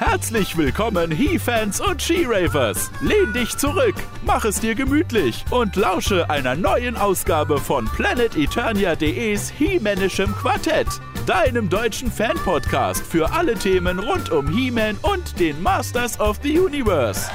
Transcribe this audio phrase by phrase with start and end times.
[0.00, 2.90] Herzlich willkommen, He-Fans und She-Ravers.
[3.02, 10.34] Lehn dich zurück, mach es dir gemütlich und lausche einer neuen Ausgabe von PlanetEternia.de's He-Manischem
[10.36, 10.86] Quartett,
[11.26, 17.30] deinem deutschen Fan-Podcast für alle Themen rund um He-Man und den Masters of the Universe.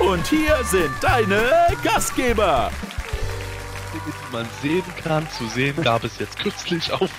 [0.00, 1.48] Und hier sind deine
[1.84, 2.72] Gastgeber.
[3.94, 7.10] Die man sehen kann, zu sehen gab es jetzt kürzlich auf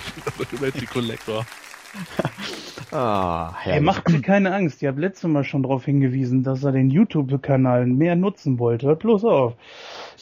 [0.92, 1.46] Collector.
[2.94, 4.80] Ah, Ey, macht mir keine Angst.
[4.80, 8.86] Ihr habt letztes Mal schon darauf hingewiesen, dass er den YouTube-Kanal mehr nutzen wollte.
[8.86, 9.54] Hört bloß auf.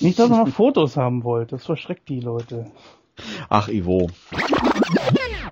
[0.01, 1.57] Nicht, dass er noch Fotos haben wollte.
[1.57, 2.71] Das verschreckt die Leute.
[3.51, 4.09] Ach, Ivo.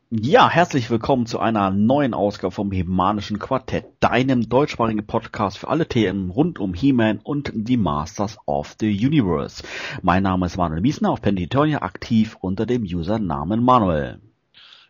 [0.08, 5.86] Ja, herzlich willkommen zu einer neuen Ausgabe vom Hemanischen Quartett, deinem deutschsprachigen Podcast für alle
[5.86, 9.62] Themen rund um He-Man und die Masters of the Universe.
[10.00, 14.20] Mein Name ist Manuel Wiesner auf Pentitonia aktiv unter dem Usernamen Manuel.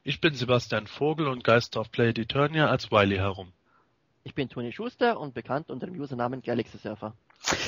[0.03, 3.53] Ich bin Sebastian Vogel und geister auf Play Eternia als Wiley herum.
[4.25, 7.13] Ich bin Toni Schuster und bekannt unter dem Usernamen Galaxy Surfer.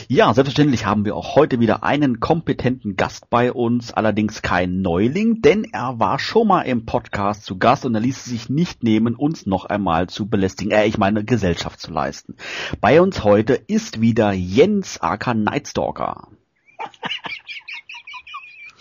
[0.08, 5.42] Ja, selbstverständlich haben wir auch heute wieder einen kompetenten Gast bei uns, allerdings kein Neuling,
[5.42, 9.14] denn er war schon mal im Podcast zu Gast und er ließ sich nicht nehmen,
[9.14, 12.36] uns noch einmal zu belästigen, äh, ich meine Gesellschaft zu leisten.
[12.80, 16.28] Bei uns heute ist wieder Jens aka Nightstalker.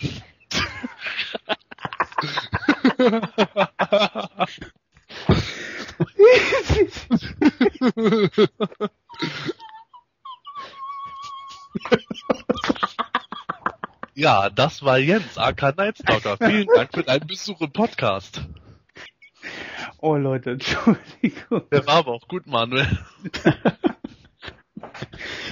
[14.14, 16.36] Ja, das war Jens, AK Nightstalker.
[16.36, 18.42] Vielen Dank für deinen Besuch im Podcast.
[19.98, 21.62] Oh Leute, Entschuldigung.
[21.70, 22.86] Der war aber auch gut, Manuel.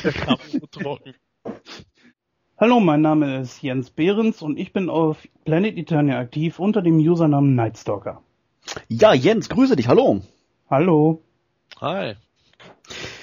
[0.04, 1.14] Der kam so trocken.
[2.60, 6.98] Hallo, mein Name ist Jens Behrens und ich bin auf Planet Eternia aktiv unter dem
[6.98, 8.20] Usernamen Nightstalker.
[8.86, 10.20] Ja, Jens, grüße dich, hallo.
[10.68, 11.22] Hallo.
[11.80, 12.16] Hi.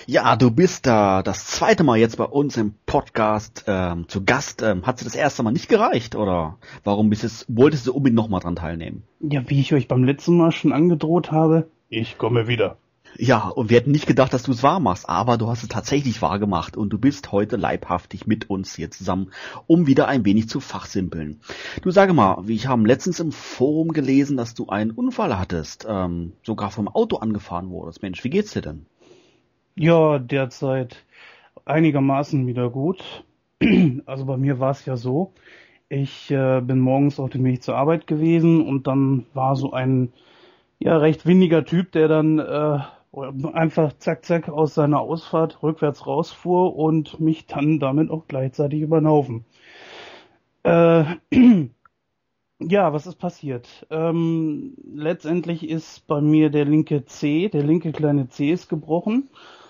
[0.08, 4.64] Ja, du bist da das zweite Mal jetzt bei uns im Podcast ähm, zu Gast.
[4.64, 8.16] Ähm, hat dir das erste Mal nicht gereicht oder warum bist es, wolltest du unbedingt
[8.16, 9.04] nochmal dran teilnehmen?
[9.20, 12.78] Ja, wie ich euch beim letzten Mal schon angedroht habe, ich komme wieder.
[13.20, 15.70] Ja, und wir hätten nicht gedacht, dass du es wahr machst, aber du hast es
[15.70, 19.32] tatsächlich wahr gemacht und du bist heute leibhaftig mit uns hier zusammen,
[19.66, 21.40] um wieder ein wenig zu fachsimpeln.
[21.82, 26.34] Du sage mal, ich habe letztens im Forum gelesen, dass du einen Unfall hattest, ähm,
[26.44, 28.04] sogar vom Auto angefahren wurdest.
[28.04, 28.86] Mensch, wie geht's dir denn?
[29.76, 31.04] Ja, derzeit
[31.66, 33.24] einigermaßen wieder gut.
[34.06, 35.34] Also bei mir war es ja so,
[35.90, 40.14] ich äh, bin morgens auf dem Weg zur Arbeit gewesen und dann war so ein
[40.80, 42.80] ja recht windiger Typ, der dann äh,
[43.14, 49.00] einfach zack zack aus seiner Ausfahrt rückwärts rausfuhr und mich dann damit auch gleichzeitig über
[49.00, 49.46] den Haufen.
[50.64, 51.06] Äh,
[52.60, 53.88] ja, was ist passiert?
[53.90, 59.30] Ähm, letztendlich ist bei mir der linke C, der linke kleine C ist gebrochen.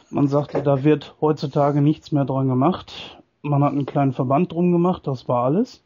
[0.10, 3.22] Man sagte, da wird heutzutage nichts mehr dran gemacht.
[3.42, 5.84] Man hat einen kleinen Verband drum gemacht, das war alles.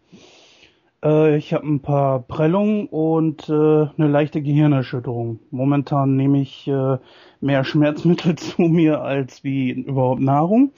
[1.03, 5.39] Äh, ich habe ein paar Prellungen und äh, eine leichte Gehirnerschütterung.
[5.51, 6.97] Momentan nehme ich äh,
[7.39, 10.73] mehr Schmerzmittel zu mir als wie überhaupt Nahrung.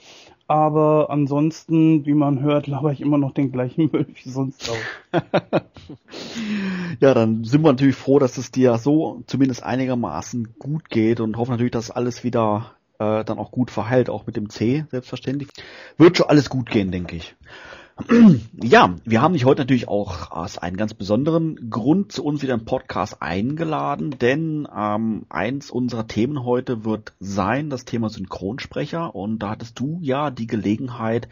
[0.46, 5.20] Aber ansonsten, wie man hört, laber ich immer noch den gleichen Müll wie sonst auch.
[7.00, 11.38] ja, dann sind wir natürlich froh, dass es dir so zumindest einigermaßen gut geht und
[11.38, 15.48] hoffen natürlich, dass alles wieder äh, dann auch gut verheilt, auch mit dem C, selbstverständlich.
[15.96, 17.34] Wird schon alles gut gehen, denke ich.
[18.62, 22.54] Ja, wir haben dich heute natürlich auch aus einem ganz besonderen Grund zu uns wieder
[22.54, 29.38] im Podcast eingeladen, denn ähm, eins unserer Themen heute wird sein das Thema Synchronsprecher und
[29.38, 31.28] da hattest du ja die Gelegenheit,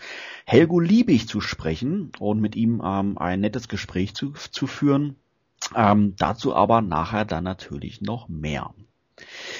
[0.46, 5.16] Helgo Liebig zu sprechen und mit ihm ähm, ein nettes Gespräch zu, zu führen.
[5.74, 8.72] Ähm, dazu aber nachher dann natürlich noch mehr.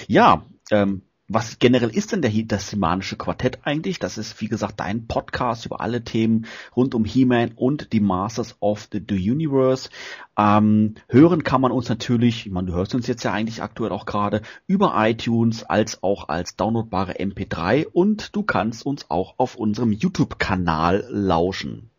[0.07, 3.99] Ja, ähm, was generell ist denn der, das Semanische Quartett eigentlich?
[3.99, 6.45] Das ist, wie gesagt, dein Podcast über alle Themen
[6.75, 9.89] rund um He-Man und die Masters of the, the Universe.
[10.37, 13.91] Ähm, hören kann man uns natürlich, ich meine, du hörst uns jetzt ja eigentlich aktuell
[13.91, 19.55] auch gerade, über iTunes als auch als downloadbare MP3 und du kannst uns auch auf
[19.55, 21.89] unserem YouTube-Kanal lauschen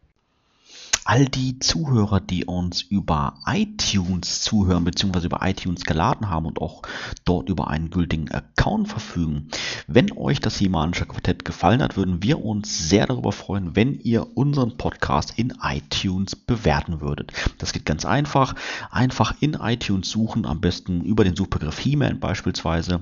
[1.05, 5.27] all die Zuhörer, die uns über iTunes zuhören bzw.
[5.27, 6.83] über iTunes geladen haben und auch
[7.25, 9.49] dort über einen gültigen Account verfügen.
[9.87, 14.37] Wenn euch das Himanische Quartett gefallen hat, würden wir uns sehr darüber freuen, wenn ihr
[14.37, 17.33] unseren Podcast in iTunes bewerten würdet.
[17.59, 18.55] Das geht ganz einfach.
[18.91, 23.01] Einfach in iTunes suchen, am besten über den Suchbegriff He-Man beispielsweise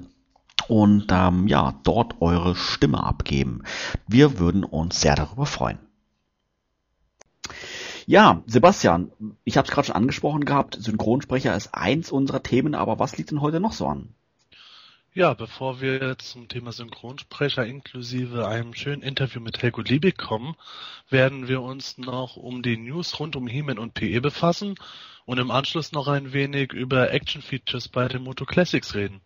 [0.68, 3.62] und ähm, ja, dort eure Stimme abgeben.
[4.06, 5.78] Wir würden uns sehr darüber freuen.
[8.06, 9.12] Ja, Sebastian,
[9.44, 13.30] ich habe es gerade schon angesprochen gehabt, Synchronsprecher ist eins unserer Themen, aber was liegt
[13.30, 14.14] denn heute noch so an?
[15.14, 20.56] Ja, bevor wir zum Thema Synchronsprecher inklusive einem schönen Interview mit Helgo Liebig kommen,
[21.10, 24.74] werden wir uns noch um die News rund um He-Man und PE befassen
[25.26, 29.20] und im Anschluss noch ein wenig über Action-Features bei den Moto Classics reden.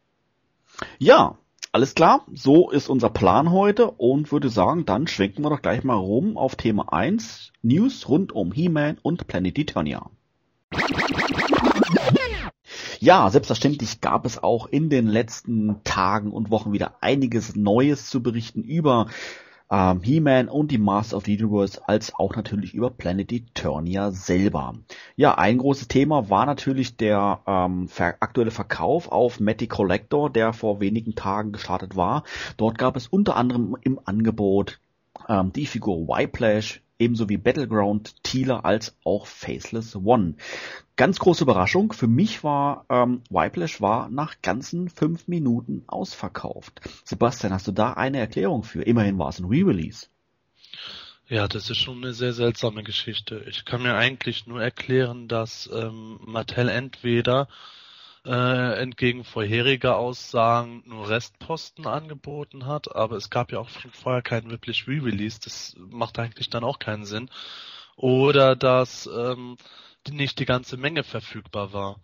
[0.98, 1.38] Ja,
[1.76, 5.84] alles klar, so ist unser Plan heute und würde sagen, dann schwenken wir doch gleich
[5.84, 10.08] mal rum auf Thema 1, News rund um He-Man und Planet Eternia.
[12.98, 18.22] Ja, selbstverständlich gab es auch in den letzten Tagen und Wochen wieder einiges Neues zu
[18.22, 19.08] berichten über
[19.70, 24.74] ähm, He-Man und die Master of the Universe, als auch natürlich über Planet Eternia selber.
[25.16, 30.52] Ja, ein großes Thema war natürlich der ähm, ver aktuelle Verkauf auf Matty Collector, der
[30.52, 32.24] vor wenigen Tagen gestartet war.
[32.56, 34.78] Dort gab es unter anderem im Angebot
[35.28, 40.34] ähm, die Figur Whiplash, ebenso wie Battleground, Tealer als auch Faceless One.
[40.96, 46.80] Ganz große Überraschung, für mich war ähm, Whiplash war nach ganzen fünf Minuten ausverkauft.
[47.04, 48.82] Sebastian, hast du da eine Erklärung für?
[48.82, 50.06] Immerhin war es ein Re-Release.
[51.28, 53.44] Ja, das ist schon eine sehr seltsame Geschichte.
[53.48, 57.48] Ich kann mir eigentlich nur erklären, dass ähm, Mattel entweder
[58.26, 64.22] äh, entgegen vorheriger Aussagen nur Restposten angeboten hat, aber es gab ja auch schon vorher
[64.22, 67.30] keinen wirklich Re-Release, das macht eigentlich dann auch keinen Sinn.
[67.96, 69.56] Oder dass ähm,
[70.10, 72.00] nicht die ganze Menge verfügbar war.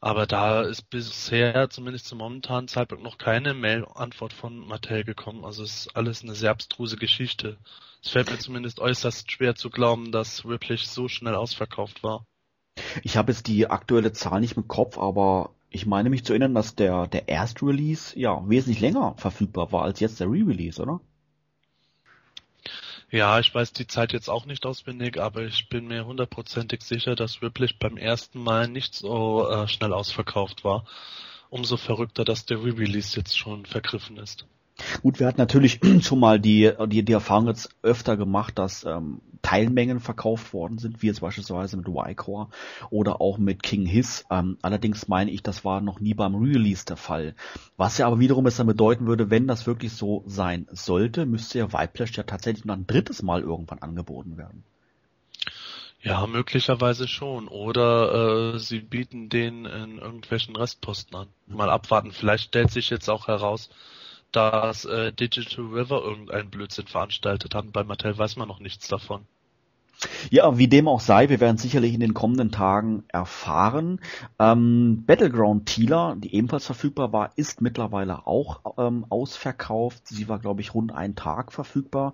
[0.00, 5.44] Aber da ist bisher, zumindest zum momentanen Zeitpunkt, noch keine Mail-Antwort von Mattel gekommen.
[5.44, 7.58] Also es ist alles eine sehr abstruse Geschichte.
[8.02, 12.26] Es fällt mir zumindest äußerst schwer zu glauben, dass wirklich so schnell ausverkauft war.
[13.02, 16.54] Ich habe jetzt die aktuelle Zahl nicht im Kopf, aber ich meine mich zu erinnern,
[16.54, 21.00] dass der, der Erst-Release ja wesentlich länger verfügbar war als jetzt der Re-Release, oder?
[23.10, 27.14] Ja, ich weiß die Zeit jetzt auch nicht auswendig, aber ich bin mir hundertprozentig sicher,
[27.14, 30.84] dass Ripley beim ersten Mal nicht so äh, schnell ausverkauft war.
[31.48, 34.46] Umso verrückter, dass der Re-Release jetzt schon vergriffen ist.
[35.02, 39.20] Gut, wir hatten natürlich schon mal die, die, die Erfahrung jetzt öfter gemacht, dass ähm,
[39.42, 42.48] Teilmengen verkauft worden sind, wie jetzt beispielsweise mit Y-Core
[42.90, 44.24] oder auch mit King Hiss.
[44.30, 47.34] Ähm, allerdings meine ich, das war noch nie beim Release der Fall.
[47.76, 51.58] Was ja aber wiederum es dann bedeuten würde, wenn das wirklich so sein sollte, müsste
[51.60, 54.64] ja Whiplash ja tatsächlich noch ein drittes Mal irgendwann angeboten werden.
[56.02, 57.48] Ja, möglicherweise schon.
[57.48, 61.28] Oder äh, sie bieten den in irgendwelchen Restposten an.
[61.46, 62.12] Mal abwarten.
[62.12, 63.70] Vielleicht stellt sich jetzt auch heraus,
[64.36, 67.72] dass äh, Digital River irgendeinen Blödsinn veranstaltet hat.
[67.72, 69.22] Bei Mattel weiß man noch nichts davon.
[70.30, 74.00] Ja, wie dem auch sei, wir werden sicherlich in den kommenden Tagen erfahren.
[74.38, 80.06] Ähm, Battleground Tealer, die ebenfalls verfügbar war, ist mittlerweile auch ähm, ausverkauft.
[80.06, 82.12] Sie war, glaube ich, rund einen Tag verfügbar.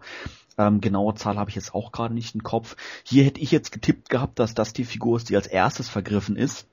[0.58, 2.76] Ähm, genaue Zahl habe ich jetzt auch gerade nicht im Kopf.
[3.02, 6.36] Hier hätte ich jetzt getippt gehabt, dass das die Figur ist, die als erstes vergriffen
[6.36, 6.68] ist.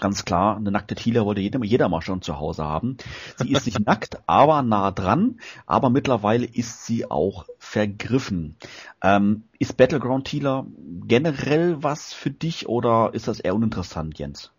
[0.00, 2.98] Ganz klar, eine nackte Tila wollte jeder, jeder mal schon zu Hause haben.
[3.36, 5.40] Sie ist nicht nackt, aber nah dran.
[5.64, 8.56] Aber mittlerweile ist sie auch vergriffen.
[9.02, 10.66] Ähm, ist Battleground Tila
[11.06, 14.52] generell was für dich oder ist das eher uninteressant, Jens?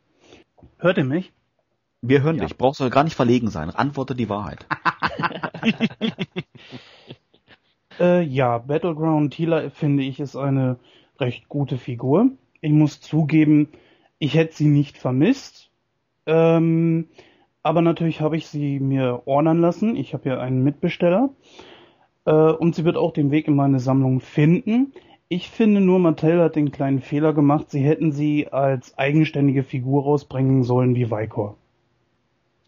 [0.80, 1.32] Hört ihr mich?
[2.02, 2.46] Wir hören ja.
[2.46, 2.58] dich.
[2.58, 3.70] Brauchst du gar nicht verlegen sein.
[3.70, 4.66] Antworte die Wahrheit.
[8.00, 10.78] äh, ja, Battleground Tila finde ich ist eine
[11.20, 12.32] recht gute Figur.
[12.62, 13.70] Ich muss zugeben,
[14.20, 15.70] ich hätte sie nicht vermisst.
[16.26, 17.08] Ähm,
[17.64, 19.96] aber natürlich habe ich sie mir ordern lassen.
[19.96, 21.30] Ich habe ja einen Mitbesteller.
[22.26, 24.94] Äh, und sie wird auch den Weg in meine Sammlung finden.
[25.30, 27.70] Ich finde nur, Mattel hat den kleinen Fehler gemacht.
[27.70, 31.58] Sie hätten sie als eigenständige Figur rausbringen sollen wie Vicor.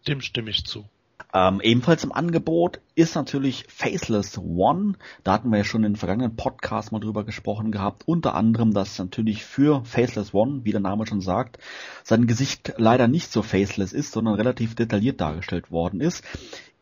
[0.06, 0.84] Dem stimme ich zu.
[1.32, 4.94] Ähm, ebenfalls im Angebot ist natürlich Faceless One.
[5.22, 8.02] Da hatten wir ja schon in den vergangenen Podcasts mal drüber gesprochen gehabt.
[8.06, 11.58] Unter anderem, dass natürlich für Faceless One, wie der Name schon sagt,
[12.02, 16.24] sein Gesicht leider nicht so faceless ist, sondern relativ detailliert dargestellt worden ist.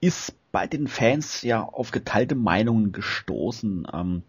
[0.00, 3.86] Ist bei den Fans ja auf geteilte Meinungen gestoßen.
[3.92, 4.22] Ähm,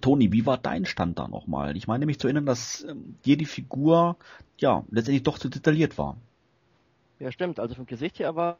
[0.00, 1.76] Toni, wie war dein Stand da nochmal?
[1.76, 4.16] Ich meine mich zu erinnern, dass ähm, dir die Figur
[4.58, 6.16] ja letztendlich doch zu detailliert war.
[7.18, 7.60] Ja, stimmt.
[7.60, 8.58] Also vom Gesicht her war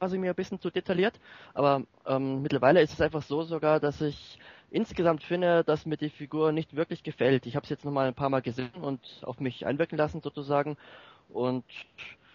[0.00, 1.20] quasi mir ein bisschen zu detailliert,
[1.52, 4.38] aber ähm, mittlerweile ist es einfach so sogar, dass ich
[4.70, 7.44] insgesamt finde, dass mir die Figur nicht wirklich gefällt.
[7.44, 10.78] Ich habe es jetzt nochmal ein paar Mal gesehen und auf mich einwirken lassen sozusagen
[11.28, 11.64] und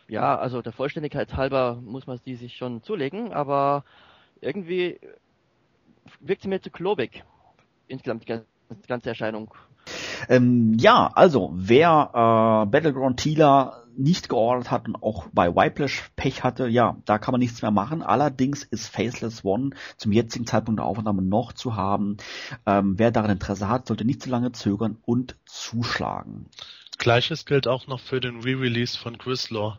[0.08, 3.84] ja, also der Vollständigkeit halber muss man die sich schon zulegen, aber
[4.42, 5.00] irgendwie
[6.20, 7.24] wirkt sie mir zu klobig.
[7.88, 9.52] Insgesamt die ganze Erscheinung.
[10.30, 16.44] Ähm, ja, also wer äh, Battleground Tila nicht geordert hat und auch bei Whiplash Pech
[16.44, 18.02] hatte, ja, da kann man nichts mehr machen.
[18.02, 22.18] Allerdings ist Faceless One zum jetzigen Zeitpunkt der Aufnahme noch zu haben.
[22.66, 26.48] Ähm, wer daran Interesse hat, sollte nicht zu lange zögern und zuschlagen.
[26.98, 29.78] Gleiches gilt auch noch für den Re-Release von Grislaw.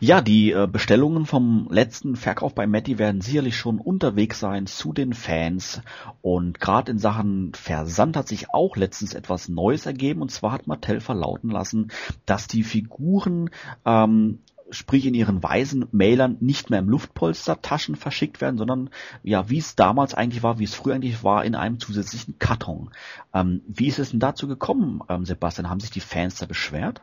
[0.00, 4.92] Ja, die äh, Bestellungen vom letzten Verkauf bei Matty werden sicherlich schon unterwegs sein zu
[4.92, 5.82] den Fans.
[6.22, 10.22] Und gerade in Sachen Versand hat sich auch letztens etwas Neues ergeben.
[10.22, 11.88] Und zwar hat Mattel verlauten lassen,
[12.26, 13.50] dass die Figuren
[13.84, 14.38] ähm,
[14.70, 18.90] sprich in ihren weißen Mailern nicht mehr im Luftpolstertaschen verschickt werden, sondern
[19.22, 22.90] ja, wie es damals eigentlich war, wie es früher eigentlich war, in einem zusätzlichen Karton.
[23.34, 25.68] Ähm, wie ist es denn dazu gekommen, ähm, Sebastian?
[25.68, 27.02] Haben sich die Fans da beschwert?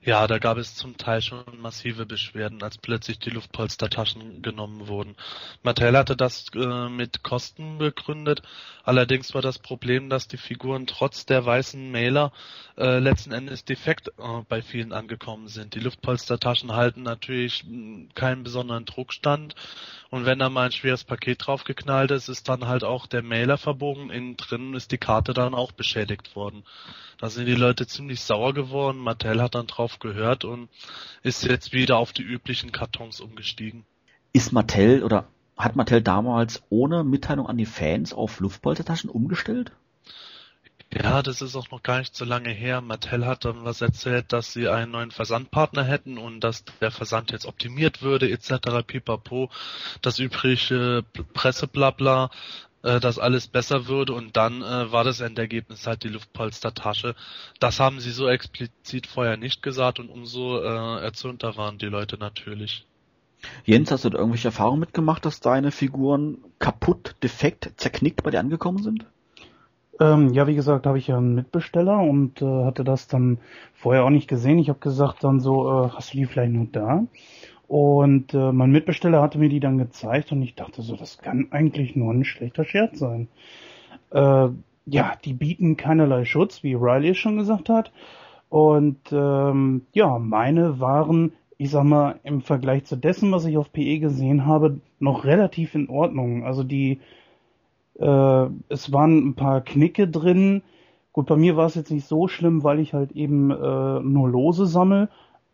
[0.00, 5.16] Ja, da gab es zum Teil schon massive Beschwerden, als plötzlich die Luftpolstertaschen genommen wurden.
[5.64, 8.42] Mattel hatte das äh, mit Kosten begründet.
[8.84, 12.32] Allerdings war das Problem, dass die Figuren trotz der weißen Mailer
[12.76, 15.74] äh, letzten Endes defekt äh, bei vielen angekommen sind.
[15.74, 19.56] Die Luftpolstertaschen halten natürlich hm, keinen besonderen Druckstand
[20.10, 23.58] und wenn da mal ein schweres Paket draufgeknallt ist, ist dann halt auch der Mailer
[23.58, 24.10] verbogen.
[24.10, 26.64] Innen drin ist die Karte dann auch beschädigt worden.
[27.18, 28.98] Da sind die Leute ziemlich sauer geworden.
[28.98, 30.70] Mattel hat dann drauf gehört und
[31.22, 33.84] ist jetzt wieder auf die üblichen Kartons umgestiegen.
[34.32, 35.26] Ist Mattel oder
[35.58, 39.72] hat Mattel damals ohne Mitteilung an die Fans auf Luftpolstertaschen umgestellt?
[40.90, 42.80] Ja, das ist auch noch gar nicht so lange her.
[42.80, 47.30] Mattel hat dann was erzählt, dass sie einen neuen Versandpartner hätten und dass der Versand
[47.30, 48.86] jetzt optimiert würde, etc.
[48.86, 49.50] pipapo.
[50.00, 51.04] Das übrige
[51.34, 52.30] Presseblabla,
[52.82, 57.14] äh, dass alles besser würde und dann äh, war das Endergebnis halt die Luftpolstertasche.
[57.60, 62.16] Das haben sie so explizit vorher nicht gesagt und umso äh, erzürnter waren die Leute
[62.16, 62.86] natürlich.
[63.64, 68.40] Jens, hast du da irgendwelche Erfahrungen mitgemacht, dass deine Figuren kaputt, defekt, zerknickt bei dir
[68.40, 69.06] angekommen sind?
[70.00, 73.38] Ähm, ja, wie gesagt, habe ich ja einen Mitbesteller und äh, hatte das dann
[73.74, 74.58] vorher auch nicht gesehen.
[74.58, 77.04] Ich habe gesagt dann so, äh, hast du die vielleicht noch da?
[77.66, 81.48] Und äh, mein Mitbesteller hatte mir die dann gezeigt und ich dachte so, das kann
[81.50, 83.28] eigentlich nur ein schlechter Scherz sein.
[84.10, 84.48] Äh,
[84.86, 87.92] ja, die bieten keinerlei Schutz, wie Riley schon gesagt hat.
[88.48, 93.72] Und ähm, ja, meine waren, ich sag mal, im Vergleich zu dessen, was ich auf
[93.72, 96.44] PE gesehen habe, noch relativ in Ordnung.
[96.44, 97.00] Also die
[97.98, 100.62] äh, es waren ein paar Knicke drin.
[101.12, 104.28] Gut, bei mir war es jetzt nicht so schlimm, weil ich halt eben äh, nur
[104.28, 105.08] Lose sammle.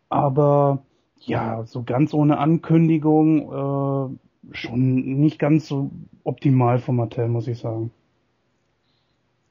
[0.09, 0.83] Aber
[1.19, 5.91] ja, so ganz ohne Ankündigung äh, schon nicht ganz so
[6.23, 7.91] optimal vom Mattel, muss ich sagen.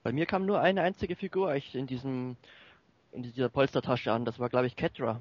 [0.02, 2.36] Bei mir kam nur eine einzige Figur echt in diesem
[3.10, 4.24] in dieser Polstertasche an.
[4.24, 5.20] Das war, glaube ich, Ketra.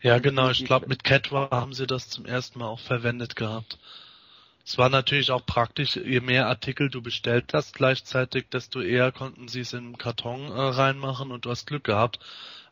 [0.00, 0.50] Ja, genau.
[0.50, 3.78] Ich glaube, mit Ketra haben sie das zum ersten Mal auch verwendet gehabt.
[4.66, 9.46] Es war natürlich auch praktisch, je mehr Artikel du bestellt hast gleichzeitig, desto eher konnten
[9.46, 12.18] sie es in den Karton äh, reinmachen und du hast Glück gehabt.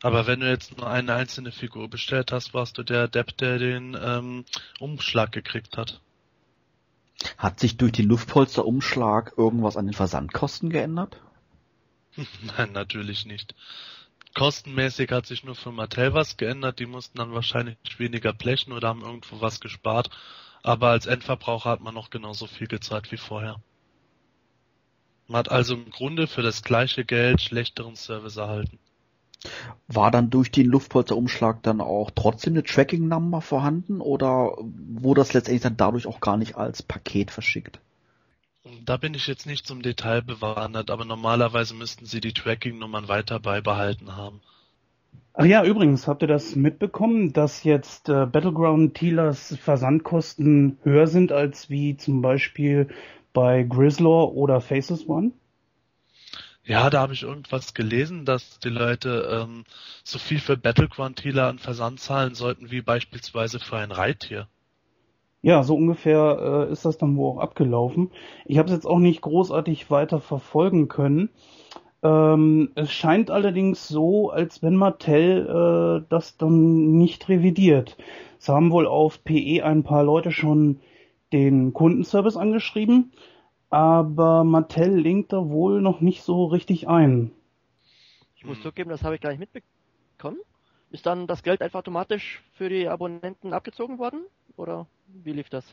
[0.01, 3.59] Aber wenn du jetzt nur eine einzelne Figur bestellt hast, warst du der Depp, der
[3.59, 4.43] den ähm,
[4.79, 6.01] Umschlag gekriegt hat.
[7.37, 11.21] Hat sich durch den Luftpolsterumschlag irgendwas an den Versandkosten geändert?
[12.57, 13.53] Nein, natürlich nicht.
[14.33, 16.79] Kostenmäßig hat sich nur für Mattel was geändert.
[16.79, 20.09] Die mussten dann wahrscheinlich weniger blechen oder haben irgendwo was gespart
[20.63, 23.57] aber als Endverbraucher hat man noch genauso viel gezahlt wie vorher.
[25.27, 28.79] Man hat also im Grunde für das gleiche Geld schlechteren Service erhalten.
[29.87, 35.63] War dann durch den Luftpolsterumschlag dann auch trotzdem eine Tracking-Number vorhanden oder wurde das letztendlich
[35.63, 37.79] dann dadurch auch gar nicht als Paket verschickt?
[38.85, 43.41] Da bin ich jetzt nicht zum Detail bewandert, aber normalerweise müssten sie die Tracking-Nummern weiter
[43.41, 44.39] beibehalten haben.
[45.35, 51.31] Ach ja, übrigens, habt ihr das mitbekommen, dass jetzt äh, Battleground Tealers Versandkosten höher sind
[51.31, 52.89] als wie zum Beispiel
[53.33, 55.31] bei Grizzlor oder Faces One?
[56.65, 59.65] Ja, da habe ich irgendwas gelesen, dass die Leute ähm,
[60.03, 64.47] so viel für Battleground Tealer an Versand zahlen sollten wie beispielsweise für ein Reittier.
[65.41, 68.11] Ja, so ungefähr äh, ist das dann wohl auch abgelaufen.
[68.45, 71.29] Ich habe es jetzt auch nicht großartig weiter verfolgen können.
[72.03, 77.97] Ähm, es scheint allerdings so, als wenn Mattel äh, das dann nicht revidiert.
[78.39, 80.81] Es haben wohl auf PE ein paar Leute schon
[81.31, 83.13] den Kundenservice angeschrieben,
[83.69, 87.31] aber Mattel linkt da wohl noch nicht so richtig ein.
[88.35, 90.39] Ich muss zugeben, das habe ich gar nicht mitbekommen.
[90.91, 94.25] Ist dann das Geld einfach automatisch für die Abonnenten abgezogen worden?
[94.57, 95.63] Oder wie lief das?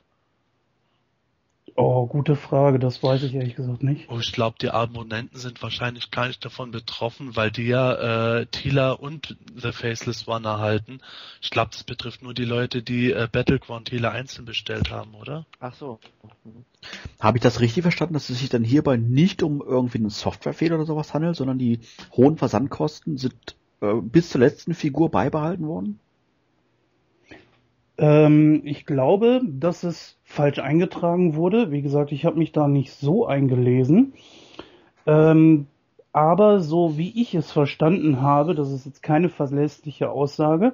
[1.77, 4.09] Oh, gute Frage, das weiß ich ehrlich gesagt nicht.
[4.11, 8.47] Oh, ich glaube, die Abonnenten sind wahrscheinlich gar nicht davon betroffen, weil die ja äh,
[8.47, 11.01] Tila und The Faceless One erhalten.
[11.41, 15.47] Ich glaube, das betrifft nur die Leute, die äh, Battleground Tila einzeln bestellt haben, oder?
[15.61, 15.99] Ach so.
[16.45, 16.65] Mhm.
[17.21, 20.77] Habe ich das richtig verstanden, dass es sich dann hierbei nicht um irgendwie einen Softwarefehler
[20.77, 21.81] oder sowas handelt, sondern die
[22.13, 26.01] hohen Versandkosten sind äh, bis zur letzten Figur beibehalten worden?
[28.01, 31.71] Ähm, ich glaube, dass es falsch eingetragen wurde.
[31.71, 34.15] Wie gesagt, ich habe mich da nicht so eingelesen.
[35.07, 35.67] Ähm,
[36.13, 40.73] aber so wie ich es verstanden habe, das ist jetzt keine verlässliche Aussage,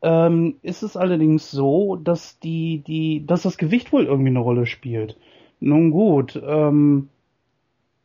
[0.00, 4.66] ähm, ist es allerdings so, dass die, die, dass das Gewicht wohl irgendwie eine Rolle
[4.66, 5.18] spielt.
[5.58, 7.08] Nun gut, ähm,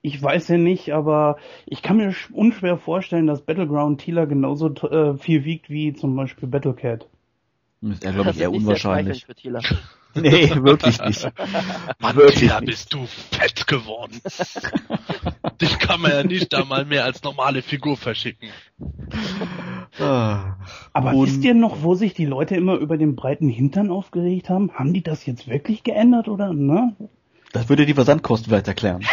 [0.02, 5.18] ich weiß ja nicht, aber ich kann mir unschwer vorstellen, dass Battleground Tila genauso äh,
[5.18, 7.08] viel wiegt wie zum Beispiel Battlecat.
[7.86, 9.28] Das ist ja, glaube ich, eher unwahrscheinlich.
[10.16, 11.32] nee, wirklich nicht.
[12.00, 12.72] Mann, wirklich Tila, nicht.
[12.72, 14.20] bist du fett geworden.
[15.62, 18.50] Dich kann man ja nicht einmal mehr als normale Figur verschicken.
[20.00, 20.56] Ah.
[20.94, 24.50] Aber Und wisst ihr noch, wo sich die Leute immer über den breiten Hintern aufgeregt
[24.50, 24.74] haben?
[24.74, 26.96] Haben die das jetzt wirklich geändert oder, ne?
[27.54, 29.06] Das würde die Versandkosten vielleicht erklären.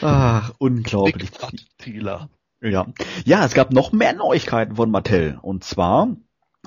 [0.00, 1.30] Ach, unglaublich.
[2.60, 2.86] Ja.
[3.24, 5.38] ja, es gab noch mehr Neuigkeiten von Mattel.
[5.42, 6.16] Und zwar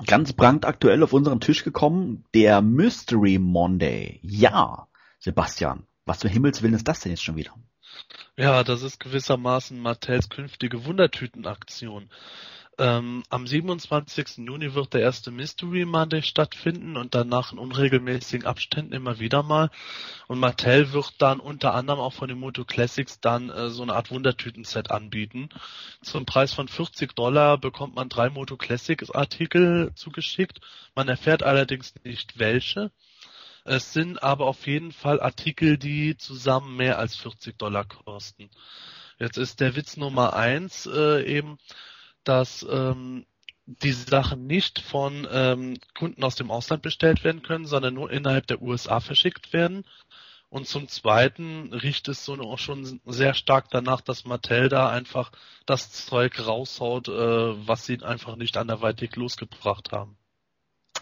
[0.06, 4.20] ganz brandaktuell auf unseren Tisch gekommen, der Mystery Monday.
[4.22, 7.54] Ja, Sebastian, was zum Himmels Willen ist das denn jetzt schon wieder?
[8.36, 12.08] Ja, das ist gewissermaßen Mattels künftige Wundertütenaktion.
[12.78, 14.38] Ähm, am 27.
[14.38, 19.70] Juni wird der erste Mystery Monday stattfinden und danach in unregelmäßigen Abständen immer wieder mal.
[20.26, 23.94] Und Mattel wird dann unter anderem auch von den Moto Classics dann äh, so eine
[23.94, 25.50] Art Wundertüten-Set anbieten.
[26.00, 30.60] Zum Preis von 40 Dollar bekommt man drei Moto Classics Artikel zugeschickt.
[30.94, 32.90] Man erfährt allerdings nicht welche.
[33.64, 38.50] Es sind aber auf jeden Fall Artikel, die zusammen mehr als 40 Dollar kosten.
[39.18, 41.58] Jetzt ist der Witz Nummer eins äh, eben,
[42.24, 43.26] dass ähm,
[43.66, 48.46] die Sachen nicht von ähm, Kunden aus dem Ausland bestellt werden können, sondern nur innerhalb
[48.46, 49.84] der USA verschickt werden.
[50.48, 55.32] Und zum Zweiten riecht es so auch schon sehr stark danach, dass Mattel da einfach
[55.64, 60.18] das Zeug raushaut, äh, was sie einfach nicht anderweitig losgebracht haben.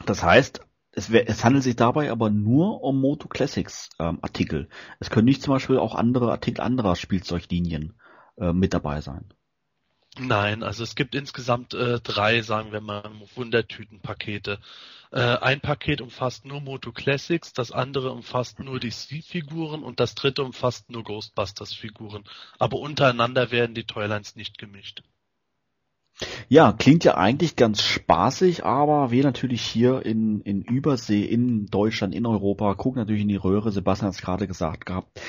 [0.06, 0.60] Das heißt,
[0.92, 4.68] es, wär, es handelt sich dabei aber nur um Moto Classics ähm, Artikel.
[4.98, 7.94] Es können nicht zum Beispiel auch andere Artikel anderer Spielzeuglinien
[8.38, 9.32] äh, mit dabei sein.
[10.18, 14.58] Nein, also es gibt insgesamt äh, drei, sagen wir mal, Wundertütenpakete.
[15.12, 20.14] Äh, ein Paket umfasst nur Moto Classics, das andere umfasst nur die C-Figuren und das
[20.14, 22.24] dritte umfasst nur Ghostbusters-Figuren.
[22.58, 25.02] Aber untereinander werden die Toylines nicht gemischt.
[26.48, 32.14] Ja, klingt ja eigentlich ganz spaßig, aber wir natürlich hier in, in Übersee, in Deutschland,
[32.14, 33.72] in Europa, gucken natürlich in die Röhre.
[33.72, 35.20] Sebastian hat es gerade gesagt gehabt.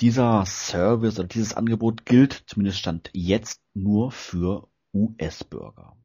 [0.00, 5.99] Dieser Service oder dieses Angebot gilt, zumindest stand jetzt, nur für US-Bürger.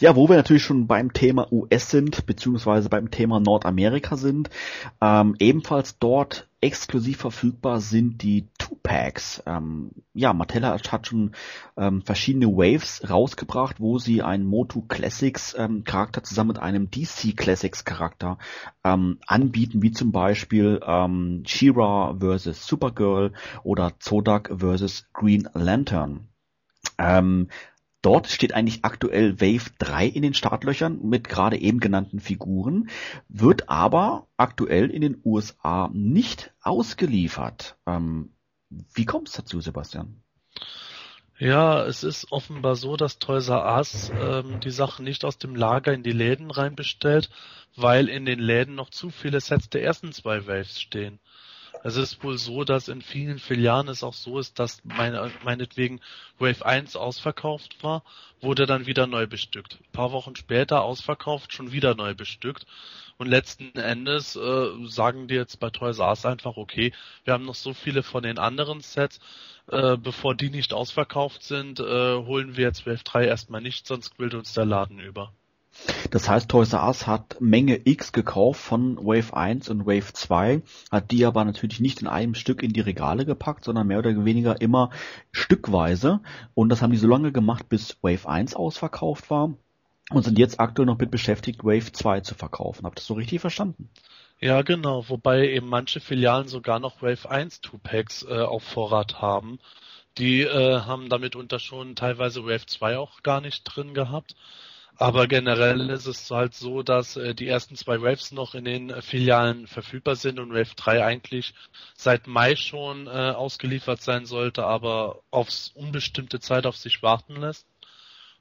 [0.00, 4.50] Ja, wo wir natürlich schon beim Thema US sind, beziehungsweise beim Thema Nordamerika sind,
[5.00, 9.42] ähm, ebenfalls dort exklusiv verfügbar sind die Two-Packs.
[9.46, 11.32] Ähm, ja, Mattel hat schon
[11.76, 17.36] ähm, verschiedene Waves rausgebracht, wo sie einen Moto Classics ähm, Charakter zusammen mit einem DC
[17.36, 18.38] Classics Charakter
[18.84, 22.64] ähm, anbieten, wie zum Beispiel ähm, She-Ra vs.
[22.64, 23.32] Supergirl
[23.64, 25.08] oder Zodak vs.
[25.12, 26.28] Green Lantern.
[26.98, 27.48] Ähm,
[28.02, 32.90] Dort steht eigentlich aktuell Wave 3 in den Startlöchern mit gerade eben genannten Figuren,
[33.28, 37.76] wird aber aktuell in den USA nicht ausgeliefert.
[37.86, 38.34] Ähm,
[38.92, 40.22] wie kommt es dazu, Sebastian?
[41.38, 45.56] Ja, es ist offenbar so, dass Toys R Us ähm, die Sachen nicht aus dem
[45.56, 47.30] Lager in die Läden reinbestellt,
[47.76, 51.20] weil in den Läden noch zu viele Sets der ersten zwei Waves stehen.
[51.84, 56.00] Es ist wohl so, dass in vielen Filialen es auch so ist, dass meine, meinetwegen
[56.38, 58.04] Wave 1 ausverkauft war,
[58.40, 59.78] wurde dann wieder neu bestückt.
[59.80, 62.66] Ein paar Wochen später ausverkauft, schon wieder neu bestückt.
[63.18, 66.92] Und letzten Endes äh, sagen die jetzt bei Toys R einfach, okay,
[67.24, 69.18] wir haben noch so viele von den anderen Sets,
[69.66, 74.14] äh, bevor die nicht ausverkauft sind, äh, holen wir jetzt Wave 3 erstmal nicht, sonst
[74.16, 75.32] quillt uns der Laden über.
[76.10, 80.62] Das heißt, Toys R Us hat Menge X gekauft von Wave 1 und Wave 2,
[80.90, 84.24] hat die aber natürlich nicht in einem Stück in die Regale gepackt, sondern mehr oder
[84.24, 84.90] weniger immer
[85.30, 86.20] stückweise.
[86.54, 89.54] Und das haben die so lange gemacht, bis Wave 1 ausverkauft war
[90.10, 92.84] und sind jetzt aktuell noch mit beschäftigt, Wave 2 zu verkaufen.
[92.84, 93.88] Habt ihr das so richtig verstanden?
[94.40, 95.08] Ja, genau.
[95.08, 99.58] Wobei eben manche Filialen sogar noch Wave 1 Two-Packs äh, auf Vorrat haben.
[100.18, 104.34] Die äh, haben damit unter schon teilweise Wave 2 auch gar nicht drin gehabt.
[104.96, 108.90] Aber generell ist es halt so, dass äh, die ersten zwei Waves noch in den
[108.90, 111.54] äh, Filialen verfügbar sind und Wave 3 eigentlich
[111.96, 117.66] seit Mai schon äh, ausgeliefert sein sollte, aber aufs unbestimmte Zeit auf sich warten lässt.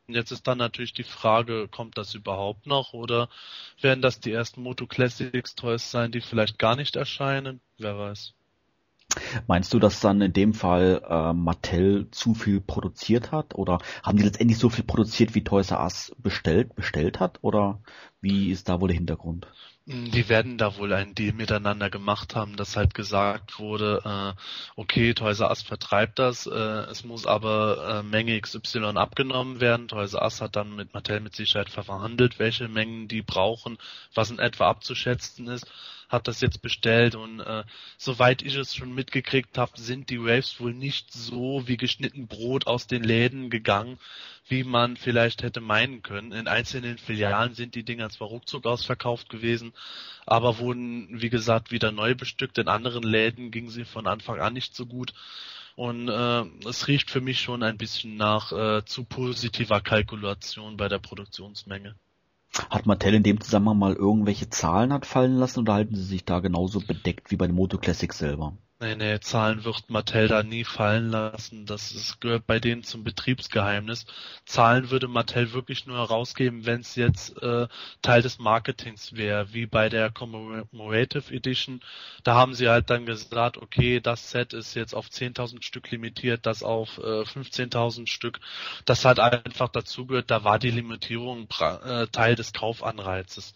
[0.08, 3.30] Und jetzt ist dann natürlich die Frage, kommt das überhaupt noch oder
[3.80, 7.62] werden das die ersten Moto Classics Toys sein, die vielleicht gar nicht erscheinen?
[7.78, 8.34] Wer weiß.
[9.48, 13.56] Meinst du, dass dann in dem Fall äh, Mattel zu viel produziert hat?
[13.56, 17.40] Oder haben die letztendlich so viel produziert, wie Toys R Us bestellt, bestellt hat?
[17.42, 17.80] Oder
[18.22, 19.48] wie ist da wohl der Hintergrund?
[19.86, 24.42] Die werden da wohl einen Deal miteinander gemacht haben, dass halt gesagt wurde, äh,
[24.76, 29.88] okay, Toys R Us vertreibt das, äh, es muss aber äh, Menge XY abgenommen werden.
[29.88, 33.80] Toys R Us hat dann mit Mattel mit Sicherheit verhandelt, welche Mengen die brauchen,
[34.14, 35.70] was in etwa abzuschätzen ist
[36.12, 37.64] hat das jetzt bestellt und äh,
[37.98, 42.68] soweit ich es schon mitgekriegt habe, sind die Waves wohl nicht so wie geschnitten Brot
[42.68, 43.98] aus den Läden gegangen,
[44.48, 46.34] wie man vielleicht hätte meinen können.
[46.34, 49.74] In einzelnen Filialen sind die Dinger zwar ruckzuck ausverkauft gewesen,
[50.26, 52.58] aber wurden, wie gesagt, wieder neu bestückt.
[52.58, 55.14] In anderen Läden gingen sie von Anfang an nicht so gut.
[55.76, 60.90] Und äh, es riecht für mich schon ein bisschen nach äh, zu positiver Kalkulation bei
[60.90, 61.96] der Produktionsmenge.
[62.70, 66.26] Hat Mattel in dem Zusammenhang mal irgendwelche Zahlen hat fallen lassen oder halten sie sich
[66.26, 68.58] da genauso bedeckt wie bei den Moto Classics selber?
[68.82, 71.68] Nee, nee, Zahlen wird Mattel da nie fallen lassen.
[71.68, 74.08] Das ist, gehört bei denen zum Betriebsgeheimnis.
[74.46, 77.68] Zahlen würde Mattel wirklich nur herausgeben, wenn es jetzt äh,
[78.02, 81.82] Teil des Marketings wäre, wie bei der Commemorative Edition.
[82.24, 86.48] Da haben sie halt dann gesagt, okay, das Set ist jetzt auf 10.000 Stück limitiert,
[86.48, 88.40] das auf äh, 15.000 Stück.
[88.86, 93.54] Das hat einfach dazugehört, da war die Limitierung äh, Teil des Kaufanreizes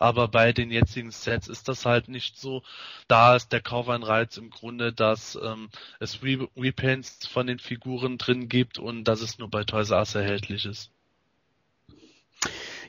[0.00, 2.62] aber bei den jetzigen Sets ist das halt nicht so.
[3.06, 5.68] Da ist der Kaufanreiz im Grunde, dass ähm,
[6.00, 9.98] es Re Repaints von den Figuren drin gibt und dass es nur bei Toys R
[9.98, 10.90] Us erhältlich ist.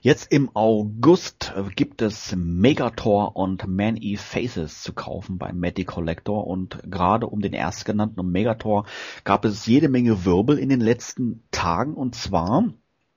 [0.03, 6.79] Jetzt im August gibt es Megator und Man-E Faces zu kaufen beim Matty Collector und
[6.89, 8.87] gerade um den erstgenannten Megator
[9.25, 12.73] gab es jede Menge Wirbel in den letzten Tagen und zwar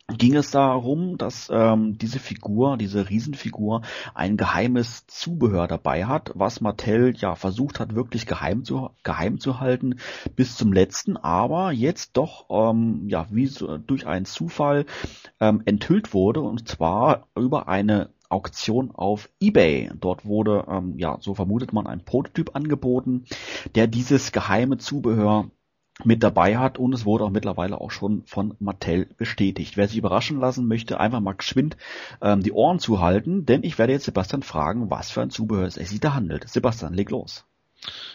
[0.08, 3.82] ging es darum, dass ähm, diese Figur, diese Riesenfigur,
[4.14, 9.60] ein geheimes Zubehör dabei hat, was Mattel ja versucht hat, wirklich geheim zu, geheim zu
[9.60, 9.96] halten
[10.36, 14.84] bis zum letzten, aber jetzt doch ähm, ja wie so, durch einen Zufall
[15.40, 19.90] ähm, enthüllt wurde und zwar über eine Auktion auf eBay.
[20.00, 23.24] Dort wurde, ähm, ja, so vermutet man, ein Prototyp angeboten,
[23.74, 25.50] der dieses geheime Zubehör
[26.02, 29.76] mit dabei hat und es wurde auch mittlerweile auch schon von Mattel bestätigt.
[29.76, 31.76] Wer sich überraschen lassen möchte, einfach mal geschwind
[32.20, 35.74] ähm, die Ohren zuhalten, denn ich werde jetzt Sebastian fragen, was für ein Zubehör es
[35.74, 36.48] sich da handelt.
[36.48, 37.44] Sebastian, leg los.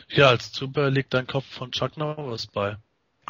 [0.09, 2.77] Ja, als Zubehör liegt ein Kopf von Chuck Norris bei.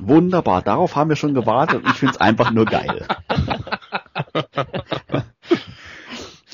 [0.02, 3.06] Wunderbar, darauf haben wir schon gewartet und ich finde es einfach nur geil.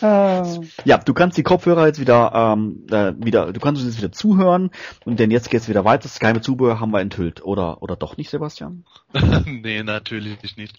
[0.01, 0.43] Äh.
[0.83, 4.11] Ja, du kannst die Kopfhörer jetzt wieder, ähm, äh, wieder, du kannst uns jetzt wieder
[4.11, 4.71] zuhören
[5.05, 6.03] und denn jetzt geht's wieder weiter.
[6.03, 8.85] Das geheime Zubehör haben wir enthüllt, oder oder doch nicht, Sebastian?
[9.45, 10.77] nee, natürlich nicht.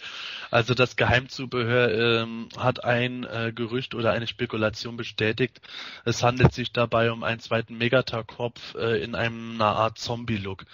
[0.51, 5.61] Also das Geheimzubehör ähm, hat ein äh, Gerücht oder eine Spekulation bestätigt.
[6.05, 10.65] Es handelt sich dabei um einen zweiten Megatar-Kopf äh, in einem einer Art Zombie-Look.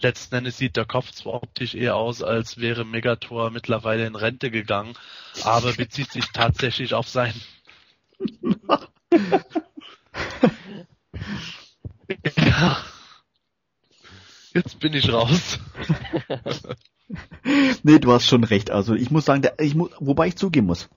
[0.00, 4.50] Letzten Endes sieht der Kopf zwar optisch eher aus, als wäre Megator mittlerweile in Rente
[4.50, 4.94] gegangen,
[5.44, 7.32] aber bezieht sich tatsächlich auf sein
[12.36, 12.78] ja.
[14.54, 15.58] Jetzt bin ich raus.
[17.82, 18.70] nee, du hast schon recht.
[18.70, 20.90] Also ich muss sagen, der, ich muss, wobei ich zugeben muss,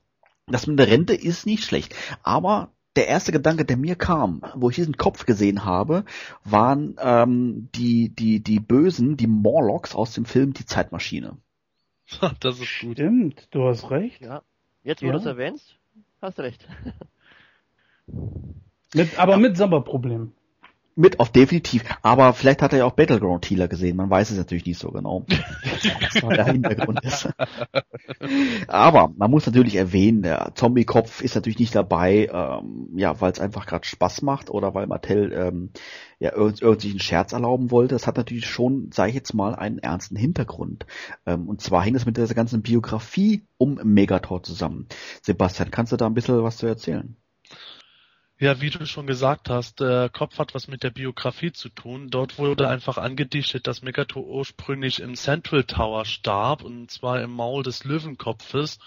[0.48, 1.96] das mit der Rente ist nicht schlecht.
[2.24, 6.06] Aber der erste Gedanke, der mir kam, wo ich diesen Kopf gesehen habe,
[6.44, 11.38] waren ähm, die die die Bösen, die Morlocks aus dem Film Die Zeitmaschine.
[12.40, 12.98] Das ist gut.
[12.98, 14.22] Stimmt, du hast recht.
[14.22, 14.44] Ja.
[14.84, 15.14] Jetzt, wo ja.
[15.14, 15.80] du es erwähnst,
[16.22, 16.68] hast recht.
[18.08, 19.38] Mit, aber ja.
[19.40, 20.32] mit Sommerproblem.
[20.98, 21.84] Mit auf definitiv.
[22.04, 23.98] Aber vielleicht hat er ja auch Battleground Healer gesehen.
[23.98, 25.26] Man weiß es natürlich nicht so genau.
[26.22, 27.28] was der Hintergrund ist.
[28.70, 33.42] Aber man muss natürlich erwähnen, der Zombie-Kopf ist natürlich nicht dabei, ähm, ja, weil es
[33.42, 35.72] einfach gerade Spaß macht oder weil Mattel ähm,
[36.20, 37.96] ja irgendwie einen Scherz erlauben wollte.
[37.96, 40.86] Das hat natürlich schon, sage ich jetzt mal, einen ernsten Hintergrund.
[41.26, 44.88] Ähm, und zwar hängt es mit dieser ganzen Biografie um Megator zusammen.
[45.24, 47.18] Sebastian, kannst du da ein bisschen was zu erzählen?
[48.38, 52.10] Ja, wie du schon gesagt hast, der Kopf hat was mit der Biografie zu tun.
[52.10, 57.64] Dort wurde einfach angedichtet, dass Megator ursprünglich im Central Tower starb, und zwar im Maul
[57.64, 58.80] des Löwenkopfes,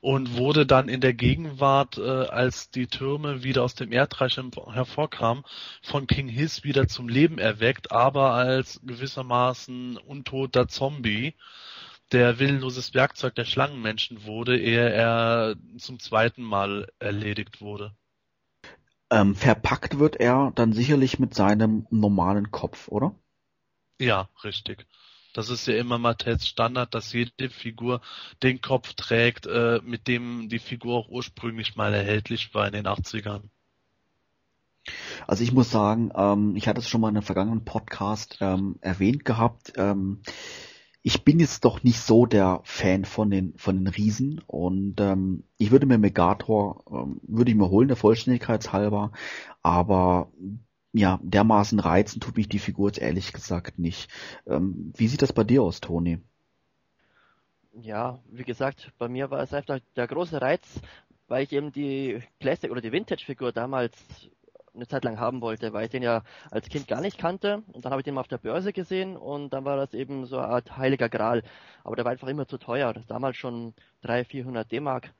[0.00, 5.44] und wurde dann in der Gegenwart, äh, als die Türme wieder aus dem Erdreich hervorkamen,
[5.80, 11.34] von King Hiss wieder zum Leben erweckt, aber als gewissermaßen untoter Zombie
[12.10, 17.94] der willenloses Werkzeug der Schlangenmenschen wurde, ehe er zum zweiten Mal erledigt wurde.
[19.10, 23.14] Ähm, verpackt wird er dann sicherlich mit seinem normalen Kopf, oder?
[23.98, 24.86] Ja, richtig.
[25.32, 28.00] Das ist ja immer Mattels Standard, dass jede Figur
[28.42, 32.86] den Kopf trägt, äh, mit dem die Figur auch ursprünglich mal erhältlich war in den
[32.86, 33.42] 80ern.
[35.26, 38.76] Also ich muss sagen, ähm, ich hatte es schon mal in einem vergangenen Podcast ähm,
[38.80, 40.22] erwähnt gehabt, ähm,
[41.02, 45.44] ich bin jetzt doch nicht so der Fan von den von den Riesen und ähm,
[45.56, 49.12] ich würde mir Megator ähm, würde ich mir holen der Vollständigkeit halber,
[49.62, 50.32] aber
[50.92, 54.10] ja dermaßen reizen tut mich die Figur jetzt ehrlich gesagt nicht.
[54.46, 56.18] Ähm, wie sieht das bei dir aus, Toni?
[57.80, 60.80] Ja, wie gesagt, bei mir war es einfach der große Reiz,
[61.28, 63.96] weil ich eben die Plastic oder die Vintage-Figur damals
[64.74, 67.84] eine Zeit lang haben wollte, weil ich den ja als Kind gar nicht kannte und
[67.84, 70.38] dann habe ich den mal auf der Börse gesehen und dann war das eben so
[70.38, 71.42] eine Art heiliger Gral.
[71.84, 72.92] Aber der war einfach immer zu teuer.
[72.92, 75.12] Das damals schon 300, 400 D-Mark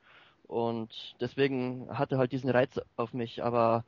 [0.49, 3.43] und deswegen hatte halt diesen Reiz auf mich.
[3.43, 3.85] Aber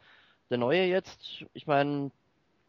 [0.52, 2.12] der neue jetzt, ich meine,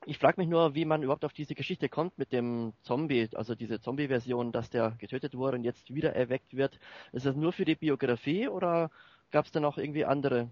[0.06, 3.54] ich frage mich nur, wie man überhaupt auf diese Geschichte kommt mit dem Zombie, also
[3.54, 6.78] diese Zombie-Version, dass der getötet wurde und jetzt wieder erweckt wird.
[7.12, 8.90] Ist das nur für die Biografie oder
[9.30, 10.48] gab es da noch irgendwie andere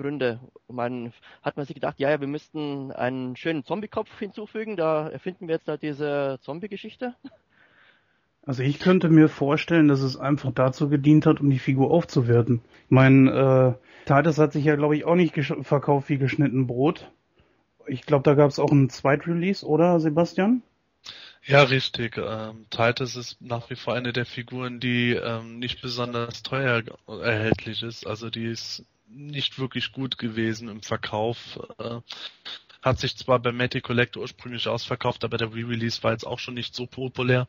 [0.00, 0.40] Gründe.
[0.68, 5.48] Man hat man sich gedacht, ja, ja, wir müssten einen schönen Zombie-Kopf hinzufügen, da erfinden
[5.48, 7.14] wir jetzt da diese Zombie-Geschichte.
[8.42, 12.62] Also ich könnte mir vorstellen, dass es einfach dazu gedient hat, um die Figur aufzuwerten.
[12.86, 17.10] Ich meine, äh, Titus hat sich ja, glaube ich, auch nicht verkauft wie geschnitten Brot.
[17.86, 20.62] Ich glaube, da gab es auch einen Zweitrelease, oder Sebastian?
[21.44, 22.16] Ja, richtig.
[22.18, 27.82] Ähm, Titus ist nach wie vor eine der Figuren, die ähm, nicht besonders teuer erhältlich
[27.82, 28.06] ist.
[28.06, 31.58] Also die ist nicht wirklich gut gewesen im Verkauf.
[31.78, 32.00] Äh,
[32.82, 36.54] hat sich zwar bei Matty Collector ursprünglich ausverkauft, aber der Re-Release war jetzt auch schon
[36.54, 37.46] nicht so populär.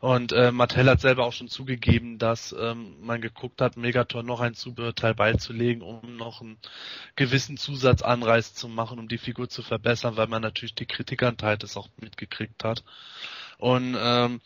[0.00, 4.40] Und äh, Mattel hat selber auch schon zugegeben, dass ähm, man geguckt hat, Megator noch
[4.40, 6.58] ein Zubehörteil beizulegen, um noch einen
[7.16, 11.36] gewissen Zusatzanreiz zu machen, um die Figur zu verbessern, weil man natürlich die Kritik an
[11.36, 12.84] Titus auch mitgekriegt hat.
[13.58, 14.40] Und ähm,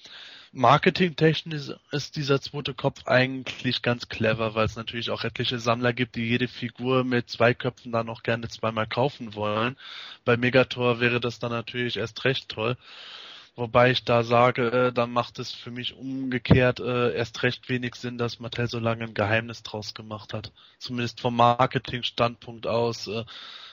[0.55, 6.15] Marketingtechnisch ist dieser zweite Kopf eigentlich ganz clever, weil es natürlich auch etliche Sammler gibt,
[6.15, 9.79] die jede Figur mit zwei Köpfen dann auch gerne zweimal kaufen wollen.
[10.27, 12.77] Bei Megator wäre das dann natürlich erst recht toll.
[13.57, 17.95] Wobei ich da sage, äh, dann macht es für mich umgekehrt äh, erst recht wenig
[17.95, 20.53] Sinn, dass Mattel so lange ein Geheimnis draus gemacht hat.
[20.79, 23.25] Zumindest vom Marketingstandpunkt aus äh,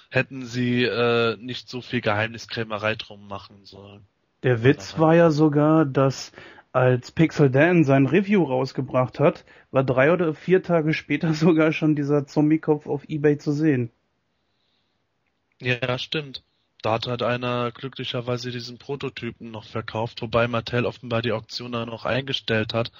[0.09, 4.05] hätten sie äh, nicht so viel Geheimniskrämerei drum machen sollen.
[4.43, 6.31] Der Witz war ja sogar, dass
[6.71, 11.95] als Pixel Dan sein Review rausgebracht hat, war drei oder vier Tage später sogar schon
[11.95, 13.91] dieser Zombie-Kopf auf Ebay zu sehen.
[15.59, 16.43] Ja, stimmt.
[16.81, 21.89] Da hat halt einer glücklicherweise diesen Prototypen noch verkauft, wobei Mattel offenbar die Auktion dann
[21.89, 22.93] noch eingestellt hat.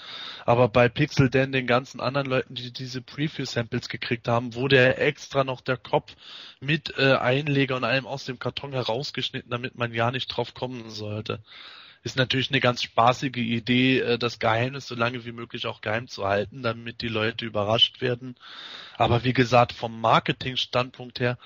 [0.46, 4.92] Aber bei Pixel Dan, den ganzen anderen Leuten, die diese Preview-Samples gekriegt haben, wurde ja
[4.92, 6.14] extra noch der Kopf
[6.60, 10.90] mit äh, Einleger und allem aus dem Karton herausgeschnitten, damit man ja nicht drauf kommen
[10.90, 11.42] sollte
[12.10, 16.08] ist natürlich eine ganz spaßige Idee, äh, das Geheimnis so lange wie möglich auch geheim
[16.08, 18.36] zu halten, damit die Leute überrascht werden.
[18.98, 21.38] Aber wie gesagt, vom Marketing-Standpunkt her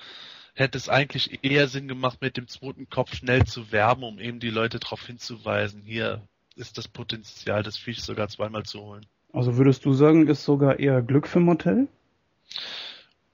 [0.54, 4.40] hätte es eigentlich eher Sinn gemacht, mit dem zweiten Kopf schnell zu werben, um eben
[4.40, 6.22] die Leute darauf hinzuweisen, hier
[6.56, 9.06] ist das Potenzial, das Viech sogar zweimal zu holen.
[9.32, 11.88] Also würdest du sagen, ist sogar eher Glück für Motel?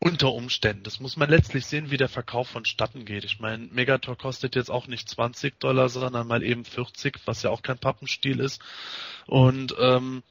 [0.02, 0.82] Unter Umständen.
[0.82, 3.26] Das muss man letztlich sehen, wie der Verkauf vonstatten geht.
[3.26, 7.50] Ich meine, Megator kostet jetzt auch nicht 20 Dollar, sondern mal eben 40, was ja
[7.50, 8.62] auch kein Pappenstiel ist.
[9.26, 10.22] Und ähm,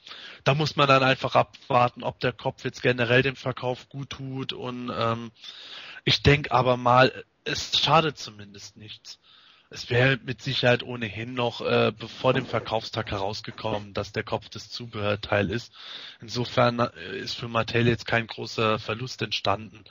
[0.43, 4.53] da muss man dann einfach abwarten, ob der Kopf jetzt generell dem Verkauf gut tut.
[4.53, 5.31] Und ähm,
[6.03, 9.19] ich denke aber mal, es schadet zumindest nichts
[9.69, 14.69] es wäre mit Sicherheit ohnehin noch äh, bevor dem Verkaufstag herausgekommen, dass der Kopf das
[14.69, 15.71] Zubehörteil ist.
[16.21, 19.83] Insofern äh, ist für Mattel jetzt kein großer Verlust entstanden.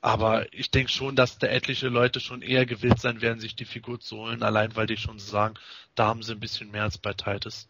[0.00, 3.64] Aber ich denke schon, dass da etliche Leute schon eher gewillt sein werden, sich die
[3.64, 5.54] Figur zu holen, allein weil die schon sagen,
[5.94, 7.68] da haben sie ein bisschen mehr als bei Titus.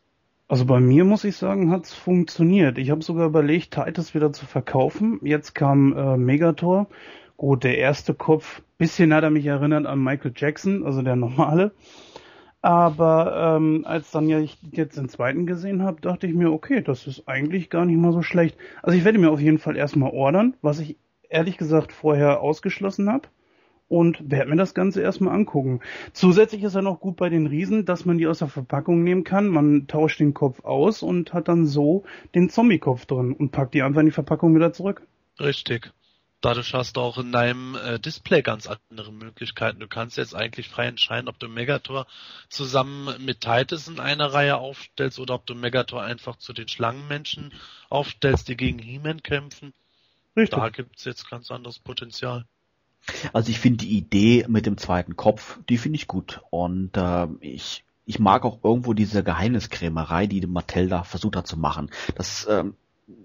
[0.48, 2.78] Also bei mir muss ich sagen, hat's funktioniert.
[2.78, 5.20] Ich habe sogar überlegt, Titus wieder zu verkaufen.
[5.22, 6.88] Jetzt kam äh, Megator
[7.42, 11.72] Gut, der erste Kopf, bisschen hat er mich erinnert an Michael Jackson, also der normale.
[12.60, 16.82] Aber ähm, als dann ja ich jetzt den zweiten gesehen habe, dachte ich mir, okay,
[16.82, 18.56] das ist eigentlich gar nicht mal so schlecht.
[18.80, 20.98] Also ich werde mir auf jeden Fall erstmal ordern, was ich
[21.30, 23.26] ehrlich gesagt vorher ausgeschlossen habe.
[23.88, 25.80] Und werde mir das Ganze erstmal angucken.
[26.12, 29.24] Zusätzlich ist er noch gut bei den Riesen, dass man die aus der Verpackung nehmen
[29.24, 29.48] kann.
[29.48, 32.04] Man tauscht den Kopf aus und hat dann so
[32.36, 35.02] den Zombie-Kopf drin und packt die einfach in die Verpackung wieder zurück.
[35.40, 35.92] Richtig
[36.42, 39.80] dadurch hast du auch in deinem äh, Display ganz andere Möglichkeiten.
[39.80, 42.06] Du kannst jetzt eigentlich frei entscheiden, ob du Megator
[42.48, 47.52] zusammen mit Titus in einer Reihe aufstellst oder ob du Megator einfach zu den Schlangenmenschen
[47.88, 49.72] aufstellst, die gegen He-Man kämpfen.
[50.36, 50.58] Richtig.
[50.58, 52.44] Da gibt's jetzt ganz anderes Potenzial.
[53.32, 56.40] Also ich finde die Idee mit dem zweiten Kopf, die finde ich gut.
[56.50, 61.58] Und äh, ich, ich mag auch irgendwo diese Geheimniskrämerei, die Mattel da versucht hat zu
[61.58, 61.90] machen.
[62.14, 62.76] Das ähm,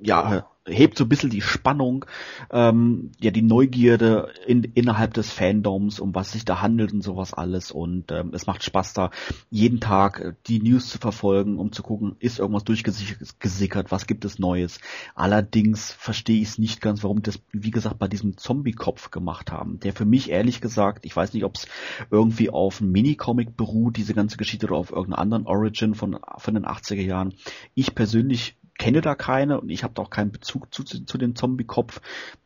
[0.02, 2.06] ja, hebt so ein bisschen die Spannung,
[2.52, 7.34] ähm, ja, die Neugierde in, innerhalb des Fandoms, um was sich da handelt und sowas
[7.34, 7.72] alles.
[7.72, 9.12] Und ähm, es macht Spaß da,
[9.50, 14.26] jeden Tag äh, die News zu verfolgen, um zu gucken, ist irgendwas durchgesickert, was gibt
[14.26, 14.80] es Neues.
[15.16, 19.80] Allerdings verstehe ich es nicht ganz, warum das, wie gesagt, bei diesem Zombie-Kopf gemacht haben.
[19.80, 21.68] Der für mich ehrlich gesagt, ich weiß nicht, ob es
[22.12, 26.54] irgendwie auf einem Minicomic beruht, diese ganze Geschichte, oder auf irgendeiner anderen Origin von, von
[26.54, 27.34] den 80er Jahren.
[27.74, 31.36] Ich persönlich kenne da keine und ich habe da auch keinen Bezug zu, zu dem
[31.36, 32.02] Zombie-Kopf.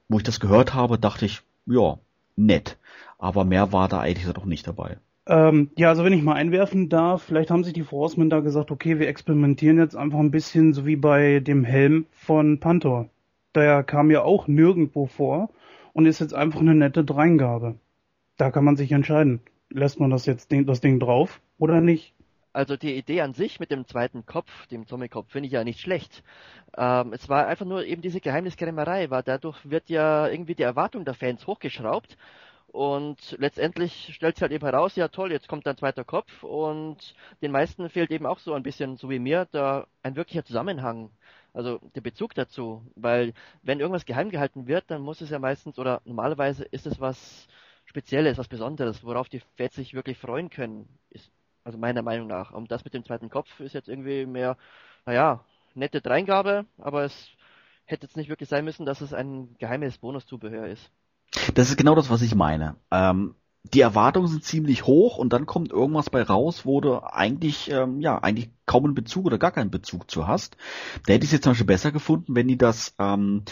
[0.10, 1.98] Wo ich das gehört habe, dachte ich, ja,
[2.36, 2.78] nett.
[3.18, 4.98] Aber mehr war da eigentlich doch nicht dabei.
[5.28, 8.72] Ähm, ja, also wenn ich mal einwerfen darf, vielleicht haben sich die Forcemen da gesagt,
[8.72, 13.10] okay, wir experimentieren jetzt einfach ein bisschen, so wie bei dem Helm von Panther.
[13.54, 15.50] Der kam ja auch nirgendwo vor
[15.94, 17.76] und ist jetzt einfach eine nette Dreingabe.
[18.38, 19.42] Da kann man sich entscheiden.
[19.70, 22.14] Lässt man das jetzt das Ding drauf oder nicht?
[22.54, 25.80] Also die Idee an sich mit dem zweiten Kopf, dem Zombie-Kopf, finde ich ja nicht
[25.80, 26.24] schlecht.
[26.78, 31.06] Ähm, es war einfach nur eben diese Geheimniskrämerei, weil dadurch wird ja irgendwie die Erwartung
[31.06, 32.18] der Fans hochgeschraubt
[32.72, 37.16] und letztendlich stellt sich halt eben heraus, ja toll, jetzt kommt ein zweiter Kopf und
[37.42, 41.12] den meisten fehlt eben auch so ein bisschen, so wie mir, da ein wirklicher Zusammenhang.
[41.54, 45.80] Also der Bezug dazu, weil wenn irgendwas geheim gehalten wird, dann muss es ja meistens
[45.80, 47.48] oder normalerweise ist es was
[47.86, 50.88] Spezielles, was Besonderes, worauf die Fans sich wirklich freuen können.
[51.10, 51.30] Ist
[51.64, 52.52] also meiner Meinung nach.
[52.52, 54.58] Und das mit dem zweiten Kopf ist jetzt irgendwie mehr,
[55.06, 55.44] naja,
[55.74, 57.30] nette Dreingabe, aber es
[57.86, 60.92] hätte jetzt nicht wirklich sein müssen, dass es ein geheimes Bonuszubehör ist.
[61.54, 62.76] Das ist genau das, was ich meine.
[62.92, 67.70] Ähm, die Erwartungen sind ziemlich hoch und dann kommt irgendwas bei raus, wo du eigentlich,
[67.72, 70.58] ähm, ja, eigentlich kaum einen Bezug oder gar keinen Bezug zu hast.
[71.06, 73.44] Da hätte ich es jetzt zum Beispiel besser gefunden, wenn die das ähm,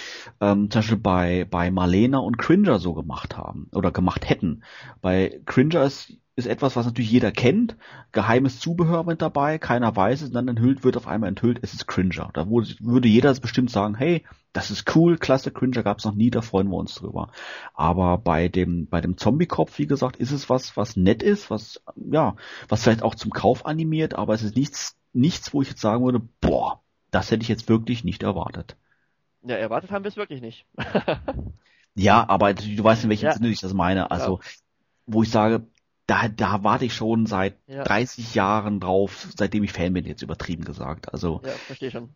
[0.41, 4.63] ähm, zum Beispiel bei, bei Marlena und Cringer so gemacht haben oder gemacht hätten.
[5.01, 7.77] Bei Cringer ist ist etwas, was natürlich jeder kennt.
[8.11, 11.73] Geheimes Zubehör mit dabei, keiner weiß es, und dann enthüllt wird auf einmal enthüllt, es
[11.73, 12.31] ist Cringer.
[12.33, 16.15] Da würde, würde jeder bestimmt sagen, hey, das ist cool, klasse, Cringer gab es noch
[16.15, 17.31] nie, da freuen wir uns drüber.
[17.75, 21.83] Aber bei dem, bei dem Zombie-Kopf, wie gesagt, ist es was, was nett ist, was,
[21.95, 22.35] ja,
[22.67, 26.03] was vielleicht auch zum Kauf animiert, aber es ist nichts, nichts, wo ich jetzt sagen
[26.03, 28.75] würde, boah, das hätte ich jetzt wirklich nicht erwartet.
[29.43, 30.65] Ja, erwartet haben wir es wirklich nicht.
[31.95, 33.33] ja, aber du weißt, in welchem ja.
[33.33, 34.11] Sinne ich das meine.
[34.11, 34.49] Also, ja.
[35.05, 35.65] wo ich sage,
[36.09, 37.83] da, da warte ich schon seit ja.
[37.83, 41.13] 30 Jahren drauf, seitdem ich Fan bin, jetzt übertrieben gesagt.
[41.13, 41.41] Also.
[41.45, 42.15] Ja, verstehe schon.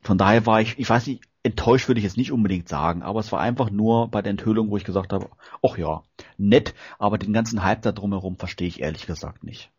[0.00, 3.20] Von daher war ich, ich weiß nicht, enttäuscht würde ich jetzt nicht unbedingt sagen, aber
[3.20, 5.30] es war einfach nur bei der Enthüllung, wo ich gesagt habe,
[5.62, 6.02] ach ja,
[6.38, 9.70] nett, aber den ganzen Hype da drumherum verstehe ich ehrlich gesagt nicht.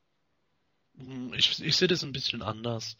[0.97, 2.95] Hm, ich, ich sehe das ein bisschen anders.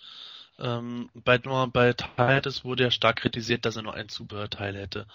[0.60, 5.08] Ähm, bei, bei Titus wurde ja stark kritisiert, dass er nur ein Zubehörteil hätte.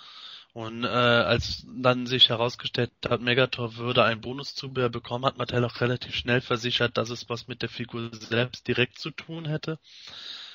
[0.59, 5.81] Und äh, als dann sich herausgestellt hat, Megator würde ein Bonuszubehör bekommen, hat Mattel auch
[5.81, 9.79] relativ schnell versichert, dass es was mit der Figur selbst direkt zu tun hätte.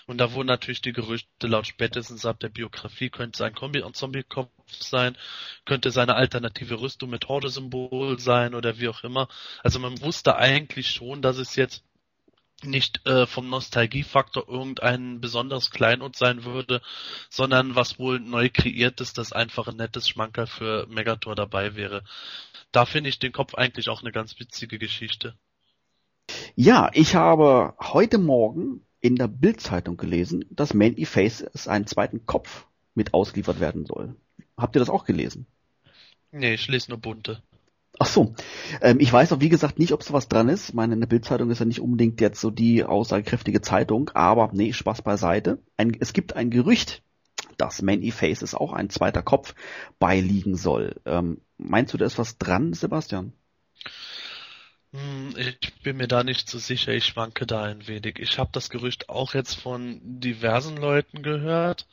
[0.06, 3.96] Und da wurden natürlich die Gerüchte laut spätestens ab der Biografie, könnte sein Kombi- und
[3.96, 5.16] Zombie-Kopf sein,
[5.63, 9.30] könnte seine alternative Rüstung mit Horde-Symbol sein oder wie auch immer.
[9.63, 11.82] Also man wusste eigentlich schon, dass es jetzt
[12.63, 16.82] nicht äh, vom Nostalgiefaktor irgendein besonderes Kleinod sein würde,
[17.30, 22.04] sondern was wohl neu kreiert ist, das einfach ein nettes Schmankerl für Megator dabei wäre.
[22.71, 25.36] Da finde ich den Kopf eigentlich auch eine ganz witzige Geschichte.
[26.56, 32.65] Ja, ich habe heute Morgen in der Bildzeitung gelesen, dass Manny Faces einen zweiten Kopf
[32.95, 34.15] mit ausgeliefert werden soll.
[34.58, 35.45] Habt ihr das auch gelesen?
[36.32, 37.43] Nee, ich lese nur bunte.
[38.04, 38.36] Ach so.
[38.82, 40.68] Ähm, ich weiß auch, wie gesagt, nicht, ob sowas dran ist.
[40.68, 44.74] Ich meine, eine Bildzeitung ist ja nicht unbedingt jetzt so die aussagekräftige Zeitung, aber nee,
[44.74, 45.60] Spaß beiseite.
[45.78, 47.02] Ein, es gibt ein Gerücht,
[47.56, 49.56] dass Many Faces auch ein zweiter Kopf
[50.00, 51.00] beiliegen soll.
[51.06, 53.32] Ähm, meinst du, da ist was dran, Sebastian?
[54.92, 58.20] Hm, ich bin mir da nicht so sicher, ich schwanke da ein wenig.
[58.20, 61.88] Ich habe das Gerücht auch jetzt von diversen Leuten gehört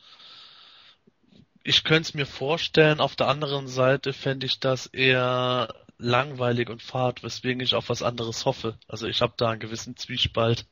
[1.62, 6.82] ich könnte es mir vorstellen, auf der anderen Seite fände ich das eher langweilig und
[6.82, 8.78] fad, weswegen ich auf was anderes hoffe.
[8.88, 10.66] Also ich habe da einen gewissen Zwiespalt.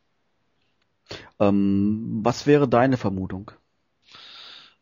[1.38, 3.50] Ähm, was wäre deine Vermutung?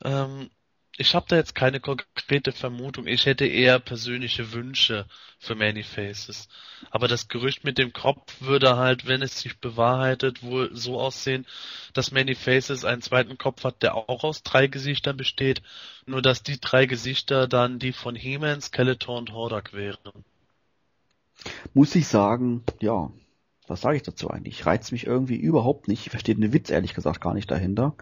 [0.05, 0.51] Ähm,
[0.99, 3.07] ich habe da jetzt keine konkrete Vermutung.
[3.07, 5.07] Ich hätte eher persönliche Wünsche
[5.39, 6.49] für Many Faces.
[6.91, 11.47] Aber das Gerücht mit dem Kopf würde halt, wenn es sich bewahrheitet, wohl so aussehen,
[11.93, 15.61] dass Many Faces einen zweiten Kopf hat, der auch aus drei Gesichtern besteht.
[16.07, 20.25] Nur dass die drei Gesichter dann die von He-Man, Skeletor und Hordak wären.
[21.75, 23.11] Muss ich sagen, ja,
[23.69, 24.65] was sage ich dazu eigentlich?
[24.65, 26.07] Reizt mich irgendwie überhaupt nicht.
[26.07, 27.95] Ich verstehe den Witz ehrlich gesagt gar nicht dahinter.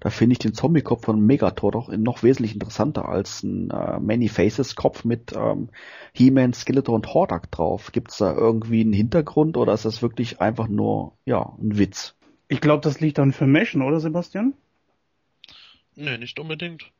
[0.00, 4.28] Da finde ich den Zombie-Kopf von Megator doch noch wesentlich interessanter als ein äh, Many
[4.28, 5.68] Faces-Kopf mit ähm,
[6.12, 7.92] He-Man, Skeletor und Hordak drauf.
[7.92, 12.16] Gibt es da irgendwie einen Hintergrund oder ist das wirklich einfach nur ja ein Witz?
[12.48, 14.54] Ich glaube, das liegt an Vermischen, oder Sebastian?
[15.94, 16.90] Nee, nicht unbedingt.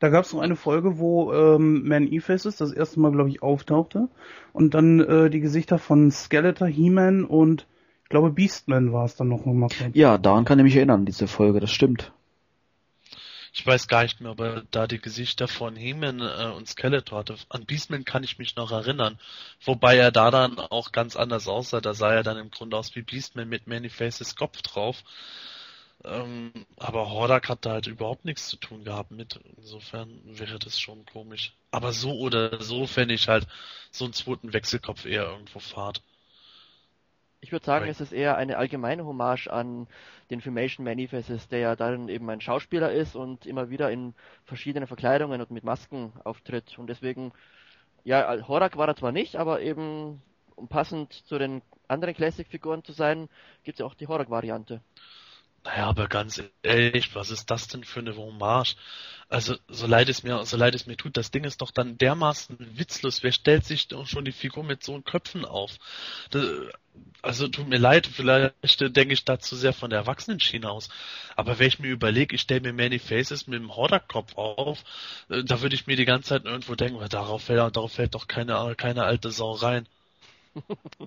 [0.00, 3.42] Da gab es noch eine Folge, wo ähm, Man Ephesus das erste Mal, glaube ich,
[3.42, 4.08] auftauchte
[4.52, 7.66] und dann äh, die Gesichter von Skeletor, He-Man und
[8.02, 9.68] ich glaube Beastman war es dann noch mal.
[9.94, 12.12] Ja, daran kann ich mich erinnern, diese Folge, das stimmt.
[13.56, 17.36] Ich weiß gar nicht mehr, aber da die Gesichter von He-Man äh, und Skeletor hatte.
[17.48, 19.16] An Beastman kann ich mich noch erinnern.
[19.64, 21.80] Wobei er da dann auch ganz anders aussah.
[21.80, 25.04] Da sah er dann im Grunde aus wie Beastman mit Many Faces Kopf drauf.
[26.04, 29.40] Ähm, aber Hordak hat da halt überhaupt nichts zu tun gehabt mit.
[29.56, 31.54] Insofern wäre das schon komisch.
[31.70, 33.46] Aber so oder so fände ich halt
[33.90, 36.02] so einen zweiten Wechselkopf eher irgendwo fahrt.
[37.40, 39.86] Ich würde sagen, es ist eher eine allgemeine Hommage an
[40.30, 44.86] den Filmation Manifests, der ja dann eben ein Schauspieler ist und immer wieder in verschiedenen
[44.86, 46.78] Verkleidungen und mit Masken auftritt.
[46.78, 47.32] Und deswegen,
[48.02, 50.22] ja, Horak war er zwar nicht, aber eben,
[50.56, 53.28] um passend zu den anderen Classic-Figuren zu sein,
[53.62, 54.80] gibt es ja auch die Horak-Variante.
[55.64, 58.76] Naja, aber ganz ehrlich, was ist das denn für eine Hommage?
[59.28, 61.96] Also, so leid es mir, so leid es mir tut, das Ding ist doch dann
[61.96, 63.22] dermaßen witzlos.
[63.22, 65.78] Wer stellt sich schon die Figur mit so Köpfen auf?
[66.30, 66.44] Das,
[67.22, 70.90] also, tut mir leid, vielleicht denke ich da zu sehr von der Erwachsenenschiene aus.
[71.34, 74.84] Aber wenn ich mir überlege, ich stelle mir Many Faces mit dem Horderkopf auf,
[75.30, 78.28] äh, da würde ich mir die ganze Zeit irgendwo denken, darauf fällt, darauf fällt doch
[78.28, 79.88] keine, keine alte Sau rein.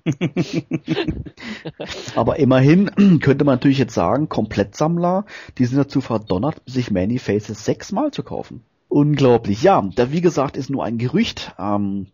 [2.14, 2.90] Aber immerhin
[3.22, 5.24] könnte man natürlich jetzt sagen, Komplettsammler,
[5.58, 8.62] die sind dazu verdonnert, sich Many Faces sechsmal zu kaufen.
[8.88, 9.62] Unglaublich.
[9.62, 11.54] Ja, da wie gesagt ist nur ein Gerücht.
[11.58, 12.08] Ähm,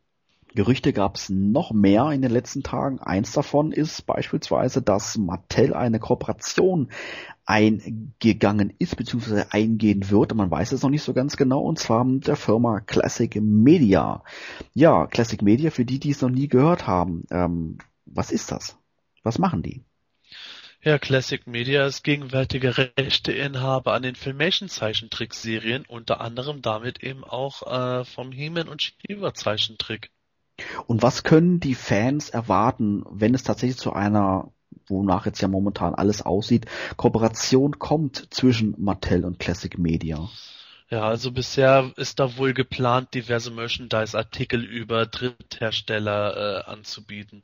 [0.54, 3.00] Gerüchte gab es noch mehr in den letzten Tagen.
[3.00, 6.90] Eins davon ist beispielsweise, dass Mattel eine Kooperation
[7.44, 9.44] eingegangen ist bzw.
[9.50, 10.32] eingehen wird.
[10.34, 14.22] Man weiß es noch nicht so ganz genau und zwar mit der Firma Classic Media.
[14.74, 18.78] Ja, Classic Media, für die, die es noch nie gehört haben, ähm, was ist das?
[19.24, 19.82] Was machen die?
[20.82, 28.04] Ja, Classic Media ist gegenwärtiger Rechteinhaber an den Filmation-Zeichentrickserien, unter anderem damit eben auch äh,
[28.04, 30.10] vom He-Man und Shiva Zeichentrick.
[30.86, 34.52] Und was können die Fans erwarten, wenn es tatsächlich zu einer,
[34.86, 40.28] wonach jetzt ja momentan alles aussieht, Kooperation kommt zwischen Mattel und Classic Media?
[40.90, 47.42] Ja, also bisher ist da wohl geplant, diverse Merchandise-Artikel über Dritthersteller äh, anzubieten.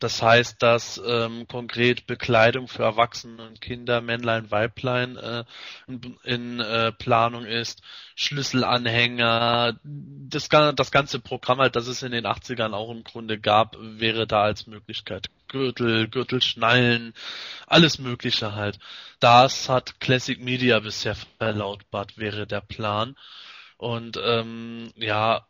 [0.00, 5.44] Das heißt, dass ähm, konkret Bekleidung für Erwachsene und Kinder, Männlein, Weiblein äh,
[5.86, 7.80] in, in äh, Planung ist,
[8.16, 13.76] Schlüsselanhänger, das, das ganze Programm halt, das es in den 80ern auch im Grunde gab,
[13.78, 15.30] wäre da als Möglichkeit.
[15.48, 17.14] Gürtel, Gürtelschnallen,
[17.66, 18.78] alles Mögliche halt.
[19.20, 23.16] Das hat Classic Media bisher verlautbart, wäre der Plan.
[23.76, 25.46] Und ähm, ja,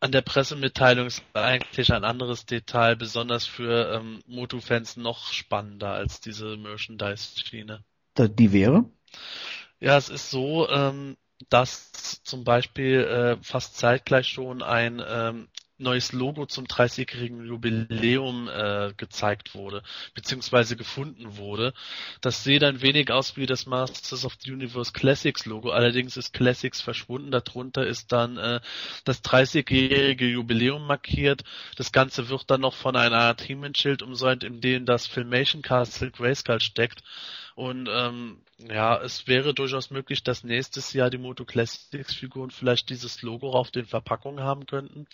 [0.00, 6.20] an der Pressemitteilung ist eigentlich ein anderes Detail, besonders für ähm, Moto-Fans noch spannender als
[6.20, 7.84] diese Merchandise-Schiene.
[8.18, 8.84] Die wäre?
[9.80, 11.16] Ja, es ist so, ähm,
[11.48, 15.48] dass zum Beispiel äh, fast zeitgleich schon ein ähm,
[15.82, 19.82] neues Logo zum 30-jährigen Jubiläum äh, gezeigt wurde,
[20.14, 21.74] beziehungsweise gefunden wurde.
[22.20, 26.32] Das sieht ein wenig aus wie das Masters of the Universe Classics Logo, allerdings ist
[26.32, 28.60] Classics verschwunden, darunter ist dann äh,
[29.04, 31.42] das 30-jährige Jubiläum markiert.
[31.76, 36.10] Das Ganze wird dann noch von einer Art Himmelschild umsäumt, in dem das Filmation Castle
[36.10, 37.02] Grayskull steckt.
[37.54, 42.90] Und ähm, ja, es wäre durchaus möglich, dass nächstes Jahr die Moto Classics Figuren vielleicht
[42.90, 45.06] dieses Logo auf den Verpackungen haben könnten.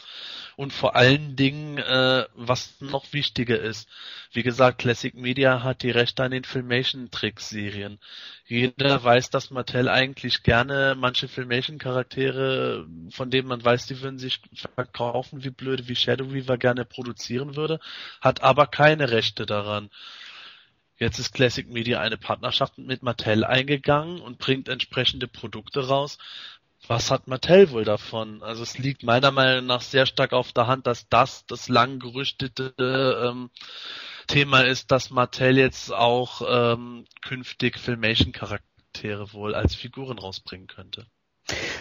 [0.56, 3.88] Und vor allen Dingen, äh, was noch wichtiger ist,
[4.32, 7.98] wie gesagt, Classic Media hat die Rechte an den Filmation Tricks Serien.
[8.46, 14.18] Jeder weiß, dass Mattel eigentlich gerne manche Filmation Charaktere, von denen man weiß, die würden
[14.18, 17.80] sich verkaufen wie blöde, wie Shadow Weaver gerne produzieren würde,
[18.20, 19.90] hat aber keine Rechte daran.
[20.98, 26.18] Jetzt ist Classic Media eine Partnerschaft mit Mattel eingegangen und bringt entsprechende Produkte raus.
[26.86, 28.42] Was hat Mattel wohl davon?
[28.42, 32.00] Also es liegt meiner Meinung nach sehr stark auf der Hand, dass das das lang
[32.00, 33.50] gerüchtete ähm,
[34.26, 41.06] Thema ist, dass Mattel jetzt auch ähm, künftig Filmation-Charaktere wohl als Figuren rausbringen könnte.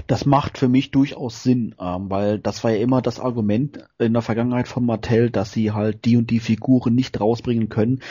[0.08, 4.14] Das macht für mich durchaus Sinn, ähm, weil das war ja immer das Argument in
[4.14, 8.02] der Vergangenheit von Mattel, dass sie halt die und die Figuren nicht rausbringen können,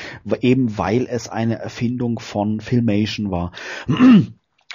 [0.41, 3.53] eben weil es eine Erfindung von Filmation war.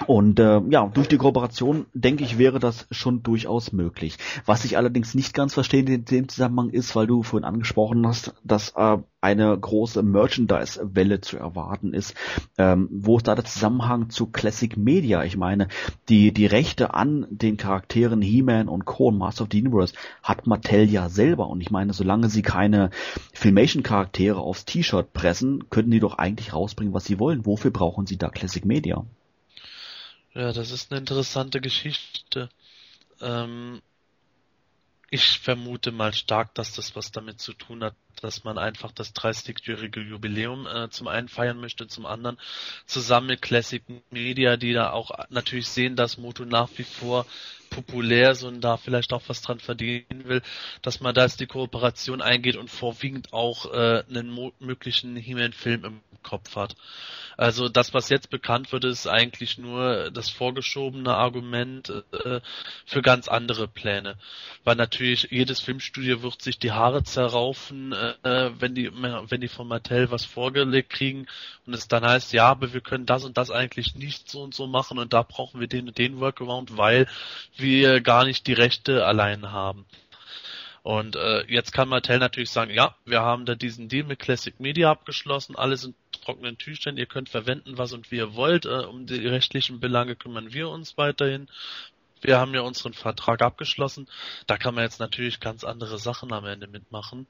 [0.07, 4.17] Und äh, ja, durch die Kooperation, denke ich, wäre das schon durchaus möglich.
[4.45, 8.33] Was ich allerdings nicht ganz verstehe in dem Zusammenhang ist, weil du vorhin angesprochen hast,
[8.43, 12.15] dass äh, eine große Merchandise-Welle zu erwarten ist.
[12.57, 15.25] Ähm, wo ist da der Zusammenhang zu Classic Media?
[15.25, 15.67] Ich meine,
[16.07, 19.07] die, die Rechte an den Charakteren He-Man und Co.
[19.07, 21.49] und Master of the Universe hat Mattel ja selber.
[21.49, 22.91] Und ich meine, solange sie keine
[23.33, 27.45] Filmation-Charaktere aufs T-Shirt pressen, könnten die doch eigentlich rausbringen, was sie wollen.
[27.45, 29.05] Wofür brauchen sie da Classic Media?
[30.33, 32.49] Ja, das ist eine interessante Geschichte.
[33.19, 33.81] Ähm,
[35.09, 39.13] ich vermute mal stark, dass das was damit zu tun hat, dass man einfach das
[39.13, 42.37] 30-jährige Jubiläum äh, zum einen feiern möchte, zum anderen
[42.85, 47.25] zusammen mit Classic Media, die da auch natürlich sehen, dass Moto nach wie vor
[47.69, 50.41] populär ist und da vielleicht auch was dran verdienen will,
[50.81, 56.01] dass man da jetzt die Kooperation eingeht und vorwiegend auch äh, einen möglichen He-Man-Film im
[56.23, 56.75] Kopf hat.
[57.41, 61.91] Also das, was jetzt bekannt wird, ist eigentlich nur das vorgeschobene Argument
[62.23, 62.39] äh,
[62.85, 64.17] für ganz andere Pläne.
[64.63, 69.67] Weil natürlich jedes Filmstudio wird sich die Haare zerraufen, äh, wenn die wenn die von
[69.67, 71.25] Mattel was vorgelegt kriegen
[71.65, 74.53] und es dann heißt, ja, aber wir können das und das eigentlich nicht so und
[74.53, 77.07] so machen und da brauchen wir den und den Workaround, weil
[77.57, 79.87] wir gar nicht die Rechte allein haben.
[80.83, 84.59] Und äh, jetzt kann Mattel natürlich sagen, ja, wir haben da diesen Deal mit Classic
[84.59, 88.85] Media abgeschlossen, alles in trockenen Tüchern, ihr könnt verwenden, was und wie ihr wollt, äh,
[88.85, 91.49] um die rechtlichen Belange kümmern wir uns weiterhin.
[92.21, 94.07] Wir haben ja unseren Vertrag abgeschlossen.
[94.47, 97.27] Da kann man jetzt natürlich ganz andere Sachen am Ende mitmachen.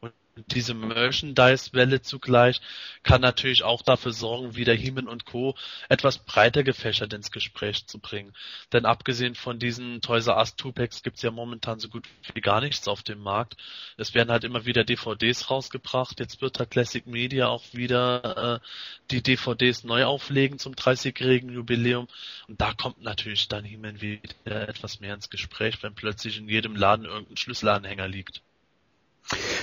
[0.00, 0.12] Und
[0.48, 2.60] diese Merchandise-Welle zugleich
[3.02, 5.54] kann natürlich auch dafür sorgen, wieder Heeman und Co.
[5.88, 8.34] etwas breiter gefächert ins Gespräch zu bringen.
[8.72, 12.60] Denn abgesehen von diesen Toys R Us Two-Packs gibt's ja momentan so gut wie gar
[12.60, 13.56] nichts auf dem Markt.
[13.96, 16.18] Es werden halt immer wieder DVDs rausgebracht.
[16.18, 18.66] Jetzt wird halt Classic Media auch wieder äh,
[19.10, 22.08] die DVDs neu auflegen zum 30-jährigen Jubiläum.
[22.48, 26.74] Und da kommt natürlich dann Heeman wieder etwas mehr ins Gespräch, wenn plötzlich in jedem
[26.74, 28.42] Laden irgendein Schlüsselanhänger liegt.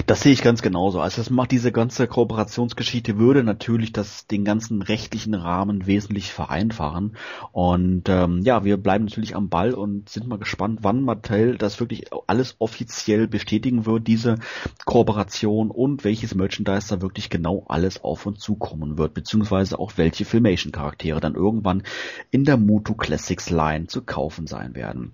[0.08, 1.00] Das sehe ich ganz genauso.
[1.02, 7.16] Also das macht diese ganze Kooperationsgeschichte würde natürlich das den ganzen rechtlichen Rahmen wesentlich vereinfachen.
[7.52, 11.80] Und ähm, ja, wir bleiben natürlich am Ball und sind mal gespannt, wann Mattel das
[11.80, 14.40] wirklich alles offiziell bestätigen wird, diese
[14.86, 20.26] Kooperation und welches Merchandise da wirklich genau alles auf uns zukommen wird, beziehungsweise auch welche
[20.26, 21.84] Filmation-Charaktere dann irgendwann
[22.32, 25.14] in der Mutu Classics Line zu kaufen sein werden.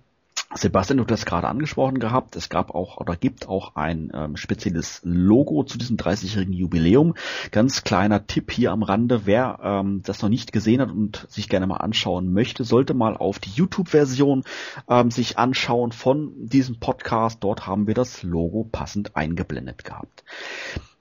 [0.56, 2.38] Sebastian, du hast das gerade angesprochen gehabt.
[2.38, 7.16] Es gab auch oder gibt auch ein ähm, spezielles Logo zu diesem 30-jährigen Jubiläum.
[7.52, 9.26] Ganz kleiner Tipp hier am Rande.
[9.26, 13.18] Wer ähm, das noch nicht gesehen hat und sich gerne mal anschauen möchte, sollte mal
[13.18, 14.44] auf die YouTube-Version
[14.90, 17.44] ähm, sich anschauen von diesem Podcast.
[17.44, 20.24] Dort haben wir das Logo passend eingeblendet gehabt.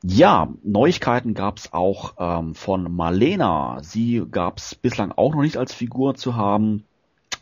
[0.03, 3.79] Ja, Neuigkeiten gab's auch ähm, von Marlena.
[3.83, 6.85] Sie gab's bislang auch noch nicht als Figur zu haben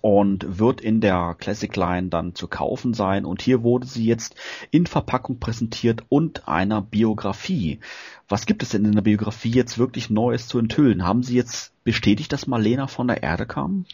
[0.04, 3.24] und wird in der Classic Line dann zu kaufen sein.
[3.24, 4.36] Und hier wurde sie jetzt
[4.70, 7.80] in Verpackung präsentiert und einer Biografie.
[8.28, 11.04] Was gibt es denn in der Biografie jetzt wirklich Neues zu enthüllen?
[11.04, 13.86] Haben Sie jetzt bestätigt, dass Marlena von der Erde kam?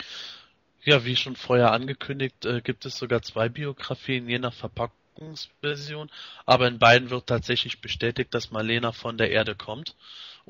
[0.83, 6.11] Ja, wie schon vorher angekündigt, äh, gibt es sogar zwei Biografien, je nach Verpackungsversion.
[6.45, 9.95] Aber in beiden wird tatsächlich bestätigt, dass Marlena von der Erde kommt.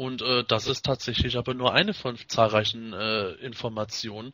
[0.00, 4.32] Und äh, das ist tatsächlich aber nur eine von zahlreichen äh, Informationen.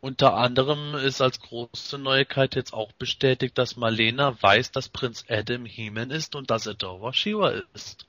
[0.00, 5.66] Unter anderem ist als große Neuigkeit jetzt auch bestätigt, dass Marlena weiß, dass Prinz Adam
[5.66, 8.06] He-Man ist und dass er Dora Shiva ist.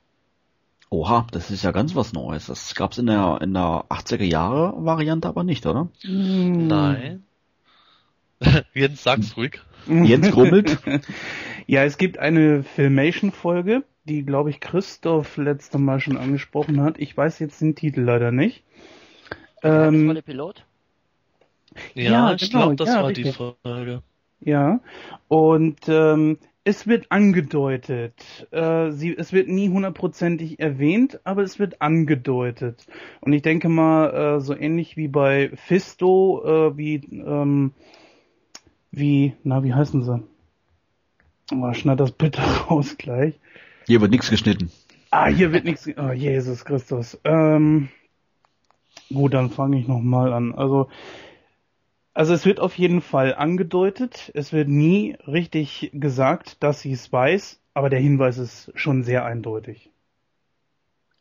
[0.91, 2.45] Oha, das ist ja ganz was Neues.
[2.45, 5.89] Das gab's in der in der 80er Jahre Variante aber nicht, oder?
[6.03, 6.67] Hm.
[6.67, 7.25] Nein.
[8.73, 9.59] Jens, sag's ruhig.
[9.87, 10.79] Jens grummelt.
[11.67, 16.99] ja, es gibt eine Filmation-Folge, die, glaube ich, Christoph letzte Mal schon angesprochen hat.
[16.99, 18.63] Ich weiß jetzt den Titel leider nicht.
[19.61, 20.65] Ähm, war der Pilot?
[21.95, 23.25] Ja, ja ich genau, glaube, das ja, war richtig.
[23.25, 24.03] die Folge.
[24.41, 24.81] Ja,
[25.29, 28.47] und ähm, es wird angedeutet.
[28.51, 32.85] Äh, sie, es wird nie hundertprozentig erwähnt, aber es wird angedeutet.
[33.21, 37.73] Und ich denke mal, äh, so ähnlich wie bei Fisto, äh, wie, ähm,
[38.91, 40.23] wie, na, wie heißen sie?
[41.53, 43.39] Oh, schneid das bitte raus gleich.
[43.85, 44.71] Hier wird nichts geschnitten.
[45.11, 45.87] Ah, hier wird nichts.
[45.97, 47.19] Oh, Jesus Christus.
[47.23, 47.89] Ähm,
[49.13, 50.55] gut, dann fange ich nochmal an.
[50.55, 50.89] Also,
[52.13, 54.31] also es wird auf jeden Fall angedeutet.
[54.33, 59.25] Es wird nie richtig gesagt, dass sie es weiß, aber der Hinweis ist schon sehr
[59.25, 59.91] eindeutig.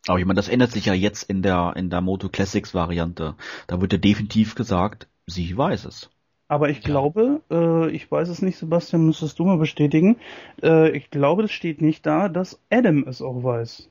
[0.07, 3.35] Aber ich meine, das ändert sich ja jetzt in der in der Moto Classics Variante.
[3.67, 6.09] Da wird ja definitiv gesagt, sie weiß es.
[6.53, 6.83] Aber ich ja.
[6.83, 10.19] glaube, äh, ich weiß es nicht, Sebastian, müsstest du mal bestätigen.
[10.61, 13.89] Äh, ich glaube, es steht nicht da, dass Adam es auch weiß.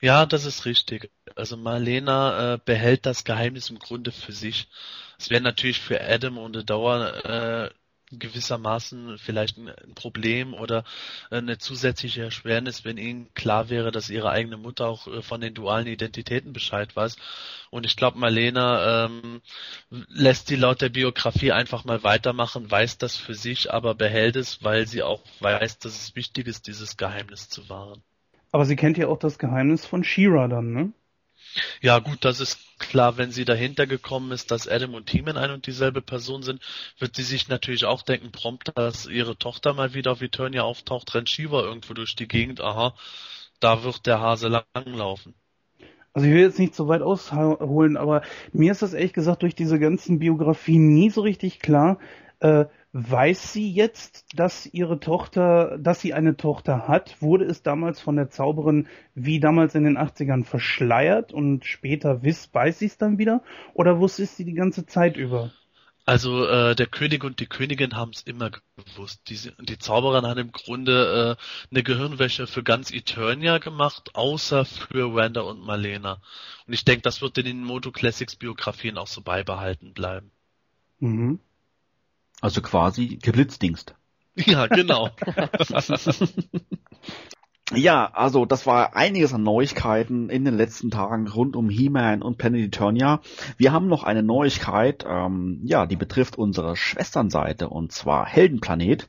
[0.00, 1.10] Ja, das ist richtig.
[1.34, 4.68] Also Marlena äh, behält das Geheimnis im Grunde für sich.
[5.18, 7.70] Es wäre natürlich für Adam und Dauer äh,
[8.18, 10.84] gewissermaßen vielleicht ein Problem oder
[11.30, 15.54] eine zusätzliche Erschwernis, wenn ihnen klar wäre, dass ihre eigene Mutter auch äh, von den
[15.54, 17.16] dualen Identitäten Bescheid weiß.
[17.70, 19.40] Und ich glaube, Marlena ähm,
[19.90, 24.62] lässt sie laut der Biografie einfach mal weitermachen, weiß das für sich, aber behält es,
[24.62, 28.02] weil sie auch weiß, dass es wichtig ist, dieses Geheimnis zu wahren.
[28.52, 30.92] Aber sie kennt ja auch das Geheimnis von Shira dann, ne?
[31.80, 35.50] Ja gut, das ist klar, wenn sie dahinter gekommen ist, dass Adam und Teeman ein
[35.50, 36.60] und dieselbe Person sind,
[36.98, 41.14] wird sie sich natürlich auch denken, prompt, dass ihre Tochter mal wieder auf Eternia auftaucht,
[41.14, 42.94] rennt Shiva irgendwo durch die Gegend, aha,
[43.60, 45.34] da wird der Hase langlaufen.
[46.12, 48.22] Also ich will jetzt nicht so weit ausholen, aber
[48.52, 51.98] mir ist das ehrlich gesagt durch diese ganzen Biografien nie so richtig klar.
[52.38, 57.20] Äh, weiß sie jetzt, dass ihre Tochter, dass sie eine Tochter hat?
[57.20, 58.86] Wurde es damals von der Zauberin
[59.16, 63.42] wie damals in den 80ern verschleiert und später wiss, weiß sie es dann wieder?
[63.74, 65.50] Oder wusste sie die ganze Zeit über?
[66.06, 69.22] Also äh, der König und die Königin haben es immer gewusst.
[69.28, 75.14] Die, die Zauberin hat im Grunde äh, eine Gehirnwäsche für ganz Eternia gemacht, außer für
[75.14, 76.20] Wanda und Marlena.
[76.66, 80.30] Und ich denke, das wird in den Moto Classics Biografien auch so beibehalten bleiben.
[81.00, 81.40] Mhm.
[82.44, 83.94] Also quasi Geblitzdingst.
[84.36, 85.08] Ja, genau.
[87.74, 92.36] Ja, also das war einiges an Neuigkeiten in den letzten Tagen rund um He-Man und
[92.36, 93.22] Planet Eternia.
[93.56, 99.08] Wir haben noch eine Neuigkeit, ähm, ja, die betrifft unsere Schwesternseite und zwar Heldenplanet.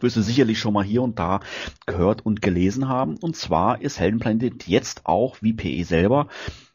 [0.00, 1.40] Wirst du sicherlich schon mal hier und da
[1.84, 3.18] gehört und gelesen haben.
[3.18, 6.28] Und zwar ist Heldenplanet jetzt auch, wie PE selber,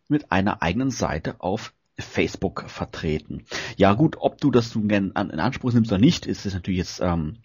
[0.07, 3.45] mit einer eigenen Seite auf Facebook vertreten.
[3.77, 7.01] Ja gut, ob du das nun in Anspruch nimmst oder nicht, ist es natürlich jetzt
[7.01, 7.37] ähm,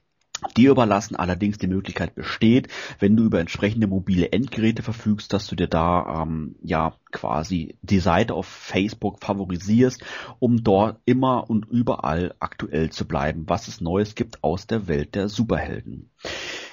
[0.56, 1.16] dir überlassen.
[1.16, 6.22] Allerdings die Möglichkeit besteht, wenn du über entsprechende mobile Endgeräte verfügst, dass du dir da
[6.22, 10.02] ähm, ja quasi die Seite auf Facebook favorisierst,
[10.38, 15.14] um dort immer und überall aktuell zu bleiben, was es Neues gibt aus der Welt
[15.14, 16.10] der Superhelden.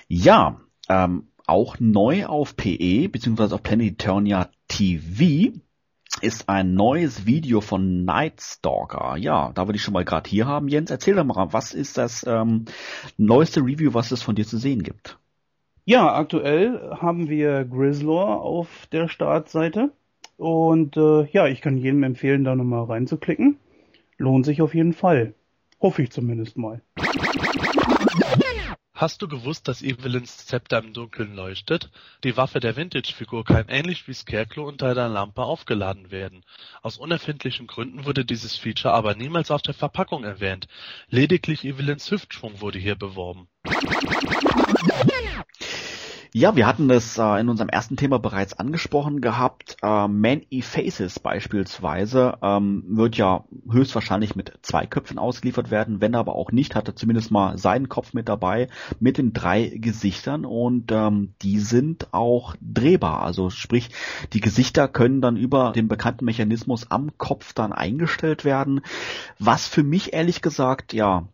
[0.08, 3.56] Ja, ähm, auch neu auf PE bzw.
[3.56, 5.54] auf Planet Eternia TV
[6.22, 9.16] ist ein neues Video von Nightstalker.
[9.18, 10.68] Ja, da würde ich schon mal gerade hier haben.
[10.68, 12.66] Jens, erzähl doch mal, was ist das ähm,
[13.18, 15.18] neueste Review, was es von dir zu sehen gibt?
[15.86, 19.92] Ja, aktuell haben wir Grizzlor auf der Startseite.
[20.38, 23.58] Und äh, ja, ich kann jedem empfehlen, da nochmal reinzuklicken.
[24.18, 25.34] Lohnt sich auf jeden Fall.
[25.80, 26.82] Hoffe ich zumindest mal.
[29.02, 31.90] Hast du gewusst, dass Evelyns Zepter im Dunkeln leuchtet?
[32.24, 36.46] Die Waffe der Vintage-Figur kann ähnlich wie Scarecrow unter einer Lampe aufgeladen werden.
[36.84, 40.68] Aus unerfindlichen Gründen wurde dieses Feature aber niemals auf der Verpackung erwähnt.
[41.10, 43.48] Lediglich Evelyns Hüftschwung wurde hier beworben.
[46.34, 49.76] Ja, wir hatten das äh, in unserem ersten Thema bereits angesprochen gehabt.
[49.82, 56.00] Äh, Man-E Faces beispielsweise ähm, wird ja höchstwahrscheinlich mit zwei Köpfen ausgeliefert werden.
[56.00, 58.70] Wenn aber auch nicht, hat er zumindest mal seinen Kopf mit dabei
[59.02, 63.24] mit den drei Gesichtern und ähm, die sind auch drehbar.
[63.24, 63.90] Also sprich,
[64.32, 68.80] die Gesichter können dann über den bekannten Mechanismus am Kopf dann eingestellt werden.
[69.38, 71.28] Was für mich ehrlich gesagt ja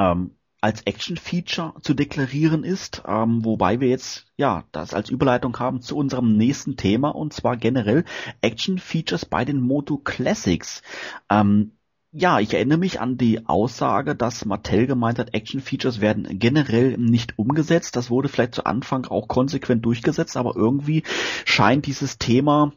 [0.00, 0.32] ähm,
[0.62, 5.96] als Action-Feature zu deklarieren ist, ähm, wobei wir jetzt ja das als Überleitung haben zu
[5.96, 8.04] unserem nächsten Thema und zwar generell
[8.42, 10.82] Action-Features bei den Moto Classics.
[11.28, 11.72] Ähm,
[12.12, 17.38] ja, ich erinnere mich an die Aussage, dass Mattel gemeint hat, Action-Features werden generell nicht
[17.38, 17.96] umgesetzt.
[17.96, 21.02] Das wurde vielleicht zu Anfang auch konsequent durchgesetzt, aber irgendwie
[21.44, 22.72] scheint dieses Thema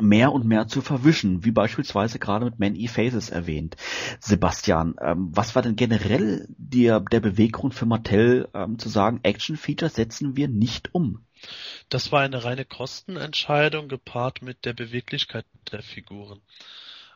[0.00, 3.76] mehr und mehr zu verwischen, wie beispielsweise gerade mit Many Faces erwähnt.
[4.20, 9.56] Sebastian, ähm, was war denn generell der, der Beweggrund für Mattel ähm, zu sagen, Action
[9.56, 11.24] Features setzen wir nicht um?
[11.88, 16.40] Das war eine reine Kostenentscheidung gepaart mit der Beweglichkeit der Figuren.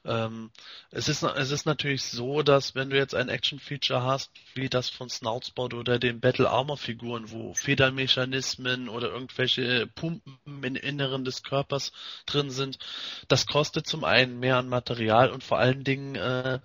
[0.05, 0.51] Ähm,
[0.91, 4.89] es, ist, es ist natürlich so, dass wenn du jetzt ein Action-Feature hast, wie das
[4.89, 11.93] von Snoutspot oder den Battle Armor-Figuren, wo Federmechanismen oder irgendwelche Pumpen im Inneren des Körpers
[12.25, 12.79] drin sind,
[13.29, 16.61] das kostet zum einen mehr an Material und vor allen Dingen äh,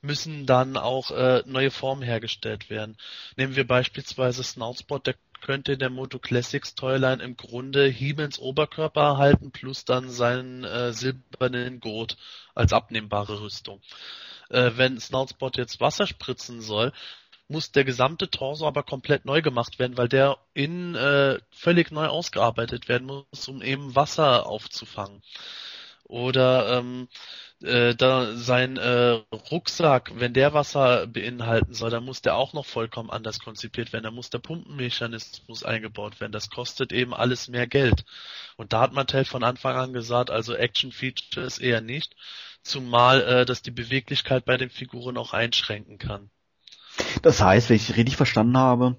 [0.00, 2.96] müssen dann auch äh, neue Formen hergestellt werden.
[3.36, 9.50] Nehmen wir beispielsweise Snoutspot, der könnte der Moto Classics Toyline im Grunde Hiemens Oberkörper erhalten
[9.50, 12.16] plus dann seinen äh, silbernen Gurt
[12.54, 13.80] als abnehmbare Rüstung.
[14.50, 16.92] Äh, wenn Snoutspot jetzt Wasser spritzen soll,
[17.48, 22.06] muss der gesamte Torso aber komplett neu gemacht werden, weil der innen äh, völlig neu
[22.06, 25.22] ausgearbeitet werden muss, um eben Wasser aufzufangen.
[26.04, 27.08] Oder ähm,
[27.62, 32.66] äh, da sein äh, Rucksack, wenn der Wasser beinhalten soll, dann muss der auch noch
[32.66, 34.04] vollkommen anders konzipiert werden.
[34.04, 36.32] Da muss der Pumpenmechanismus eingebaut werden.
[36.32, 38.04] Das kostet eben alles mehr Geld.
[38.56, 42.14] Und da hat Mattel von Anfang an gesagt, also Action Features eher nicht,
[42.62, 46.30] zumal äh, das die Beweglichkeit bei den Figuren auch einschränken kann.
[47.22, 48.96] Das heißt, wenn ich richtig verstanden habe,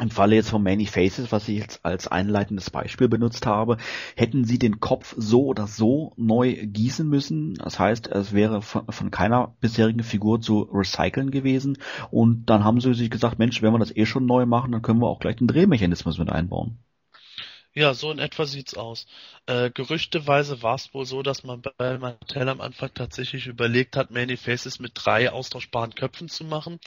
[0.00, 3.76] im Falle jetzt von Many Faces, was ich jetzt als einleitendes Beispiel benutzt habe,
[4.16, 7.54] hätten sie den Kopf so oder so neu gießen müssen.
[7.54, 11.76] Das heißt, es wäre von, von, keiner bisherigen Figur zu recyceln gewesen.
[12.10, 14.82] Und dann haben sie sich gesagt, Mensch, wenn wir das eh schon neu machen, dann
[14.82, 16.78] können wir auch gleich den Drehmechanismus mit einbauen.
[17.74, 19.06] Ja, so in etwa sieht's aus.
[19.46, 24.10] Äh, gerüchteweise war es wohl so, dass man bei Mattel am Anfang tatsächlich überlegt hat,
[24.10, 26.80] Many Faces mit drei austauschbaren Köpfen zu machen,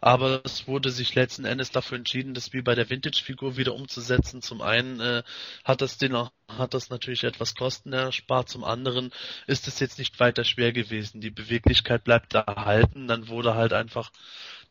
[0.00, 4.40] aber es wurde sich letzten Endes dafür entschieden, das wie bei der Vintage-Figur wieder umzusetzen.
[4.40, 5.22] Zum einen äh,
[5.62, 9.12] hat das den hat das natürlich etwas Kosten erspart, zum anderen
[9.46, 11.20] ist es jetzt nicht weiter schwer gewesen.
[11.20, 14.10] Die Beweglichkeit bleibt erhalten, dann wurde halt einfach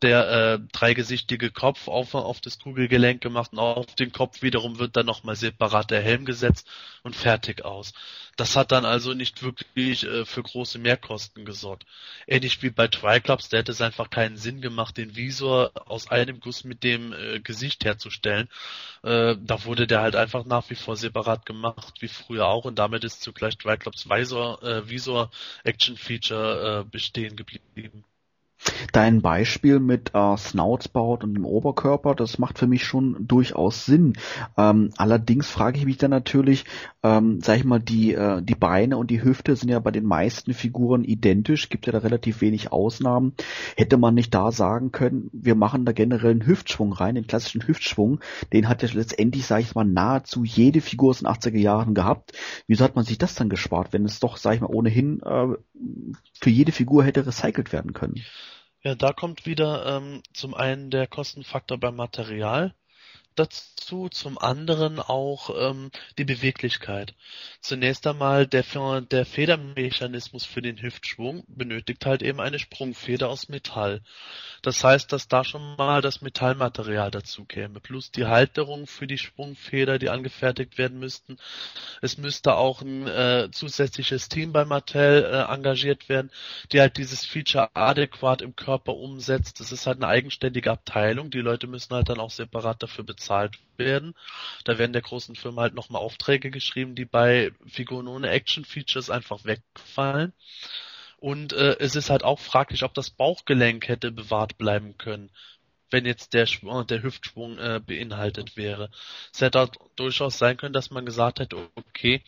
[0.02, 4.96] der äh, dreigesichtige Kopf auf, auf das Kugelgelenk gemacht und auf den Kopf wiederum wird
[4.96, 6.68] dann nochmal separat der Helm gesetzt
[7.02, 7.92] und fertig aus.
[8.36, 11.84] Das hat dann also nicht wirklich äh, für große Mehrkosten gesorgt.
[12.26, 16.40] Ähnlich wie bei Triclops, da hätte es einfach keinen Sinn gemacht, den Visor aus einem
[16.40, 18.48] Guss mit dem äh, Gesicht herzustellen.
[19.02, 22.78] Äh, da wurde der halt einfach nach wie vor separat gemacht, wie früher auch, und
[22.78, 25.30] damit ist zugleich Triclops Visor, äh, Visor
[25.64, 28.04] Action Feature äh, bestehen geblieben.
[28.92, 34.14] Dein Beispiel mit äh, Snoutspout und dem Oberkörper, das macht für mich schon durchaus Sinn.
[34.56, 36.64] Ähm, allerdings frage ich mich dann natürlich,
[37.02, 40.04] ähm, sag ich mal, die, äh, die Beine und die Hüfte sind ja bei den
[40.04, 43.32] meisten Figuren identisch, gibt ja da relativ wenig Ausnahmen.
[43.76, 47.66] Hätte man nicht da sagen können, wir machen da generell einen Hüftschwung rein, den klassischen
[47.66, 48.20] Hüftschwung,
[48.52, 52.32] den hat ja letztendlich, sag ich mal, nahezu jede Figur aus den 80er Jahren gehabt.
[52.66, 55.48] Wieso hat man sich das dann gespart, wenn es doch, sag ich mal, ohnehin äh,
[56.40, 58.20] für jede Figur hätte recycelt werden können?
[58.82, 62.74] Ja, da kommt wieder ähm, zum einen der Kostenfaktor beim Material
[63.40, 67.14] dazu, zum anderen auch ähm, die Beweglichkeit.
[67.60, 68.64] Zunächst einmal der,
[69.10, 74.02] der Federmechanismus für den Hüftschwung benötigt halt eben eine Sprungfeder aus Metall.
[74.62, 79.18] Das heißt, dass da schon mal das Metallmaterial dazu käme, plus die Halterung für die
[79.18, 81.38] Sprungfeder, die angefertigt werden müssten.
[82.02, 86.30] Es müsste auch ein äh, zusätzliches Team bei Mattel äh, engagiert werden,
[86.72, 89.60] die halt dieses Feature adäquat im Körper umsetzt.
[89.60, 91.30] Das ist halt eine eigenständige Abteilung.
[91.30, 94.14] Die Leute müssen halt dann auch separat dafür bezahlt werden.
[94.64, 99.44] Da werden der großen Firma halt nochmal Aufträge geschrieben, die bei Figuren ohne Action-Features einfach
[99.44, 100.32] wegfallen.
[101.18, 105.30] Und äh, es ist halt auch fraglich, ob das Bauchgelenk hätte bewahrt bleiben können,
[105.90, 108.90] wenn jetzt der, Schwung, der Hüftschwung äh, beinhaltet wäre.
[109.32, 112.22] Es hätte durchaus sein können, dass man gesagt hätte, okay,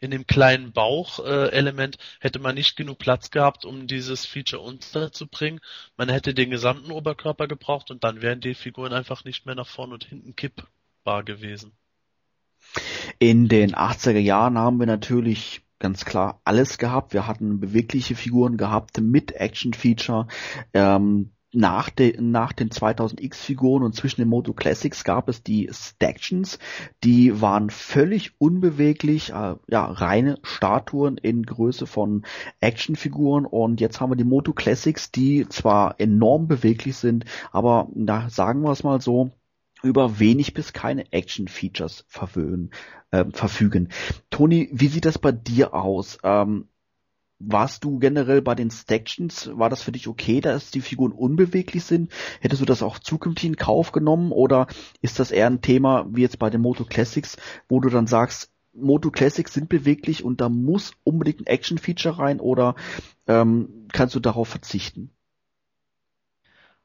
[0.00, 5.60] in dem kleinen Bauchelement äh, hätte man nicht genug Platz gehabt, um dieses Feature unterzubringen.
[5.96, 9.68] Man hätte den gesamten Oberkörper gebraucht und dann wären die Figuren einfach nicht mehr nach
[9.68, 11.72] vorne und hinten kippbar gewesen.
[13.18, 17.12] In den 80er Jahren haben wir natürlich ganz klar alles gehabt.
[17.12, 20.26] Wir hatten bewegliche Figuren gehabt mit Action-Feature.
[20.72, 26.58] Ähm, nach, de, nach den 2000X-Figuren und zwischen den Moto Classics gab es die Stactions,
[27.02, 32.26] die waren völlig unbeweglich, äh, ja, reine Statuen in Größe von
[32.60, 38.28] Actionfiguren und jetzt haben wir die Moto Classics, die zwar enorm beweglich sind, aber na,
[38.28, 39.30] sagen wir es mal so,
[39.82, 42.06] über wenig bis keine Action-Features
[43.10, 43.88] äh, verfügen.
[44.28, 46.18] Toni, wie sieht das bei dir aus?
[46.22, 46.68] Ähm,
[47.38, 51.84] warst du generell bei den Stactions, war das für dich okay, dass die Figuren unbeweglich
[51.84, 52.10] sind?
[52.40, 54.66] Hättest du das auch zukünftig in Kauf genommen oder
[55.02, 57.36] ist das eher ein Thema wie jetzt bei den Moto Classics,
[57.68, 62.40] wo du dann sagst, Moto Classics sind beweglich und da muss unbedingt ein Action-Feature rein
[62.40, 62.74] oder
[63.26, 65.10] ähm, kannst du darauf verzichten?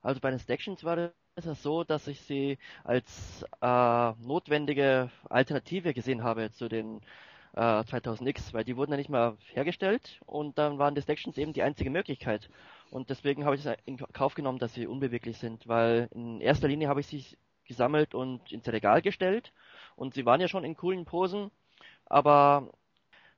[0.02, 6.24] Also bei den Stactions war es so, dass ich sie als äh, notwendige Alternative gesehen
[6.24, 7.02] habe zu den
[7.54, 11.54] äh, 2000X, weil die wurden ja nicht mehr hergestellt und dann waren die Stactions eben
[11.54, 12.50] die einzige Möglichkeit.
[12.90, 16.68] Und deswegen habe ich es in Kauf genommen, dass sie unbeweglich sind, weil in erster
[16.68, 17.26] Linie habe ich sie
[17.66, 19.54] gesammelt und ins Regal gestellt
[19.96, 21.52] und sie waren ja schon in coolen Posen,
[22.06, 22.70] aber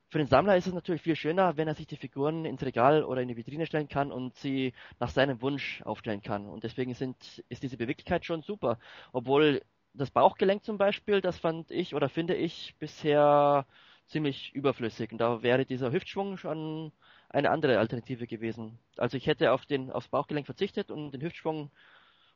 [0.08, 3.02] für den Sammler ist es natürlich viel schöner, wenn er sich die Figuren ins Regal
[3.02, 6.46] oder in die Vitrine stellen kann und sie nach seinem Wunsch aufstellen kann.
[6.46, 8.78] Und deswegen sind, ist diese Beweglichkeit schon super.
[9.12, 9.62] Obwohl
[9.92, 13.66] das Bauchgelenk zum Beispiel, das fand ich oder finde ich bisher
[14.06, 15.12] ziemlich überflüssig.
[15.12, 16.92] Und da wäre dieser Hüftschwung schon
[17.28, 18.78] eine andere Alternative gewesen.
[18.96, 21.70] Also ich hätte auf den, aufs Bauchgelenk verzichtet und den Hüftschwung,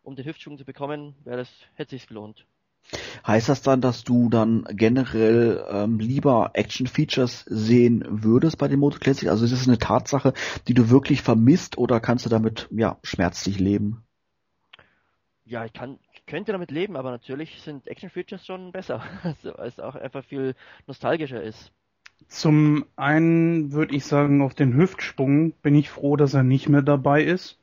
[0.02, 2.46] um den Hüftschwung zu bekommen, wäre das, hätte sich gelohnt.
[3.26, 8.98] Heißt das dann, dass du dann generell ähm, lieber Action-Features sehen würdest bei den Moto
[8.98, 9.28] Classic?
[9.28, 10.32] Also ist es eine Tatsache,
[10.66, 14.04] die du wirklich vermisst oder kannst du damit ja schmerzlich leben?
[15.44, 15.98] Ja, ich kann,
[16.28, 20.54] könnte damit leben, aber natürlich sind Action-Features schon besser, also, weil es auch einfach viel
[20.86, 21.72] nostalgischer ist.
[22.28, 26.82] Zum einen würde ich sagen, auf den Hüftsprung bin ich froh, dass er nicht mehr
[26.82, 27.58] dabei ist,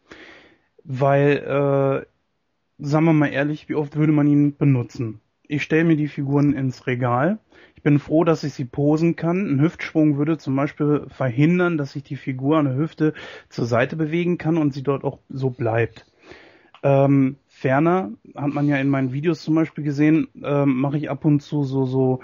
[0.84, 5.22] weil äh, sagen wir mal ehrlich, wie oft würde man ihn benutzen?
[5.48, 7.38] Ich stelle mir die Figuren ins Regal.
[7.76, 9.48] Ich bin froh, dass ich sie posen kann.
[9.48, 13.14] Ein Hüftschwung würde zum Beispiel verhindern, dass ich die Figur an der Hüfte
[13.50, 16.08] zur Seite bewegen kann und sie dort auch so bleibt.
[16.82, 21.26] Ähm, ferner hat man ja in meinen Videos zum Beispiel gesehen, ähm, mache ich ab
[21.26, 22.20] und zu so so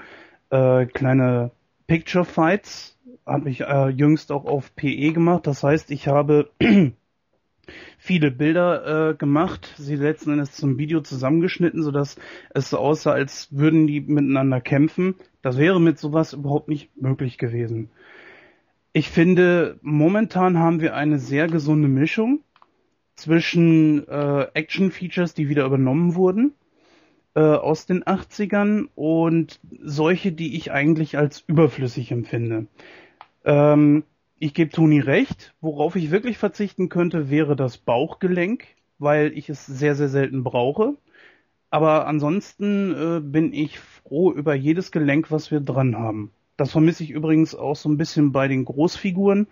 [0.52, 1.50] äh, kleine
[1.88, 5.48] Picture Fights, habe ich äh, jüngst auch auf PE gemacht.
[5.48, 6.52] Das heißt, ich habe
[7.98, 12.18] viele Bilder äh, gemacht, sie letzten Endes zum Video zusammengeschnitten, sodass
[12.52, 15.16] es so aussah, als würden die miteinander kämpfen.
[15.42, 17.90] Das wäre mit sowas überhaupt nicht möglich gewesen.
[18.94, 22.44] Ich finde, momentan haben wir eine sehr gesunde Mischung
[23.22, 26.54] zwischen äh, Action-Features, die wieder übernommen wurden
[27.36, 32.68] äh, aus den 80ern und solche, die ich eigentlich als überflüssig empfinde.
[33.46, 34.04] Ähm,
[34.40, 35.54] ich gebe Toni recht.
[35.62, 38.66] Worauf ich wirklich verzichten könnte, wäre das Bauchgelenk,
[39.00, 40.96] weil ich es sehr, sehr selten brauche.
[41.70, 46.32] Aber ansonsten äh, bin ich froh über jedes Gelenk, was wir dran haben.
[46.58, 49.48] Das vermisse ich übrigens auch so ein bisschen bei den Großfiguren.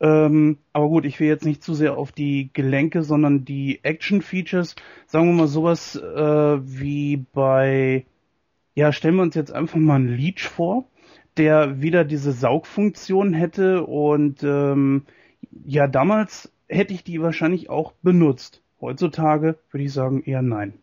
[0.00, 4.76] Ähm, aber gut, ich will jetzt nicht zu sehr auf die Gelenke, sondern die Action-Features.
[5.06, 8.06] Sagen wir mal sowas äh, wie bei,
[8.74, 10.86] ja, stellen wir uns jetzt einfach mal einen Leech vor
[11.36, 15.04] der wieder diese Saugfunktion hätte und ähm,
[15.64, 18.62] ja, damals hätte ich die wahrscheinlich auch benutzt.
[18.80, 20.74] Heutzutage würde ich sagen eher nein.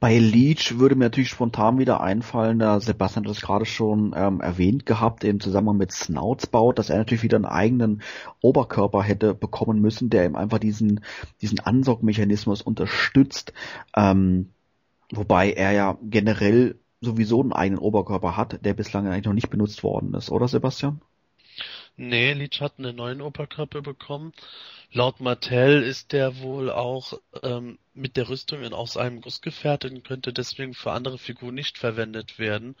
[0.00, 4.40] Bei Leech würde mir natürlich spontan wieder einfallen, da Sebastian hat das gerade schon ähm,
[4.40, 8.02] erwähnt gehabt, im Zusammenhang mit Snoutsbout, dass er natürlich wieder einen eigenen
[8.40, 11.00] Oberkörper hätte bekommen müssen, der ihm einfach diesen,
[11.40, 13.52] diesen Ansaugmechanismus unterstützt.
[13.96, 14.50] Ähm,
[15.12, 19.82] wobei er ja generell sowieso einen eigenen Oberkörper hat, der bislang eigentlich noch nicht benutzt
[19.82, 21.00] worden ist, oder Sebastian?
[21.98, 24.32] Nee, Leech hat einen neuen Oberkörper bekommen.
[24.92, 30.04] Laut Mattel ist der wohl auch ähm, mit der Rüstung aus einem Guss gefertigt und
[30.04, 32.76] könnte deswegen für andere Figuren nicht verwendet werden.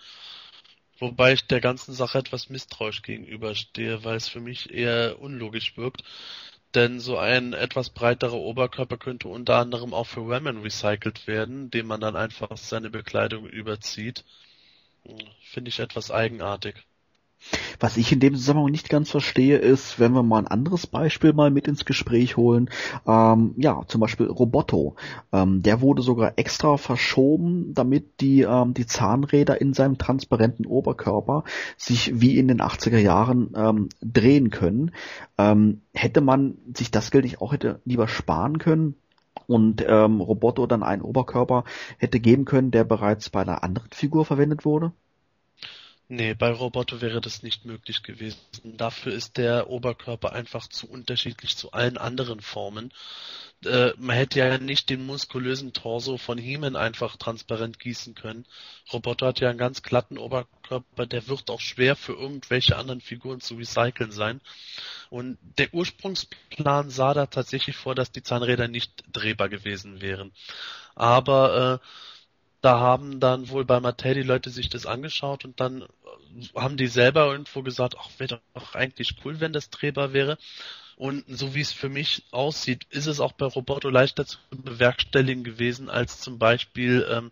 [0.98, 6.02] Wobei ich der ganzen Sache etwas misstrauisch gegenüberstehe, weil es für mich eher unlogisch wirkt.
[6.74, 11.86] Denn so ein etwas breiterer Oberkörper könnte unter anderem auch für Women recycelt werden, dem
[11.86, 14.24] man dann einfach seine Bekleidung überzieht.
[15.40, 16.76] Finde ich etwas eigenartig.
[17.78, 21.32] Was ich in dem Zusammenhang nicht ganz verstehe, ist, wenn wir mal ein anderes Beispiel
[21.32, 22.70] mal mit ins Gespräch holen,
[23.06, 24.96] ähm, ja, zum Beispiel Roboto.
[25.32, 31.44] Ähm, der wurde sogar extra verschoben, damit die, ähm, die Zahnräder in seinem transparenten Oberkörper
[31.76, 34.92] sich wie in den 80er Jahren ähm, drehen können.
[35.38, 38.96] Ähm, hätte man sich das Geld nicht auch hätte lieber sparen können?
[39.46, 41.62] und ähm, Roboto dann einen Oberkörper
[41.98, 44.92] hätte geben können, der bereits bei einer anderen Figur verwendet wurde?
[46.08, 48.38] Nee, bei Roboter wäre das nicht möglich gewesen.
[48.62, 52.92] Dafür ist der Oberkörper einfach zu unterschiedlich zu allen anderen Formen.
[53.64, 58.46] Äh, man hätte ja nicht den muskulösen Torso von Heeman einfach transparent gießen können.
[58.92, 63.40] Roboter hat ja einen ganz glatten Oberkörper, der wird auch schwer für irgendwelche anderen Figuren
[63.40, 64.40] zu recyceln sein.
[65.10, 70.30] Und der Ursprungsplan sah da tatsächlich vor, dass die Zahnräder nicht drehbar gewesen wären.
[70.94, 71.86] Aber äh,
[72.66, 75.86] da haben dann wohl bei Mattel die Leute sich das angeschaut und dann äh,
[76.56, 80.38] haben die selber irgendwo gesagt, ach, wäre doch eigentlich cool, wenn das drehbar wäre.
[80.96, 85.44] Und so wie es für mich aussieht, ist es auch bei Roboto leichter zu bewerkstelligen
[85.44, 87.30] gewesen, als zum Beispiel ähm,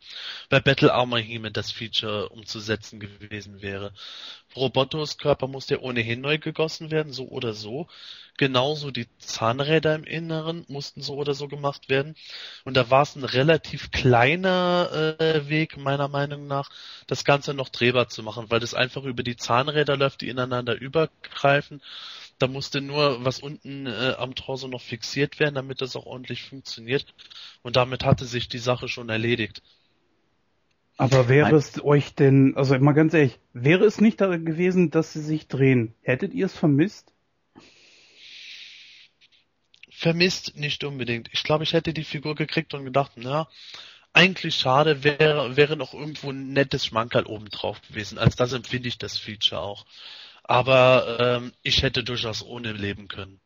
[0.51, 3.95] bei Battle Armor He-Man das Feature umzusetzen gewesen wäre.
[4.55, 7.89] Robotos Körper muss ja ohnehin neu gegossen werden, so oder so.
[8.37, 12.17] Genauso die Zahnräder im Inneren mussten so oder so gemacht werden.
[12.65, 16.69] Und da war es ein relativ kleiner äh, Weg, meiner Meinung nach,
[17.07, 20.75] das Ganze noch drehbar zu machen, weil das einfach über die Zahnräder läuft, die ineinander
[20.75, 21.81] übergreifen.
[22.39, 26.43] Da musste nur was unten äh, am Torso noch fixiert werden, damit das auch ordentlich
[26.43, 27.14] funktioniert.
[27.62, 29.62] Und damit hatte sich die Sache schon erledigt.
[30.97, 31.57] Aber wäre Nein.
[31.57, 35.49] es euch denn, also mal ganz ehrlich, wäre es nicht da gewesen, dass sie sich
[35.49, 35.95] drehen?
[36.03, 37.12] Hättet ihr es vermisst?
[39.91, 41.28] Vermisst nicht unbedingt.
[41.32, 43.49] Ich glaube, ich hätte die Figur gekriegt und gedacht, na,
[44.12, 48.18] eigentlich schade, wäre, wäre noch irgendwo ein nettes Schmankerl obendrauf gewesen.
[48.18, 49.87] Als das empfinde ich das Feature auch.
[50.45, 53.40] Aber ähm, ich hätte durchaus ohne leben können.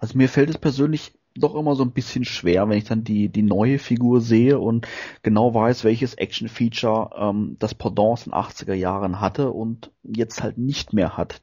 [0.00, 3.28] Also mir fällt es persönlich doch immer so ein bisschen schwer, wenn ich dann die,
[3.28, 4.86] die neue Figur sehe und
[5.22, 10.92] genau weiß, welches Action-Feature ähm, das Pendant in 80er Jahren hatte und jetzt halt nicht
[10.92, 11.42] mehr hat.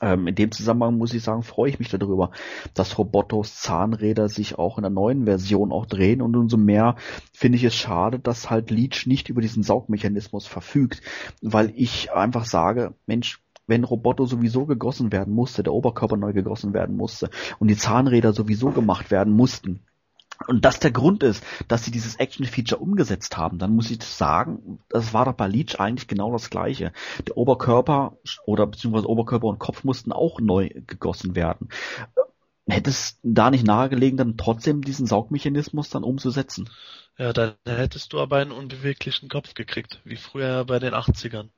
[0.00, 2.30] Ähm, in dem Zusammenhang muss ich sagen, freue ich mich darüber,
[2.74, 6.22] dass Robotos Zahnräder sich auch in der neuen Version auch drehen.
[6.22, 6.96] Und umso mehr
[7.32, 11.02] finde ich es schade, dass halt Leech nicht über diesen Saugmechanismus verfügt,
[11.42, 16.74] weil ich einfach sage, Mensch, wenn Roboto sowieso gegossen werden musste, der Oberkörper neu gegossen
[16.74, 17.30] werden musste
[17.60, 19.86] und die Zahnräder sowieso gemacht werden mussten,
[20.46, 24.80] und das der Grund ist, dass sie dieses Action-Feature umgesetzt haben, dann muss ich sagen,
[24.88, 26.92] das war doch bei Leech eigentlich genau das gleiche.
[27.26, 28.16] Der Oberkörper
[28.46, 31.68] oder beziehungsweise Oberkörper und Kopf mussten auch neu gegossen werden.
[32.68, 36.70] hätte es da nicht nahegelegen, dann trotzdem diesen Saugmechanismus dann umzusetzen?
[37.18, 41.50] Ja, dann hättest du aber einen unbeweglichen Kopf gekriegt, wie früher bei den 80ern.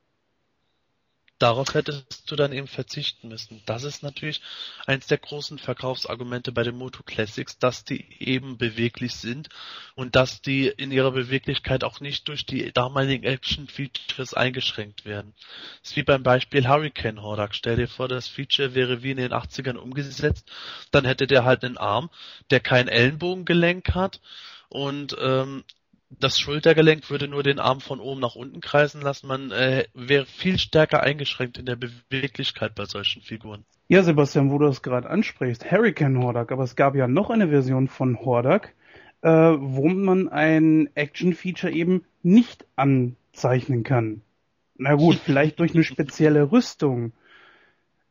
[1.39, 3.61] Darauf hättest du dann eben verzichten müssen.
[3.65, 4.41] Das ist natürlich
[4.85, 9.49] eins der großen Verkaufsargumente bei den Moto Classics, dass die eben beweglich sind
[9.95, 15.33] und dass die in ihrer Beweglichkeit auch nicht durch die damaligen Action Features eingeschränkt werden.
[15.81, 17.55] Das ist wie beim Beispiel Hurricane Hordak.
[17.55, 20.49] Stell dir vor, das Feature wäre wie in den 80ern umgesetzt,
[20.91, 22.09] dann hätte der halt einen Arm,
[22.51, 24.21] der kein Ellenbogengelenk hat
[24.69, 25.63] und ähm,
[26.19, 29.27] das Schultergelenk würde nur den Arm von oben nach unten kreisen lassen.
[29.27, 33.65] Man äh, wäre viel stärker eingeschränkt in der Beweglichkeit bei solchen Figuren.
[33.87, 37.49] Ja, Sebastian, wo du das gerade ansprichst, Hurricane Hordak, aber es gab ja noch eine
[37.49, 38.73] Version von Hordak,
[39.21, 44.21] äh, wo man ein Action-Feature eben nicht anzeichnen kann.
[44.77, 47.13] Na gut, vielleicht durch eine spezielle Rüstung.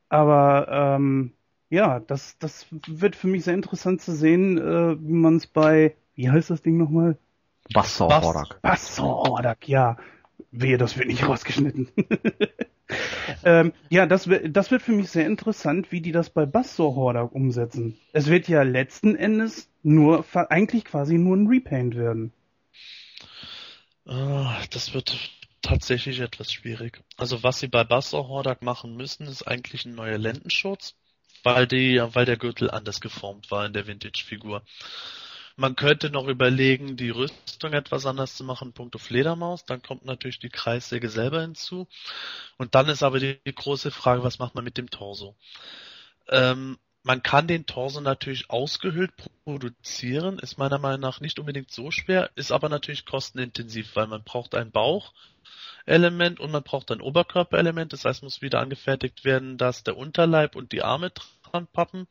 [0.08, 1.32] Aber ähm,
[1.70, 5.94] ja, das, das wird für mich sehr interessant zu sehen, äh, wie man es bei,
[6.14, 7.16] wie heißt das Ding nochmal?
[7.72, 8.60] Bassor Hordak.
[8.62, 9.96] Bassor Hordak, ja.
[10.50, 11.88] Wehe, das wird nicht rausgeschnitten.
[13.44, 17.32] ähm, ja, das, das wird für mich sehr interessant, wie die das bei Bassor Hordak
[17.32, 17.98] umsetzen.
[18.12, 22.32] Es wird ja letzten Endes nur, eigentlich quasi nur ein Repaint werden.
[24.06, 25.16] Ah, das wird
[25.62, 27.02] tatsächlich etwas schwierig.
[27.16, 30.94] Also was sie bei Bassor Hordak machen müssen, ist eigentlich ein neuer Lendenschutz,
[31.44, 34.62] weil die, weil der Gürtel anders geformt war in der Vintage-Figur.
[35.56, 39.64] Man könnte noch überlegen, die Rüstung etwas anders zu machen, punkto Fledermaus.
[39.64, 41.88] Dann kommt natürlich die Kreissäge selber hinzu.
[42.56, 45.36] Und dann ist aber die, die große Frage, was macht man mit dem Torso?
[46.28, 49.12] Ähm, man kann den Torso natürlich ausgehöhlt
[49.44, 54.22] produzieren, ist meiner Meinung nach nicht unbedingt so schwer, ist aber natürlich kostenintensiv, weil man
[54.22, 57.92] braucht ein Bauchelement und man braucht ein Oberkörperelement.
[57.92, 61.12] Das heißt, muss wieder angefertigt werden, dass der Unterleib und die Arme
[61.52, 62.06] pappen.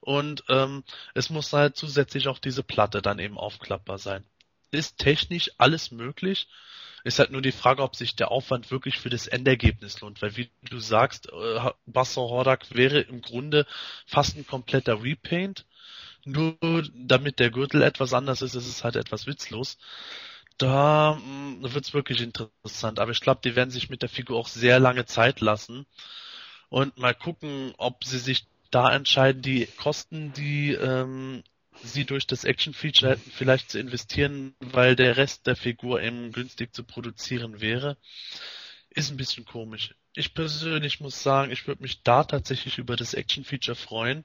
[0.00, 4.24] Und ähm, es muss halt zusätzlich auch diese Platte dann eben aufklappbar sein.
[4.70, 6.48] Ist technisch alles möglich.
[7.02, 10.20] Ist halt nur die Frage, ob sich der Aufwand wirklich für das Endergebnis lohnt.
[10.22, 13.66] Weil wie du sagst, äh, Basser Hordak wäre im Grunde
[14.06, 15.66] fast ein kompletter Repaint.
[16.24, 16.56] Nur
[16.94, 19.78] damit der Gürtel etwas anders ist, ist es halt etwas witzlos.
[20.58, 22.98] Da hm, wird's wirklich interessant.
[22.98, 25.86] Aber ich glaube, die werden sich mit der Figur auch sehr lange Zeit lassen.
[26.68, 31.42] Und mal gucken, ob sie sich da entscheiden die Kosten, die ähm,
[31.82, 36.74] sie durch das Action-Feature hätten vielleicht zu investieren, weil der Rest der Figur eben günstig
[36.74, 37.96] zu produzieren wäre,
[38.90, 39.94] ist ein bisschen komisch.
[40.14, 44.24] Ich persönlich muss sagen, ich würde mich da tatsächlich über das Action-Feature freuen,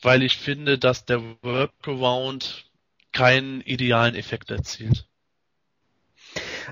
[0.00, 2.64] weil ich finde, dass der Workaround
[3.12, 5.06] keinen idealen Effekt erzielt.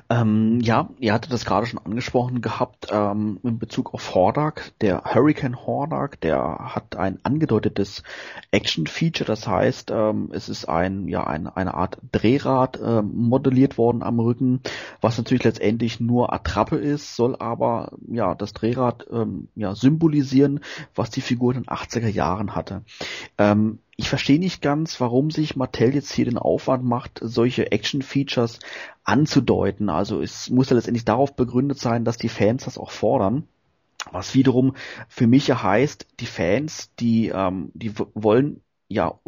[0.08, 4.72] Ähm, ja, ihr hattet das gerade schon angesprochen gehabt ähm, in Bezug auf Hordak.
[4.80, 8.02] Der Hurricane Hordak, der hat ein angedeutetes
[8.50, 9.26] Action-Feature.
[9.26, 14.18] Das heißt, ähm, es ist ein ja ein, eine Art Drehrad äh, modelliert worden am
[14.20, 14.60] Rücken,
[15.00, 20.60] was natürlich letztendlich nur Attrappe ist, soll aber ja das Drehrad ähm, ja symbolisieren,
[20.94, 22.82] was die Figur in den 80er Jahren hatte.
[23.38, 28.58] Ähm, ich verstehe nicht ganz, warum sich Mattel jetzt hier den Aufwand macht, solche Action-Features
[29.04, 29.88] anzudeuten.
[29.88, 33.46] Also es muss ja letztendlich darauf begründet sein, dass die Fans das auch fordern.
[34.10, 34.74] Was wiederum
[35.06, 39.20] für mich ja heißt, die Fans, die, ähm, die wollen ja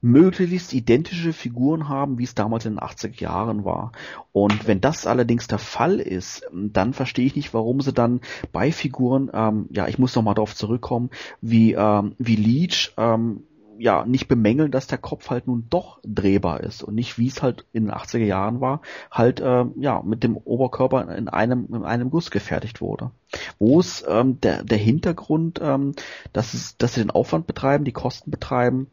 [0.00, 3.92] möglichst identische Figuren haben, wie es damals in den 80er Jahren war.
[4.32, 8.72] Und wenn das allerdings der Fall ist, dann verstehe ich nicht, warum sie dann bei
[8.72, 11.10] Figuren, ähm, ja, ich muss noch mal darauf zurückkommen,
[11.40, 13.44] wie ähm, wie Leech ähm,
[13.78, 17.42] ja nicht bemängeln, dass der Kopf halt nun doch drehbar ist und nicht wie es
[17.42, 21.84] halt in den 80er Jahren war, halt äh, ja mit dem Oberkörper in einem in
[21.84, 23.10] einem Guss gefertigt wurde.
[23.58, 25.94] Wo ist ähm, der der Hintergrund, ähm,
[26.32, 28.88] dass es dass sie den Aufwand betreiben, die Kosten betreiben,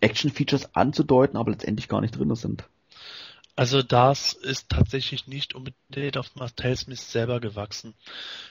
[0.00, 2.64] Action Features anzudeuten, aber letztendlich gar nicht drin sind.
[3.56, 7.94] Also das ist tatsächlich nicht unbedingt auf Martell Smith selber gewachsen.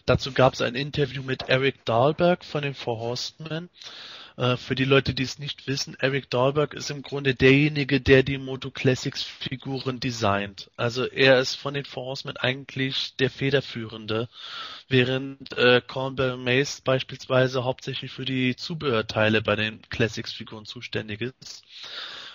[0.05, 3.69] Dazu gab es ein Interview mit Eric Dahlberg von den Four Horsemen
[4.57, 8.37] für die Leute, die es nicht wissen, Eric Dahlberg ist im Grunde derjenige, der die
[8.37, 10.71] Moto Classics Figuren designt.
[10.77, 14.29] Also er ist von den Four Horsemen eigentlich der Federführende,
[14.87, 21.65] während äh, Cornbell Mace beispielsweise hauptsächlich für die Zubehörteile bei den Classics Figuren zuständig ist.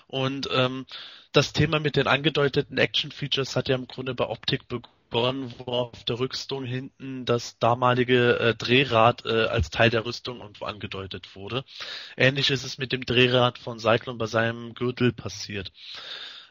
[0.07, 0.85] Und ähm,
[1.33, 5.63] das Thema mit den angedeuteten Action Features hat ja im Grunde bei Optik begonnen Wo
[5.67, 11.65] auf der Rüstung hinten das damalige äh, Drehrad äh, als Teil der Rüstung angedeutet wurde.
[12.17, 15.71] Ähnlich ist es mit dem Drehrad von Cyclone bei seinem Gürtel passiert.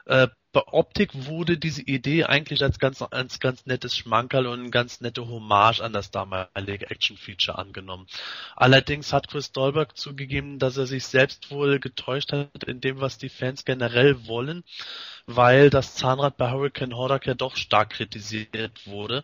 [0.06, 4.70] Äh, bei Optik wurde diese Idee eigentlich als ganz, als ganz nettes Schmankerl und eine
[4.70, 8.08] ganz nette Hommage an das damalige Action-Feature angenommen.
[8.56, 13.18] Allerdings hat Chris Dolberg zugegeben, dass er sich selbst wohl getäuscht hat in dem, was
[13.18, 14.64] die Fans generell wollen
[15.26, 19.24] weil das Zahnrad bei Hurricane Hordak ja doch stark kritisiert wurde.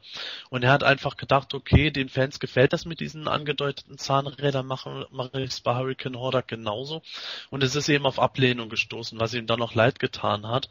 [0.49, 5.07] Und er hat einfach gedacht, okay, den Fans gefällt das mit diesen angedeuteten Zahnrädern, mache
[5.11, 7.01] mach ich es bei Hurricane Hordak genauso.
[7.49, 10.69] Und es ist eben auf Ablehnung gestoßen, was ihm dann noch leid getan hat.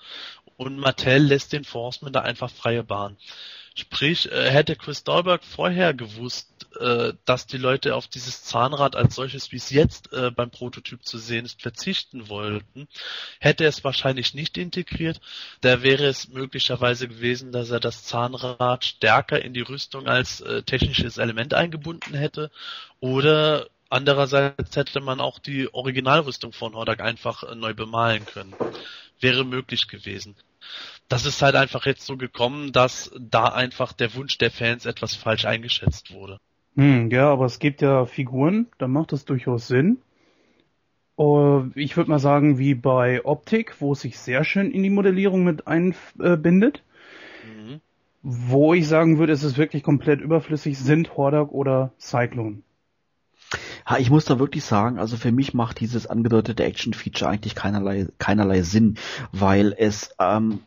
[0.57, 3.17] Und Mattel lässt den Forceman da einfach freie Bahn.
[3.79, 9.15] Sprich, äh, hätte Chris Dahlberg vorher gewusst, äh, dass die Leute auf dieses Zahnrad als
[9.15, 12.89] solches, wie es jetzt äh, beim Prototyp zu sehen ist, verzichten wollten,
[13.39, 15.21] hätte es wahrscheinlich nicht integriert.
[15.61, 21.19] Da wäre es möglicherweise gewesen, dass er das Zahnrad stärker in die Rüstung als technisches
[21.19, 22.51] Element eingebunden hätte.
[22.99, 28.57] Oder andererseits hätte man auch die Originalrüstung von Hordak einfach neu bemalen können.
[29.21, 30.35] Wäre möglich gewesen
[31.09, 35.15] das ist halt einfach jetzt so gekommen, dass da einfach der Wunsch der Fans etwas
[35.15, 36.39] falsch eingeschätzt wurde.
[36.77, 39.99] Hm, ja, aber es gibt ja Figuren, da macht das durchaus Sinn.
[41.17, 44.91] Uh, ich würde mal sagen, wie bei Optik, wo es sich sehr schön in die
[44.91, 46.85] Modellierung mit einbindet.
[47.45, 47.81] Mhm.
[48.23, 52.63] Wo ich sagen würde, es ist wirklich komplett überflüssig, sind Hordak oder Cyclone.
[53.87, 58.09] Ha, ich muss da wirklich sagen, also für mich macht dieses angedeutete Action-Feature eigentlich keinerlei,
[58.19, 58.99] keinerlei Sinn,
[59.33, 60.61] weil es ähm,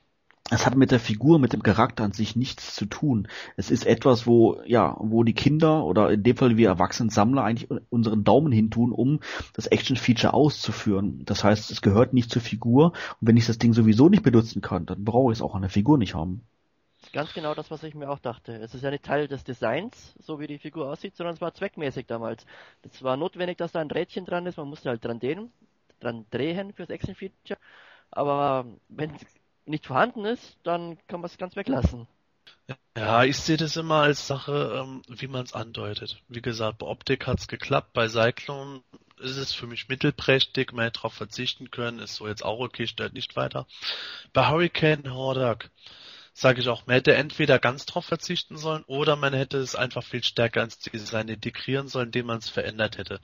[0.54, 3.30] es hat mit der Figur, mit dem Charakter an sich nichts zu tun.
[3.56, 7.46] Es ist etwas, wo, ja, wo die Kinder oder in dem Fall wir erwachsenen Sammler
[7.46, 9.22] eigentlich unseren Daumen hin tun, um
[9.54, 11.24] das Action-Feature auszuführen.
[11.26, 12.88] Das heißt, es gehört nicht zur Figur
[13.22, 15.62] und wenn ich das Ding sowieso nicht benutzen kann, dann brauche ich es auch an
[15.62, 16.42] der Figur nicht haben.
[17.14, 18.54] Ganz genau das, was ich mir auch dachte.
[18.56, 21.54] Es ist ja nicht Teil des Designs, so wie die Figur aussieht, sondern es war
[21.54, 22.46] zweckmäßig damals.
[22.84, 25.52] Es war notwendig, dass da ein Rädchen dran ist, man musste halt dran drehen,
[26.00, 27.60] dran drehen fürs Action-Feature.
[28.12, 29.14] Aber wenn
[29.66, 32.08] nicht vorhanden ist, dann kann man es ganz weglassen.
[32.98, 36.22] Ja, ich sehe das immer als Sache, ähm, wie man es andeutet.
[36.28, 38.82] Wie gesagt, bei Optik hat es geklappt, bei Cyclone
[39.20, 42.88] ist es für mich mittelprächtig, man hätte darauf verzichten können, ist so jetzt auch okay,
[42.88, 43.68] stört nicht weiter.
[44.34, 45.70] Bei Hurricane Hordak
[46.34, 50.04] sage ich auch, man hätte entweder ganz drauf verzichten sollen oder man hätte es einfach
[50.04, 53.20] viel stärker ins Design integrieren sollen, indem man es verändert hätte.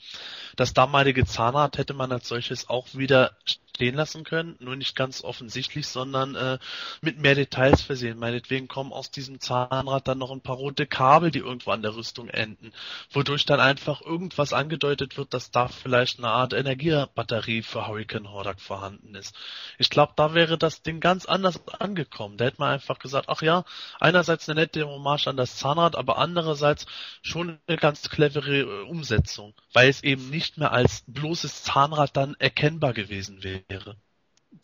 [0.55, 3.37] Das damalige Zahnrad hätte man als solches auch wieder
[3.77, 6.57] stehen lassen können, nur nicht ganz offensichtlich, sondern äh,
[7.01, 8.17] mit mehr Details versehen.
[8.17, 11.95] Meinetwegen kommen aus diesem Zahnrad dann noch ein paar rote Kabel, die irgendwo an der
[11.95, 12.71] Rüstung enden,
[13.11, 18.59] wodurch dann einfach irgendwas angedeutet wird, dass da vielleicht eine Art Energiebatterie für Hurricane Hordak
[18.59, 19.35] vorhanden ist.
[19.77, 22.37] Ich glaube, da wäre das Ding ganz anders angekommen.
[22.37, 23.63] Da hätte man einfach gesagt, ach ja,
[23.99, 26.85] einerseits eine nette Hommage an das Zahnrad, aber andererseits
[27.21, 32.35] schon eine ganz clevere äh, Umsetzung, weil es eben nicht mehr als bloßes Zahnrad dann
[32.39, 33.95] erkennbar gewesen wäre.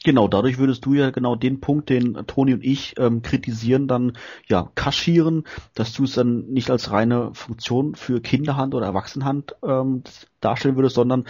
[0.03, 4.17] Genau, dadurch würdest du ja genau den Punkt, den Toni und ich ähm, kritisieren, dann
[4.47, 5.43] ja kaschieren,
[5.75, 10.03] dass du es dann nicht als reine Funktion für Kinderhand oder Erwachsenenhand ähm,
[10.41, 11.25] darstellen würdest, sondern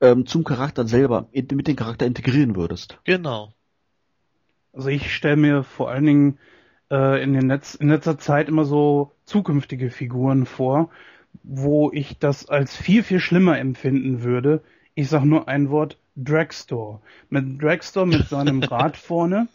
[0.00, 2.98] ähm, zum Charakter selber mit dem Charakter integrieren würdest.
[3.04, 3.54] Genau.
[4.74, 6.38] Also ich stelle mir vor allen Dingen
[6.90, 10.90] äh, in, den Netz, in letzter Zeit immer so zukünftige Figuren vor,
[11.42, 14.62] wo ich das als viel, viel schlimmer empfinden würde.
[14.94, 17.00] Ich sag nur ein Wort, Dragstore.
[17.28, 19.48] Mit Dragstore mit seinem Rad vorne.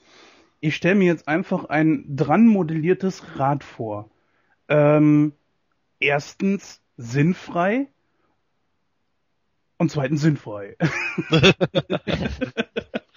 [0.62, 4.10] Ich stelle mir jetzt einfach ein dran modelliertes Rad vor.
[4.68, 5.34] Ähm,
[6.00, 7.88] erstens sinnfrei
[9.78, 10.76] und zweitens sinnfrei.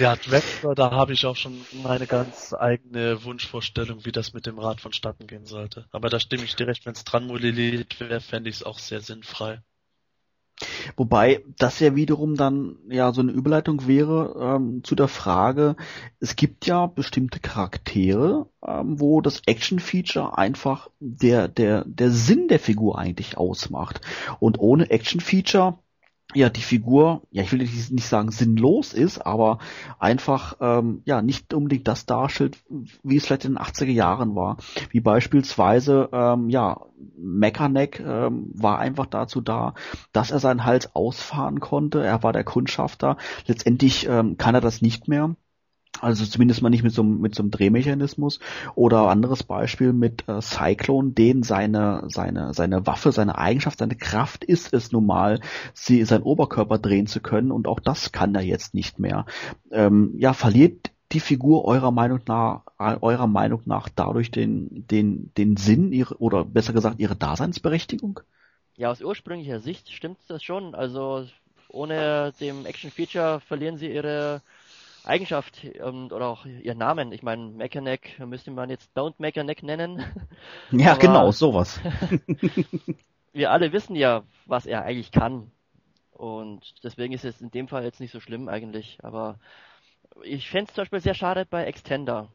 [0.00, 4.58] ja, Dragstore, da habe ich auch schon meine ganz eigene Wunschvorstellung, wie das mit dem
[4.58, 5.86] Rad vonstatten gehen sollte.
[5.92, 9.02] Aber da stimme ich direkt, wenn es dran modelliert wäre, fände ich es auch sehr
[9.02, 9.62] sinnfrei.
[10.96, 15.76] Wobei das ja wiederum dann ja so eine Überleitung wäre ähm, zu der Frage,
[16.18, 22.58] es gibt ja bestimmte Charaktere, ähm, wo das Action-Feature einfach der, der, der Sinn der
[22.58, 24.00] Figur eigentlich ausmacht.
[24.38, 25.78] Und ohne Action-Feature
[26.34, 29.58] ja die Figur, ja ich will nicht sagen sinnlos ist, aber
[29.98, 32.58] einfach ähm, ja nicht unbedingt das darstellt,
[33.02, 34.56] wie es vielleicht in den 80er Jahren war.
[34.90, 36.80] Wie beispielsweise ähm, ja
[37.16, 39.74] Mechaneck ähm, war einfach dazu da,
[40.12, 42.04] dass er seinen Hals ausfahren konnte.
[42.04, 43.16] Er war der Kundschafter.
[43.46, 45.34] Letztendlich ähm, kann er das nicht mehr.
[46.00, 48.38] Also zumindest mal nicht mit so, mit so einem Drehmechanismus.
[48.74, 54.44] Oder anderes Beispiel mit äh, Cyclone, den seine, seine, seine Waffe, seine Eigenschaft, seine Kraft
[54.44, 55.40] ist es nun mal,
[55.74, 59.26] sie, seinen Oberkörper drehen zu können und auch das kann er jetzt nicht mehr.
[59.70, 65.56] Ähm, ja, verliert die Figur eurer Meinung nach, eurer Meinung nach dadurch den, den, den
[65.56, 68.20] Sinn ihre, oder besser gesagt ihre Daseinsberechtigung?
[68.76, 70.74] Ja, aus ursprünglicher Sicht stimmt das schon.
[70.74, 71.26] Also
[71.68, 74.40] ohne dem Action Feature verlieren sie ihre
[75.04, 77.12] Eigenschaft ähm, oder auch ihren Namen.
[77.12, 80.04] Ich meine, Mechanic müsste man jetzt Don't Mechanic nennen.
[80.70, 81.80] Ja, Aber- genau, sowas.
[83.32, 85.50] Wir alle wissen ja, was er eigentlich kann.
[86.12, 88.98] Und deswegen ist es in dem Fall jetzt nicht so schlimm eigentlich.
[89.02, 89.38] Aber
[90.24, 92.28] ich fände es zum Beispiel sehr schade bei Extender.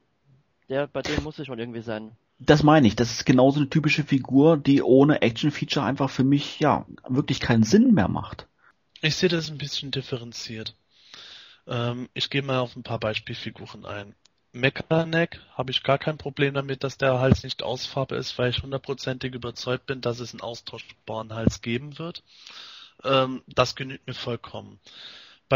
[0.70, 2.12] Der, bei dem muss es schon irgendwie sein.
[2.40, 2.96] Das meine ich.
[2.96, 7.64] Das ist genauso eine typische Figur, die ohne Action-Feature einfach für mich, ja, wirklich keinen
[7.64, 8.48] Sinn mehr macht.
[9.02, 10.76] Ich sehe das ein bisschen differenziert.
[11.68, 14.16] Ähm, ich gehe mal auf ein paar Beispielfiguren ein.
[14.52, 18.50] Mechaneck habe ich gar kein Problem damit, dass der Hals nicht aus Farbe ist, weil
[18.50, 22.24] ich hundertprozentig überzeugt bin, dass es einen austauschbaren Hals geben wird.
[23.04, 24.80] Ähm, das genügt mir vollkommen.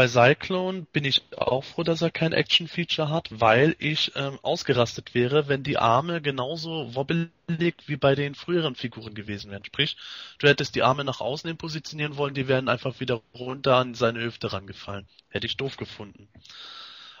[0.00, 5.12] Bei Cyclone bin ich auch froh, dass er kein Action-Feature hat, weil ich ähm, ausgerastet
[5.12, 9.62] wäre, wenn die Arme genauso wobbelig wie bei den früheren Figuren gewesen wären.
[9.62, 9.98] Sprich,
[10.38, 13.92] du hättest die Arme nach außen hin positionieren wollen, die wären einfach wieder runter an
[13.92, 15.06] seine Hüfte rangefallen.
[15.28, 16.30] Hätte ich doof gefunden.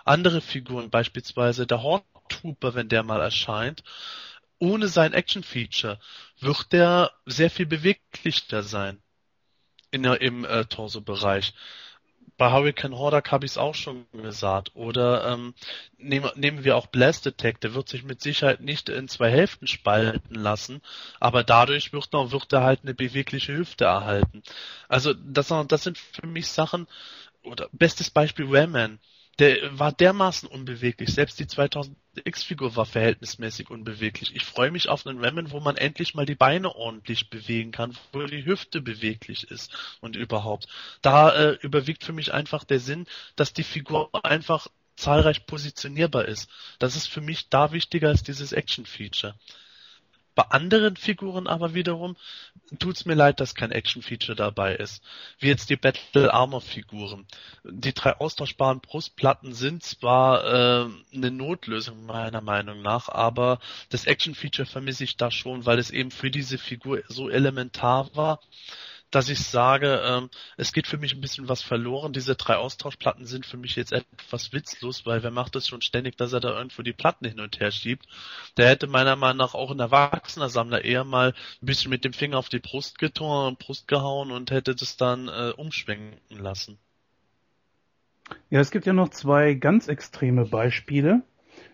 [0.06, 3.84] Andere Figuren, beispielsweise der Horde Trooper, wenn der mal erscheint,
[4.58, 6.00] ohne sein Action-Feature
[6.38, 9.02] wird der sehr viel beweglicher sein
[9.90, 11.52] in der, im äh, Torso-Bereich.
[12.40, 14.70] Bei Hurricane Hordak habe ich es auch schon gesagt.
[14.74, 15.52] Oder ähm,
[15.98, 19.66] nehmen, nehmen wir auch Blast Attack, der wird sich mit Sicherheit nicht in zwei Hälften
[19.66, 20.80] spalten lassen,
[21.20, 24.42] aber dadurch wird, noch, wird er halt eine bewegliche Hüfte erhalten.
[24.88, 26.86] Also das, das sind für mich Sachen,
[27.42, 29.00] oder bestes Beispiel Rayman.
[29.38, 31.14] Der war dermaßen unbeweglich.
[31.14, 34.34] Selbst die 2000X-Figur war verhältnismäßig unbeweglich.
[34.34, 37.96] Ich freue mich auf einen Rayman, wo man endlich mal die Beine ordentlich bewegen kann,
[38.12, 40.68] wo die Hüfte beweglich ist und überhaupt.
[41.00, 46.50] Da äh, überwiegt für mich einfach der Sinn, dass die Figur einfach zahlreich positionierbar ist.
[46.78, 49.34] Das ist für mich da wichtiger als dieses Action-Feature.
[50.40, 52.16] Bei anderen Figuren aber wiederum
[52.78, 55.02] tut's mir leid, dass kein Action-Feature dabei ist.
[55.38, 57.26] Wie jetzt die Battle Armor Figuren.
[57.62, 63.58] Die drei austauschbaren Brustplatten sind zwar äh, eine Notlösung meiner Meinung nach, aber
[63.90, 68.40] das Action-Feature vermisse ich da schon, weil es eben für diese Figur so elementar war,
[69.10, 72.12] dass ich sage, ähm, es geht für mich ein bisschen was verloren.
[72.12, 76.16] Diese drei Austauschplatten sind für mich jetzt etwas witzlos, weil wer macht das schon ständig,
[76.16, 78.06] dass er da irgendwo die Platten hin und her schiebt.
[78.56, 82.12] Der hätte meiner Meinung nach auch ein erwachsener Sammler eher mal ein bisschen mit dem
[82.12, 86.78] Finger auf die Brust getan, Brust gehauen und hätte das dann äh, umschwenken lassen.
[88.50, 91.22] Ja, es gibt ja noch zwei ganz extreme Beispiele,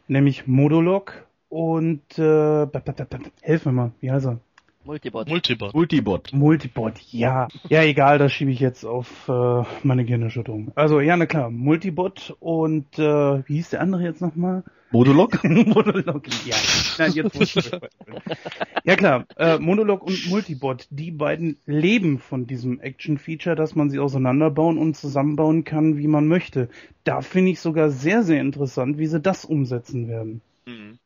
[0.09, 4.41] nämlich Modulok und äh, b- b- b- b- helf mir mal, wie heißt er?
[4.87, 5.29] Multibot.
[5.29, 5.75] Multibot.
[5.75, 6.33] Multibot.
[6.33, 7.49] Multibot, ja.
[7.69, 10.71] Ja, egal, das schiebe ich jetzt auf äh, meine Gehirnerschütterung.
[10.77, 13.03] Also, ja, na klar, Multibot und äh,
[13.49, 14.63] wie hieß der andere jetzt nochmal?
[14.93, 15.43] Modulok?
[15.45, 16.55] Monolog, ja.
[16.99, 17.71] Nein, jetzt muss ich
[18.85, 23.99] Ja klar, äh, Monolog und Multibot, die beiden leben von diesem Action-Feature, dass man sie
[23.99, 26.69] auseinanderbauen und zusammenbauen kann, wie man möchte.
[27.03, 30.43] Da finde ich sogar sehr, sehr interessant, wie sie das umsetzen werden.
[30.67, 30.99] Mhm.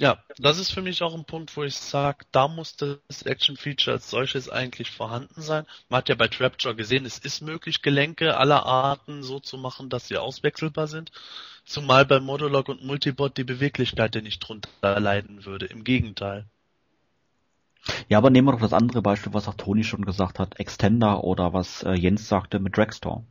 [0.00, 3.96] Ja, das ist für mich auch ein Punkt, wo ich sage, da muss das Action-Feature
[3.96, 5.66] als solches eigentlich vorhanden sein.
[5.88, 9.90] Man hat ja bei Trapjaw gesehen, es ist möglich, Gelenke aller Arten so zu machen,
[9.90, 11.10] dass sie auswechselbar sind.
[11.64, 15.66] Zumal bei Modulog und Multibot die Beweglichkeit ja nicht drunter leiden würde.
[15.66, 16.46] Im Gegenteil.
[18.08, 21.24] Ja, aber nehmen wir doch das andere Beispiel, was auch Toni schon gesagt hat, Extender
[21.24, 23.24] oder was äh, Jens sagte mit Dragstore.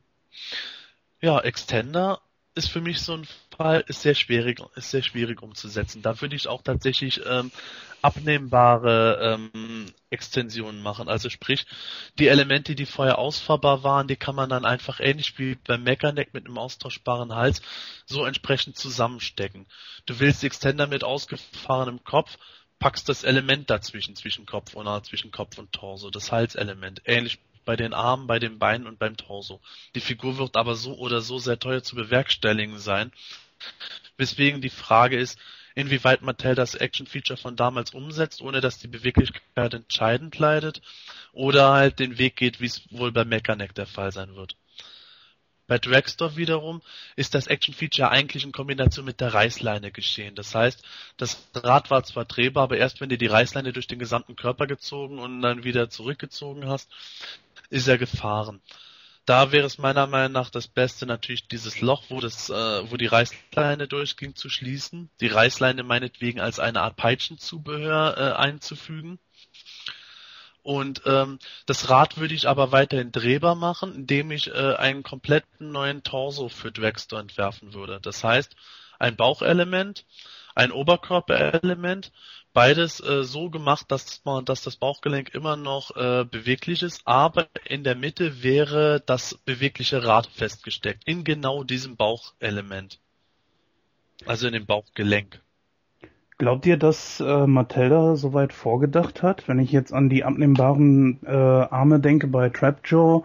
[1.22, 2.20] Ja, Extender
[2.56, 3.28] ist für mich so ein
[3.58, 6.02] Fall, ist sehr schwierig, ist sehr schwierig umzusetzen.
[6.02, 7.52] Da würde ich auch tatsächlich ähm,
[8.02, 11.10] abnehmbare ähm, Extensionen machen.
[11.10, 11.66] Also sprich,
[12.20, 16.34] die Elemente, die vorher ausfahrbar waren, die kann man dann einfach ähnlich wie beim Mechaneck
[16.34, 17.62] mit einem austauschbaren Hals
[18.06, 19.66] so entsprechend zusammenstecken.
[20.06, 22.38] Du willst Extender mit ausgefahrenem Kopf,
[22.80, 27.02] packst das Element dazwischen, zwischen Kopf und äh, zwischen Kopf und Torso, das Halselement.
[27.06, 29.60] Ähnlich bei den Armen, bei den Beinen und beim Torso.
[29.94, 33.12] Die Figur wird aber so oder so sehr teuer zu bewerkstelligen sein.
[34.18, 35.38] Weswegen die Frage ist,
[35.76, 40.82] inwieweit Mattel das Action-Feature von damals umsetzt, ohne dass die Beweglichkeit entscheidend leidet,
[41.34, 44.56] oder halt den Weg geht, wie es wohl bei Mechaneck der Fall sein wird.
[45.68, 46.82] Bei Dragstore wiederum
[47.18, 50.34] ist das Action-Feature eigentlich in Kombination mit der Reißleine geschehen.
[50.34, 50.82] Das heißt,
[51.18, 54.66] das Rad war zwar drehbar, aber erst wenn du die Reißleine durch den gesamten Körper
[54.66, 56.90] gezogen und dann wieder zurückgezogen hast,
[57.70, 58.62] ist er gefahren.
[59.28, 62.96] Da wäre es meiner Meinung nach das Beste natürlich dieses Loch, wo das, äh, wo
[62.96, 65.10] die Reißleine durchging, zu schließen.
[65.20, 69.20] Die Reißleine meinetwegen als eine Art Peitschenzubehör äh, einzufügen.
[70.64, 75.74] Und ähm, das Rad würde ich aber weiterhin drehbar machen, indem ich äh, einen kompletten
[75.74, 78.00] neuen Torso für Dragster entwerfen würde.
[78.02, 78.56] Das heißt,
[78.98, 80.06] ein Bauchelement,
[80.58, 82.12] ein Oberkörperelement,
[82.52, 87.48] beides äh, so gemacht, dass man, dass das Bauchgelenk immer noch äh, beweglich ist, aber
[87.66, 93.00] in der Mitte wäre das bewegliche Rad festgesteckt, in genau diesem Bauchelement.
[94.26, 95.42] Also in dem Bauchgelenk.
[96.40, 99.48] Glaubt ihr, dass äh, Mattel soweit vorgedacht hat?
[99.48, 103.24] Wenn ich jetzt an die abnehmbaren äh, Arme denke bei Trapjaw,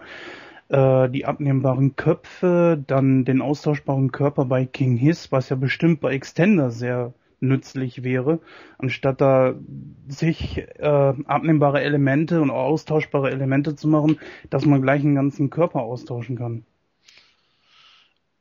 [0.69, 6.13] äh, die abnehmbaren Köpfe, dann den austauschbaren Körper bei King Hiss, was ja bestimmt bei
[6.13, 8.39] Extender sehr nützlich wäre,
[8.77, 9.55] anstatt da
[10.07, 15.81] sich äh, abnehmbare Elemente und austauschbare Elemente zu machen, dass man gleich einen ganzen Körper
[15.81, 16.65] austauschen kann.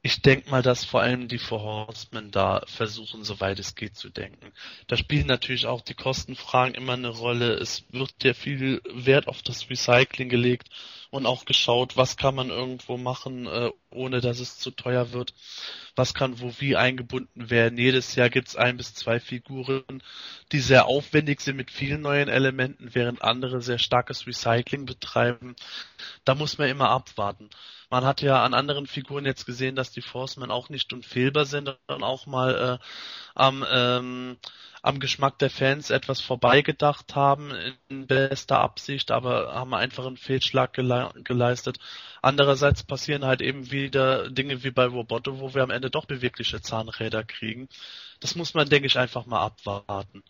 [0.05, 4.11] Ich denke mal, dass vor allem die Four Horsemen da versuchen, soweit es geht, zu
[4.11, 4.53] denken.
[4.89, 7.53] Da spielen natürlich auch die Kostenfragen immer eine Rolle.
[7.53, 10.71] Es wird ja viel Wert auf das Recycling gelegt
[11.13, 15.35] und auch geschaut, was kann man irgendwo machen, äh, ohne dass es zu teuer wird.
[15.95, 17.77] Was kann wo wie eingebunden werden.
[17.79, 20.03] Jedes Jahr gibt's ein bis zwei Figuren,
[20.53, 25.55] die sehr aufwendig sind mit vielen neuen Elementen, während andere sehr starkes Recycling betreiben.
[26.25, 27.51] Da muss man immer abwarten.
[27.93, 31.77] Man hat ja an anderen Figuren jetzt gesehen, dass die Forcemen auch nicht unfehlbar sind
[31.89, 32.85] und auch mal äh,
[33.35, 34.39] am, ähm,
[34.81, 37.53] am Geschmack der Fans etwas vorbeigedacht haben,
[37.91, 41.81] in bester Absicht, aber haben einfach einen Fehlschlag gele geleistet.
[42.23, 46.63] Andererseits passieren halt eben wieder Dinge wie bei Roboto, wo wir am Ende doch bewegliche
[46.63, 47.69] Zahnräder kriegen.
[48.21, 50.23] Das muss man, denke ich, einfach mal abwarten.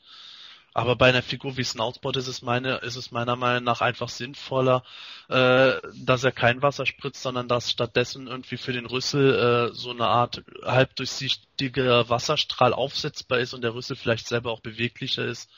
[0.74, 4.09] Aber bei einer Figur wie Snoutspot ist es meine, ist es meiner Meinung nach einfach
[4.09, 4.82] sinnvoller,
[5.28, 9.90] äh, dass er kein Wasser spritzt, sondern dass stattdessen irgendwie für den Rüssel äh, so
[9.90, 15.51] eine Art halbdurchsichtiger Wasserstrahl aufsetzbar ist und der Rüssel vielleicht selber auch beweglicher ist,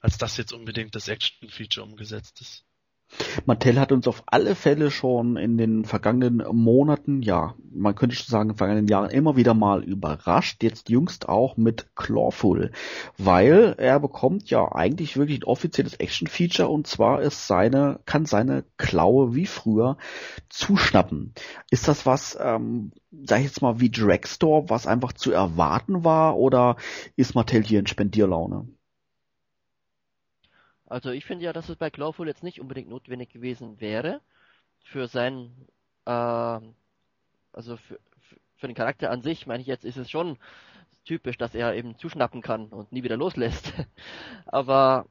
[0.00, 2.65] als dass jetzt unbedingt das Action-Feature umgesetzt ist.
[3.44, 8.26] Mattel hat uns auf alle Fälle schon in den vergangenen Monaten, ja, man könnte schon
[8.26, 12.72] sagen, in den vergangenen Jahren immer wieder mal überrascht, jetzt jüngst auch mit Clawful,
[13.18, 18.64] weil er bekommt ja eigentlich wirklich ein offizielles Action-Feature und zwar ist seine, kann seine
[18.76, 19.96] Klaue wie früher
[20.48, 21.32] zuschnappen.
[21.70, 22.92] Ist das was, ähm,
[23.24, 26.76] sag ich jetzt mal, wie Dragstore, was einfach zu erwarten war oder
[27.16, 28.66] ist Mattel hier in Spendierlaune?
[30.86, 34.20] Also ich finde ja, dass es bei Clawful jetzt nicht unbedingt notwendig gewesen wäre.
[34.84, 35.68] Für seinen,
[36.04, 37.98] äh, also für,
[38.56, 40.38] für den Charakter an sich, meine ich jetzt, ist es schon
[41.04, 43.72] typisch, dass er eben zuschnappen kann und nie wieder loslässt.
[44.46, 45.06] aber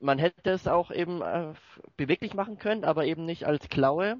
[0.00, 1.52] man hätte es auch eben äh,
[1.96, 4.16] beweglich machen können, aber eben nicht als Klaue,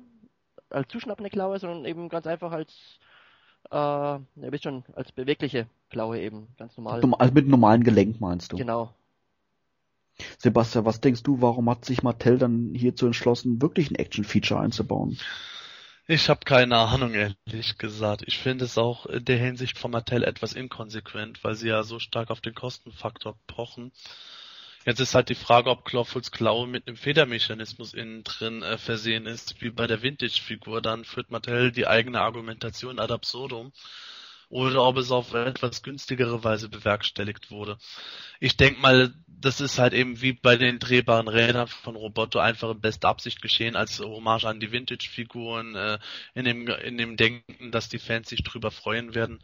[0.70, 2.98] als zuschnappende Klaue, sondern eben ganz einfach als,
[3.70, 7.02] äh, ihr wisst schon, als bewegliche Klaue eben, ganz normal.
[7.19, 8.56] Also mit normalen Gelenk meinst du?
[8.56, 8.93] Genau.
[10.39, 15.18] Sebastian, was denkst du, warum hat sich Mattel dann hierzu entschlossen, wirklich ein Action-Feature einzubauen?
[16.09, 18.24] Ich habe keine Ahnung, ehrlich gesagt.
[18.26, 21.98] Ich finde es auch in der Hinsicht von Mattel etwas inkonsequent, weil sie ja so
[21.98, 23.93] stark auf den Kostenfaktor pochen.
[24.84, 29.26] Jetzt ist halt die Frage, ob Clawfuls Klaue mit einem Federmechanismus innen drin äh, versehen
[29.26, 30.82] ist, wie bei der Vintage-Figur.
[30.82, 33.72] Dann führt Mattel die eigene Argumentation ad absurdum
[34.53, 37.79] oder ob es auf etwas günstigere Weise bewerkstelligt wurde.
[38.39, 42.70] Ich denke mal, das ist halt eben wie bei den drehbaren Rädern von Roboto einfach
[42.70, 45.99] in bester Absicht geschehen, als Hommage an die Vintage-Figuren, äh,
[46.35, 49.43] in, dem, in dem Denken, dass die Fans sich drüber freuen werden.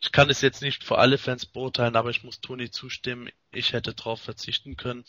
[0.00, 3.72] Ich kann es jetzt nicht für alle Fans beurteilen, aber ich muss Toni zustimmen, ich
[3.72, 5.04] hätte darauf verzichten können.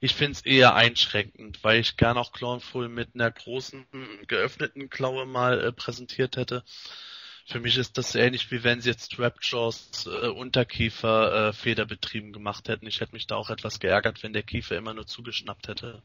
[0.00, 3.86] Ich finde es eher einschränkend, weil ich gern auch Clownful mit einer großen,
[4.26, 6.64] geöffneten Klaue mal äh, präsentiert hätte.
[7.48, 12.68] Für mich ist das ähnlich wie wenn sie jetzt Trapjaws äh, Unterkiefer äh, federbetrieben gemacht
[12.68, 12.86] hätten.
[12.86, 16.02] Ich hätte mich da auch etwas geärgert, wenn der Kiefer immer nur zugeschnappt hätte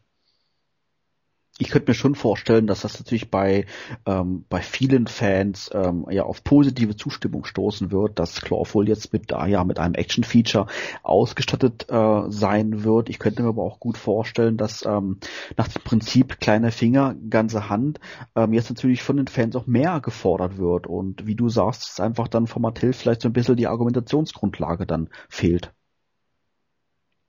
[1.60, 3.66] ich könnte mir schon vorstellen, dass das natürlich bei
[4.08, 9.32] ähm, bei vielen Fans ähm, ja auf positive Zustimmung stoßen wird, dass Clawful jetzt mit
[9.34, 10.66] ah, ja mit einem Action Feature
[11.04, 13.10] ausgestattet äh, sein wird.
[13.10, 15.20] Ich könnte mir aber auch gut vorstellen, dass ähm,
[15.56, 18.00] nach dem Prinzip kleiner Finger ganze Hand
[18.36, 22.02] ähm, jetzt natürlich von den Fans auch mehr gefordert wird und wie du sagst, ist
[22.02, 25.72] einfach dann von Mattel vielleicht so ein bisschen die Argumentationsgrundlage dann fehlt.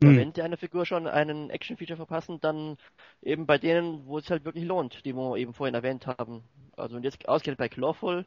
[0.02, 0.16] Hm.
[0.16, 2.76] Wenn die einer Figur schon einen Action-Feature verpassen, dann
[3.22, 6.42] eben bei denen, wo es halt wirklich lohnt, die wir eben vorhin erwähnt haben.
[6.76, 8.26] Also und jetzt ausgerechnet bei Clawful,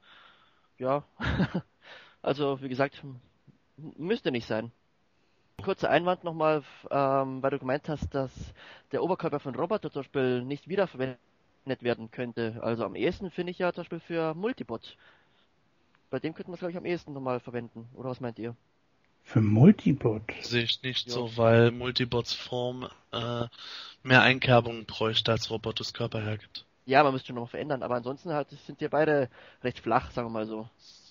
[0.77, 1.03] ja,
[2.21, 3.03] also wie gesagt,
[3.77, 4.71] müsste nicht sein.
[5.63, 8.31] Kurzer Einwand nochmal, ähm, weil du gemeint hast, dass
[8.91, 11.19] der Oberkörper von Roboter zum Beispiel nicht wiederverwendet
[11.81, 12.59] werden könnte.
[12.61, 14.97] Also am ehesten finde ich ja zum Beispiel für Multibot.
[16.09, 17.87] Bei dem könnten wir es glaube ich am ehesten nochmal verwenden.
[17.95, 18.55] Oder was meint ihr?
[19.27, 20.21] Für Multibot?
[20.39, 21.13] Sehe ich nicht ja.
[21.13, 23.43] so, weil Multibots Form äh,
[24.01, 26.65] mehr Einkerbungen bräuchte, als Robotus Körper hergibt.
[26.85, 29.29] Ja, man müsste noch verändern, aber ansonsten halt sind die beide
[29.65, 30.69] recht flach, sagen wir mal so.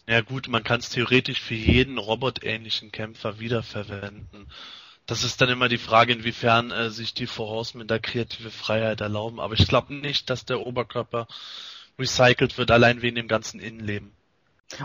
[0.09, 4.47] Ja gut, man kann es theoretisch für jeden robotähnlichen Kämpfer wiederverwenden.
[5.05, 9.41] Das ist dann immer die Frage, inwiefern äh, sich die Vorausmen da kreative Freiheit erlauben.
[9.41, 11.29] Aber ich glaube nicht, dass der Oberkörper
[11.99, 14.16] recycelt wird, allein wegen dem ganzen Innenleben.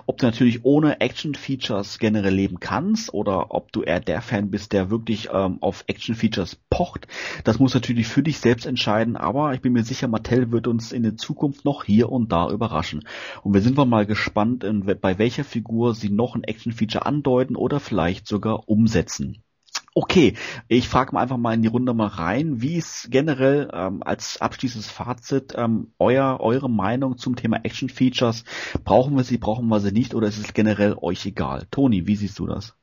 [0.06, 4.74] Ob du natürlich ohne Action-Features generell leben kannst oder ob du eher der Fan bist,
[4.74, 7.08] der wirklich ähm, auf Action-Features pocht,
[7.44, 10.92] das muss natürlich für dich selbst entscheiden, aber ich bin mir sicher, Mattel wird uns
[10.92, 13.08] in der Zukunft noch hier und da überraschen.
[13.42, 17.80] Und wir sind mal gespannt, in, bei welcher Figur sie noch ein Action-Feature andeuten oder
[17.80, 19.42] vielleicht sogar umsetzen.
[19.94, 20.38] Okay,
[20.70, 24.40] ich frage mal einfach mal in die Runde mal rein, wie ist generell ähm, als
[24.40, 28.46] abschließendes Fazit ähm, euer eure Meinung zum Thema Action Features?
[28.86, 31.68] Brauchen wir sie, brauchen wir sie nicht oder ist es generell euch egal?
[31.72, 32.74] Toni, wie siehst du das?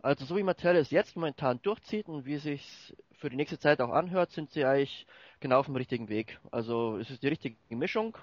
[0.00, 3.58] Also so wie Mattel es jetzt momentan durchzieht und wie es sich für die nächste
[3.58, 5.08] Zeit auch anhört, sind sie eigentlich
[5.40, 6.38] genau auf dem richtigen Weg.
[6.52, 8.16] Also es ist die richtige Mischung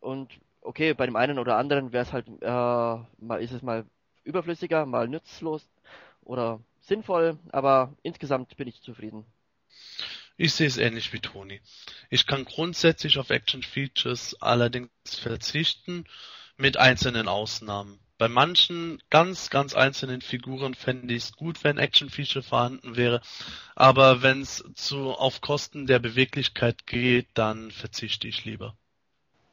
[0.00, 3.84] und okay, bei dem einen oder anderen wäre es halt äh, mal ist es mal
[4.24, 5.68] überflüssiger, mal nützlos
[6.24, 9.24] oder sinnvoll, aber insgesamt bin ich zufrieden.
[10.36, 11.60] Ich sehe es ähnlich wie Toni.
[12.10, 16.04] Ich kann grundsätzlich auf Action Features allerdings verzichten,
[16.56, 17.98] mit einzelnen Ausnahmen.
[18.18, 23.20] Bei manchen ganz, ganz einzelnen Figuren fände ich es gut, wenn Action Feature vorhanden wäre,
[23.74, 28.76] aber wenn es zu auf Kosten der Beweglichkeit geht, dann verzichte ich lieber.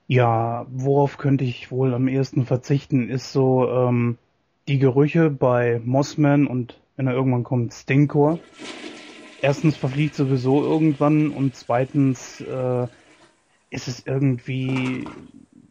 [0.08, 4.18] Ja, worauf könnte ich wohl am ehesten verzichten, ist so ähm,
[4.68, 8.40] die Gerüche bei Mossman und wenn er irgendwann kommt, Stinkor.
[9.42, 12.88] Erstens verfliegt sowieso irgendwann und zweitens äh,
[13.70, 15.08] ist es irgendwie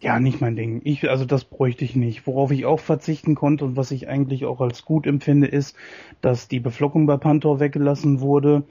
[0.00, 0.80] ja nicht mein Ding.
[0.84, 2.26] Ich also das bräuchte ich nicht.
[2.26, 5.76] Worauf ich auch verzichten konnte und was ich eigentlich auch als gut empfinde, ist,
[6.22, 8.62] dass die Beflockung bei Pantor weggelassen wurde.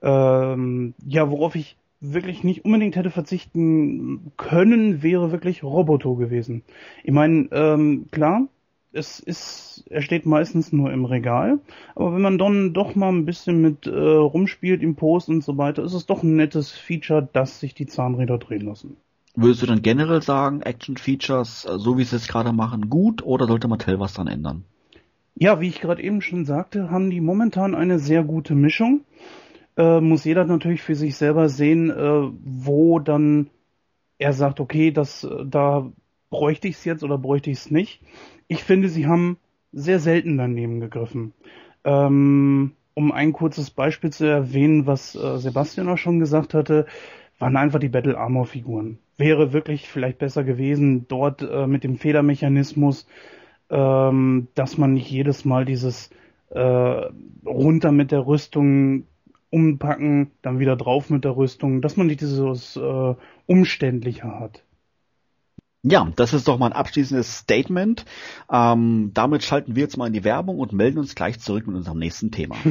[0.00, 6.62] Ähm, ja, worauf ich wirklich nicht unbedingt hätte verzichten können, wäre wirklich Roboto gewesen.
[7.04, 8.48] Ich meine, ähm, klar,
[8.92, 11.60] es ist, er steht meistens nur im Regal,
[11.94, 15.56] aber wenn man dann doch mal ein bisschen mit äh, rumspielt im Post und so
[15.56, 18.96] weiter, ist es doch ein nettes Feature, dass sich die Zahnräder drehen lassen.
[19.34, 23.22] Würdest du dann generell sagen, Action Features, äh, so wie sie es gerade machen, gut
[23.22, 24.64] oder sollte Mattel was dran ändern?
[25.34, 29.00] Ja, wie ich gerade eben schon sagte, haben die momentan eine sehr gute Mischung.
[29.78, 33.48] Äh, muss jeder natürlich für sich selber sehen, äh, wo dann
[34.18, 35.90] er sagt, okay, das, äh, da
[36.28, 38.02] bräuchte ich es jetzt oder bräuchte ich es nicht
[38.48, 39.38] ich finde, sie haben
[39.72, 41.32] sehr selten daneben gegriffen.
[41.84, 46.86] Ähm, um ein kurzes Beispiel zu erwähnen, was äh, Sebastian auch schon gesagt hatte,
[47.38, 48.98] waren einfach die Battle Armor Figuren.
[49.16, 53.06] Wäre wirklich vielleicht besser gewesen, dort äh, mit dem Federmechanismus,
[53.70, 56.10] ähm, dass man nicht jedes Mal dieses
[56.50, 57.10] äh,
[57.44, 59.04] runter mit der Rüstung
[59.50, 63.14] umpacken, dann wieder drauf mit der Rüstung, dass man nicht dieses äh,
[63.46, 64.64] umständlicher hat.
[65.84, 68.04] Ja, das ist doch mal ein abschließendes Statement.
[68.50, 71.74] Ähm, damit schalten wir jetzt mal in die Werbung und melden uns gleich zurück mit
[71.74, 72.54] unserem nächsten Thema.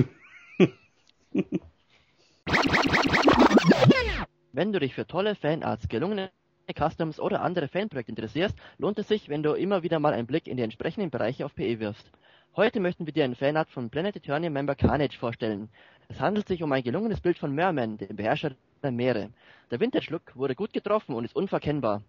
[4.53, 6.31] Wenn du dich für tolle Fanarts, gelungene
[6.73, 10.47] Customs oder andere Fanprojekte interessierst, lohnt es sich, wenn du immer wieder mal einen Blick
[10.47, 12.09] in die entsprechenden Bereiche auf PE wirfst.
[12.55, 15.67] Heute möchten wir dir ein Fanart von Planet Eternia Member Carnage vorstellen.
[16.07, 18.51] Es handelt sich um ein gelungenes Bild von Merman, dem Beherrscher
[18.83, 19.31] der Meere.
[19.69, 22.03] Der Vintage Look wurde gut getroffen und ist unverkennbar.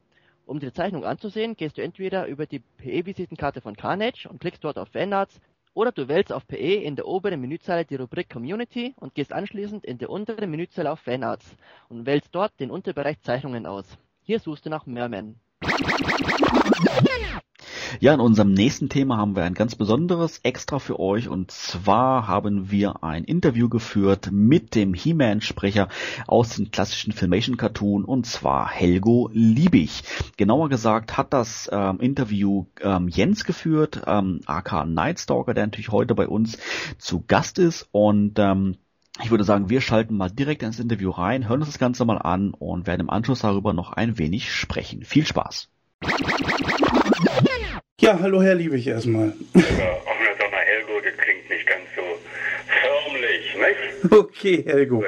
[0.46, 4.78] Um die Zeichnung anzusehen, gehst du entweder über die PE-Visitenkarte von Carnage und klickst dort
[4.78, 5.40] auf Fanarts,
[5.74, 9.84] oder du wählst auf PE in der oberen Menüzeile die Rubrik Community und gehst anschließend
[9.84, 11.56] in der unteren Menüzeile auf Fanarts
[11.88, 13.86] und wählst dort den Unterbereich Zeichnungen aus.
[14.22, 15.36] Hier suchst du nach Merman.
[18.00, 22.26] Ja, in unserem nächsten Thema haben wir ein ganz besonderes extra für euch und zwar
[22.26, 25.88] haben wir ein Interview geführt mit dem He-Man-Sprecher
[26.26, 30.02] aus dem klassischen Filmation-Cartoon und zwar Helgo Liebig.
[30.36, 36.14] Genauer gesagt hat das ähm, Interview ähm, Jens geführt, ähm, aka Nightstalker, der natürlich heute
[36.14, 36.58] bei uns
[36.98, 38.76] zu Gast ist und ähm,
[39.22, 42.18] ich würde sagen, wir schalten mal direkt ins Interview rein, hören uns das Ganze mal
[42.18, 45.04] an und werden im Anschluss darüber noch ein wenig sprechen.
[45.04, 45.68] Viel Spaß!
[48.02, 49.32] Ja, hallo Herr Liebig erstmal.
[49.54, 52.02] Ach na sag mal, Helgo, das klingt nicht ganz so
[52.66, 54.12] förmlich, nicht?
[54.12, 54.96] Okay, Helgo.
[54.96, 55.06] Gut.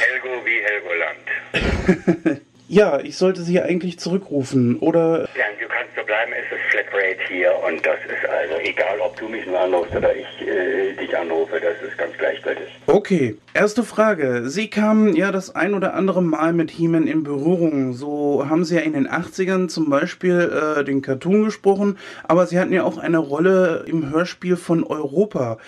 [0.00, 2.40] Helgo wie Helgoland.
[2.74, 5.28] ja, ich sollte Sie eigentlich zurückrufen, oder?
[5.36, 9.16] Ja, du kannst so bleiben, es ist Flatrate hier und das ist also egal, ob
[9.16, 12.66] du mich nur anrufst oder ich äh, dich anrufe, das ist ganz gleichgültig.
[12.86, 14.48] Okay, erste Frage.
[14.48, 17.92] Sie kamen ja das ein oder andere Mal mit He-Man in Berührung.
[17.92, 22.58] So haben Sie ja in den 80ern zum Beispiel äh, den Cartoon gesprochen, aber Sie
[22.58, 25.58] hatten ja auch eine Rolle im Hörspiel von Europa.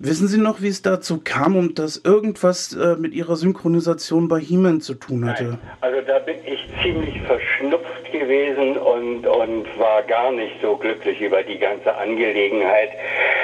[0.00, 4.40] Wissen Sie noch, wie es dazu kam und dass irgendwas äh, mit Ihrer Synchronisation bei
[4.40, 5.44] He-Man zu tun hatte?
[5.44, 5.58] Nein.
[5.80, 11.42] Also da bin ich ziemlich verschnupft gewesen und, und war gar nicht so glücklich über
[11.42, 12.90] die ganze Angelegenheit.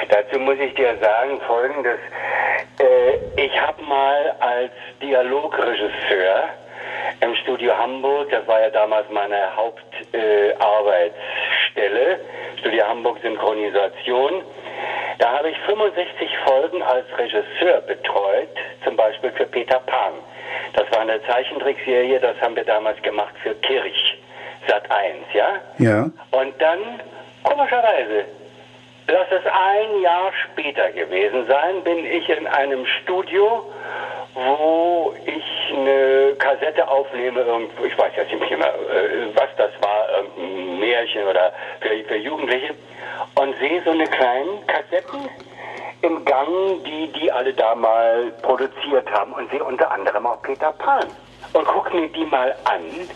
[0.09, 1.99] Dazu muss ich dir sagen Folgendes.
[2.79, 4.71] Äh, ich habe mal als
[5.01, 6.49] Dialogregisseur
[7.21, 11.13] im Studio Hamburg, das war ja damals meine Hauptarbeitsstelle,
[11.71, 12.19] Stelle,
[12.59, 14.43] Studio Hamburg Synchronisation.
[15.19, 18.49] Da habe ich 65 Folgen als Regisseur betreut,
[18.83, 20.13] zum Beispiel für Peter Pan.
[20.73, 24.17] Das war eine Zeichentrickserie, das haben wir damals gemacht für Kirch,
[24.67, 25.59] Sat 1, ja?
[25.77, 26.09] Ja.
[26.31, 26.79] Und dann,
[27.43, 28.25] komischerweise,
[29.07, 33.63] lass es ein Jahr später gewesen sein, bin ich in einem Studio,
[34.33, 40.07] wo ich eine Kassette aufnehme, irgendwo, ich weiß jetzt nicht mehr, äh, was das war,
[40.17, 42.73] irgendein Märchen oder für, für Jugendliche,
[43.35, 45.29] und sehe so eine kleinen Kassetten
[46.03, 50.73] im Gang, die die alle da mal produziert haben und sehe unter anderem auch Peter
[50.73, 51.07] Pan
[51.53, 53.07] und gucke mir die mal an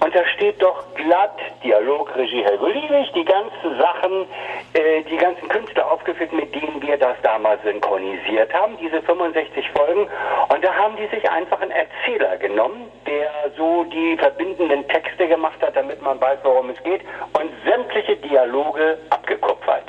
[0.00, 4.26] und da steht doch glatt Dialogregie Helgo Liebig, die ganzen Sachen,
[4.72, 10.08] äh, die ganzen Künstler aufgeführt, mit denen wir das damals synchronisiert haben, diese 65 Folgen.
[10.48, 15.60] Und da haben die sich einfach einen Erzähler genommen, der so die verbindenden Texte gemacht
[15.62, 17.02] hat, damit man weiß, worum es geht,
[17.38, 19.87] und sämtliche Dialoge abgekupfert.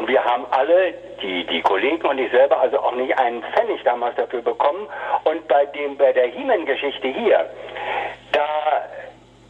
[0.00, 3.82] Und wir haben alle, die, die Kollegen und ich selber, also auch nicht einen Pfennig
[3.84, 4.88] damals dafür bekommen.
[5.24, 7.44] Und bei dem, bei der He-Man-Geschichte hier,
[8.32, 8.48] da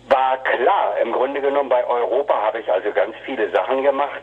[0.09, 4.23] war klar, im Grunde genommen bei Europa habe ich also ganz viele Sachen gemacht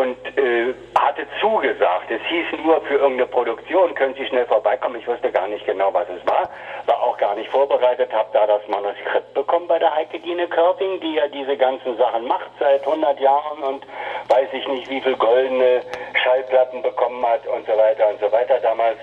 [0.00, 4.98] und äh, hatte zugesagt, es hieß nur für irgendeine Produktion, können Sie schnell vorbeikommen.
[4.98, 6.48] Ich wusste gar nicht genau, was es war,
[6.86, 11.00] war auch gar nicht vorbereitet, habe da das Manuskript bekommen bei der Heike Dine Körting,
[11.00, 13.86] die ja diese ganzen Sachen macht seit 100 Jahren und
[14.28, 15.82] weiß ich nicht, wie viel goldene
[16.22, 18.96] Schallplatten bekommen hat und so weiter und so weiter damals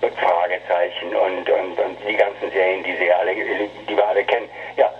[0.00, 4.48] mit Fragezeichen und, und, und die ganzen Serien, die Sie alle, die wir alle kennen.
[4.76, 4.90] Ja,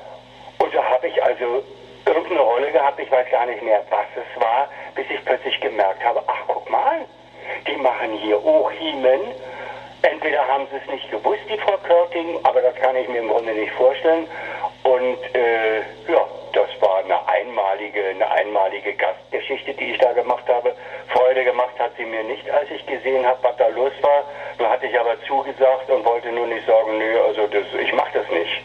[0.58, 1.62] und da habe ich also
[2.08, 6.04] irgendeine Rolle gehabt, ich weiß gar nicht mehr, was es war, bis ich plötzlich gemerkt
[6.04, 7.06] habe, ach guck mal
[7.66, 8.38] die machen hier
[8.78, 9.20] He-Man.
[10.02, 13.28] Entweder haben sie es nicht gewusst, die Frau Körting, aber das kann ich mir im
[13.28, 14.26] Grunde nicht vorstellen.
[14.84, 20.74] Und äh, ja, das war eine einmalige, eine einmalige Gastgeschichte, die ich da gemacht habe.
[21.08, 24.24] Freude gemacht hat sie mir nicht, als ich gesehen habe, was da los war.
[24.58, 28.20] Nur hatte ich aber zugesagt und wollte nur nicht sagen, nö, also das, ich mache
[28.20, 28.62] das nicht.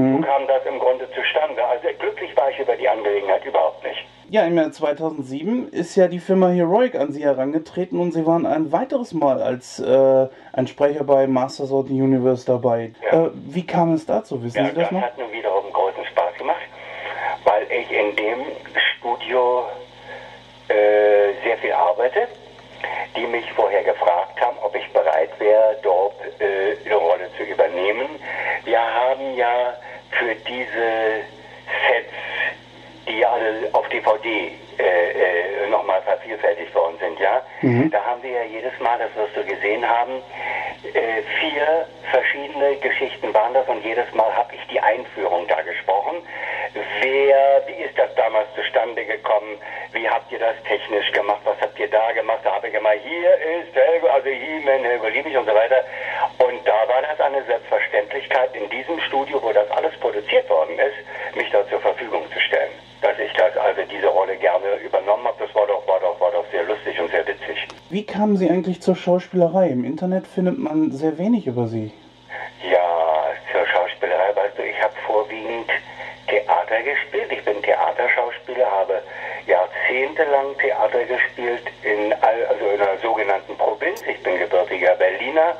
[0.00, 0.16] Mhm.
[0.16, 1.64] So kam das im Grunde zustande.
[1.64, 4.06] Also glücklich war ich über die Angelegenheit überhaupt nicht.
[4.30, 8.46] Ja, im Jahr 2007 ist ja die Firma Heroic an Sie herangetreten und Sie waren
[8.46, 12.92] ein weiteres Mal als äh, ein Sprecher bei Masters of the Universe dabei.
[13.10, 13.26] Ja.
[13.26, 14.42] Äh, wie kam es dazu?
[14.42, 15.00] Wissen ja, Sie das, das noch?
[15.00, 16.62] Das hat nun wiederum großen Spaß gemacht,
[17.44, 18.38] weil ich in dem
[18.96, 19.64] Studio
[20.68, 22.28] äh, sehr viel arbeite,
[23.16, 28.06] die mich vorher gefragt haben, ob ich bereit wäre, dort äh, eine Rolle zu übernehmen.
[28.64, 29.74] Wir haben ja
[30.10, 31.24] für diese
[31.86, 32.12] Sets,
[33.08, 37.90] die alle auf DVD äh, äh, nochmal vervielfältigt worden sind, ja, mhm.
[37.90, 40.22] da haben wir ja jedes Mal, das wirst du gesehen haben,
[40.94, 46.22] äh, vier verschiedene Geschichten waren das und jedes Mal habe ich die Einführung da gesprochen.
[47.00, 49.58] Wer, wie ist das damals zustande gekommen?
[49.92, 51.40] Wie habt ihr das technisch gemacht?
[51.44, 52.40] Was habt ihr da gemacht?
[52.44, 55.84] Da habe ich immer, hier ist Helgo, also He-Man, Helgo Liebig und so weiter.
[56.38, 61.36] Und da war das eine Selbstverständlichkeit in diesem Studio, wo das alles produziert worden ist,
[61.36, 62.59] mich da zur Verfügung zu stellen.
[63.02, 66.30] Dass ich das, also diese Rolle gerne übernommen habe, das war doch, war doch, war
[66.32, 67.66] doch sehr lustig und sehr witzig.
[67.88, 69.68] Wie kamen Sie eigentlich zur Schauspielerei?
[69.68, 71.92] Im Internet findet man sehr wenig über Sie.
[72.62, 75.70] Ja, zur Schauspielerei, weißt du, ich habe vorwiegend
[76.28, 77.32] Theater gespielt.
[77.32, 79.02] Ich bin Theaterschauspieler, habe
[79.46, 84.02] jahrzehntelang Theater gespielt in, also in einer sogenannten Provinz.
[84.02, 85.56] Ich bin gebürtiger Berliner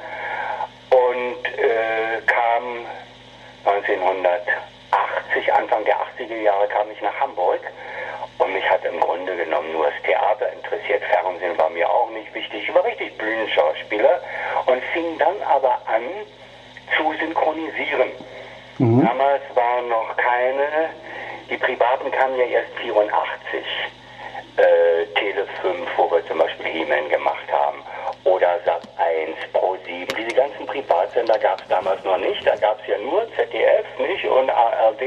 [0.91, 2.87] und äh, kam
[4.91, 7.61] 1980, Anfang der 80er Jahre kam ich nach Hamburg
[8.39, 11.03] und mich hat im Grunde genommen nur das Theater interessiert.
[11.05, 12.69] Fernsehen war mir auch nicht wichtig.
[12.69, 14.21] Ich war richtig Bühnenschauspieler
[14.67, 16.03] und fing dann aber an
[16.97, 18.11] zu synchronisieren.
[18.79, 19.07] Mhm.
[19.07, 20.91] Damals waren noch keine,
[21.49, 23.65] die Privaten kamen ja erst 84.
[24.57, 27.83] Äh, Tele 5, wo wir zum Beispiel He-Man gemacht haben.
[28.25, 30.07] Oder Sat 1, Pro 7.
[30.17, 32.47] Diese ganzen Privatsender gab es damals noch nicht.
[32.47, 34.25] Da gab es ja nur ZDF, nicht?
[34.27, 35.03] Und ARD.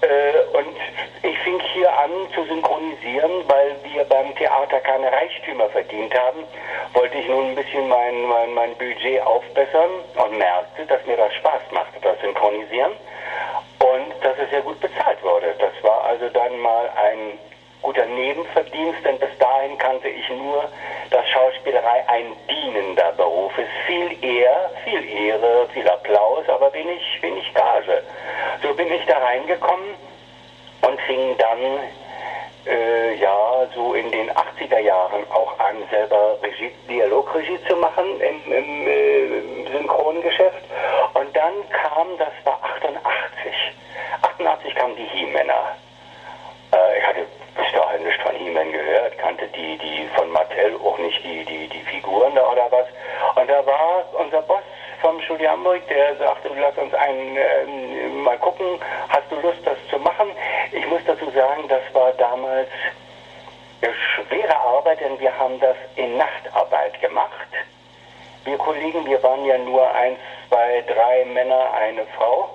[0.00, 0.76] Äh, und
[1.22, 6.44] ich fing hier an zu synchronisieren, weil wir beim Theater keine Reichtümer verdient haben.
[6.94, 11.34] Wollte ich nun ein bisschen mein, mein, mein Budget aufbessern und merkte, dass mir das
[11.34, 12.92] Spaß machte, das Synchronisieren.
[13.80, 15.54] Und dass es sehr gut bezahlt wurde.
[15.58, 17.38] Das war also dann mal ein
[17.82, 20.68] guter Nebenverdienst, denn bis dahin kannte ich nur,
[21.10, 23.68] dass Schauspielerei ein dienender Beruf ist.
[23.86, 28.02] Viel Ehr, viel Ehre, viel Applaus, aber wenig, wenig Gage.
[28.62, 29.94] So bin ich da reingekommen
[30.82, 31.58] und fing dann
[32.66, 38.52] äh, ja so in den 80er Jahren auch an, selber Regie, Dialogregie zu machen im,
[38.52, 40.62] im äh, Synchrongeschäft.
[41.14, 43.02] Und dann kam, das war 88,
[44.22, 45.76] 88 kamen die He-Männer.
[46.72, 47.26] Äh, ich hatte
[55.58, 58.66] Hamburg, der sagte, lass uns einen äh, mal gucken,
[59.08, 60.28] hast du Lust, das zu machen?
[60.72, 62.68] Ich muss dazu sagen, das war damals
[64.14, 67.48] schwere Arbeit, denn wir haben das in Nachtarbeit gemacht.
[68.44, 70.18] Wir Kollegen, wir waren ja nur eins,
[70.48, 72.48] zwei, drei Männer, eine Frau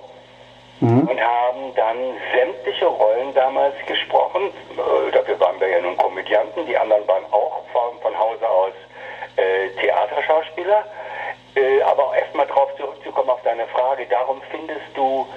[0.79, 1.07] mhm.
[1.07, 1.97] und haben dann
[2.35, 4.51] sämtliche Rollen damals gesprochen.
[4.71, 8.73] Äh, dafür waren wir ja nun Komödianten, die anderen waren auch von, von Hause aus
[9.37, 10.85] äh, Theaterschauspieler.
[11.55, 12.69] Äh, aber erstmal darauf
[13.23, 15.27] zurückzukommen auf deine Frage, darum findest du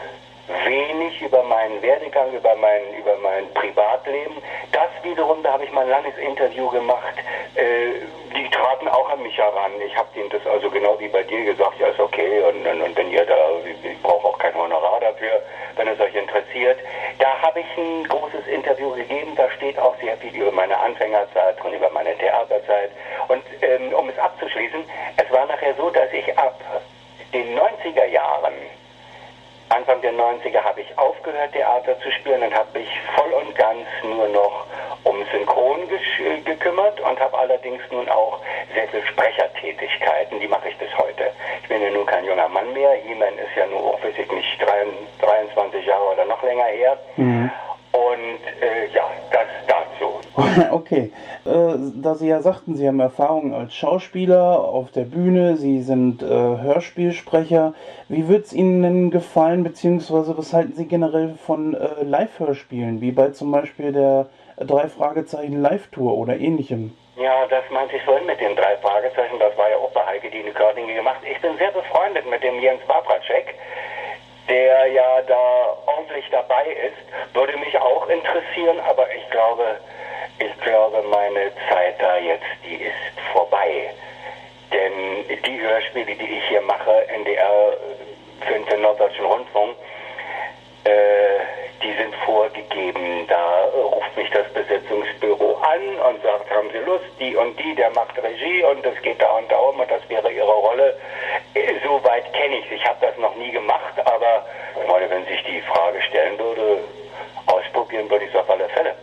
[0.65, 4.37] wenig über meinen Werdegang, über mein, über mein Privatleben.
[4.71, 7.15] Das wiederum, da habe ich mal ein langes Interview gemacht.
[7.57, 9.73] Äh, die traten auch an mich heran.
[9.85, 12.81] Ich habe denen das also genau wie bei dir gesagt, ja ist okay und, und,
[12.81, 13.35] und wenn ihr da,
[13.65, 15.43] ich brauche auch kein Honorar dafür,
[15.77, 16.79] wenn es euch interessiert.
[17.19, 21.57] Da habe ich ein großes Interview gegeben, da steht auch sehr viel über meine Anfängerzeit
[21.65, 22.91] und über meine Theaterzeit.
[23.27, 24.85] Und ähm, um es abzuschließen,
[25.17, 26.55] es war nachher so, dass ich ab
[27.37, 28.55] den 90er Jahren
[29.69, 33.87] Anfang der 90er habe ich aufgehört, Theater zu spielen und habe mich voll und ganz
[34.05, 34.65] nur noch
[35.03, 35.89] um Synchron
[36.45, 38.41] gekümmert und habe allerdings nun auch
[38.75, 41.33] sehr viel Sprechertätigkeiten, die mache ich bis heute.
[41.63, 44.31] Ich bin ja nun kein junger Mann mehr, He-Man ist ja nur, oh, weiß ich
[44.31, 44.63] nicht,
[45.21, 46.97] 23 Jahre oder noch länger her.
[47.17, 47.51] Mhm.
[47.93, 49.76] Und äh, ja, das dazu.
[50.71, 51.13] okay.
[51.45, 56.23] Äh, da Sie ja sagten, Sie haben Erfahrung als Schauspieler auf der Bühne, Sie sind
[56.23, 57.75] äh, Hörspielsprecher.
[58.09, 63.13] Wie wird es Ihnen denn gefallen, beziehungsweise was halten Sie generell von äh, Live-Hörspielen, wie
[63.13, 64.27] bei zum Beispiel der
[64.59, 66.97] drei Fragezeichen Live-Tour oder ähnlichem?
[67.17, 69.39] Ja, das meinte ich vorhin mit den drei Fragezeichen.
[69.39, 71.21] Das war ja auch bei Heike Dine Körtinge gemacht.
[71.31, 73.55] Ich bin sehr befreundet mit dem Jens Babracek
[74.49, 79.79] der ja da ordentlich dabei ist, würde mich auch interessieren, aber ich glaube,
[80.39, 83.91] ich glaube, meine Zeit da jetzt, die ist vorbei.
[84.73, 87.73] Denn die Hörspiele, die ich hier mache, NDR
[88.47, 89.77] für den Norddeutschen Rundfunk,
[90.85, 90.91] äh,
[91.83, 93.27] die sind vorgegeben.
[93.29, 97.91] Da ruft mich das Besetzungsbüro an und sagt, haben Sie Lust, die und die, der
[97.91, 100.99] macht Regie und das geht da und da um und das wäre Ihre Rolle.
[101.55, 102.73] Äh, Soweit kenne ich es.
[102.73, 104.45] Ich habe das noch nie gemacht, aber
[104.89, 106.79] meine, wenn sich die Frage stellen würde,
[107.47, 108.95] ausprobieren würde ich es auf alle Fälle.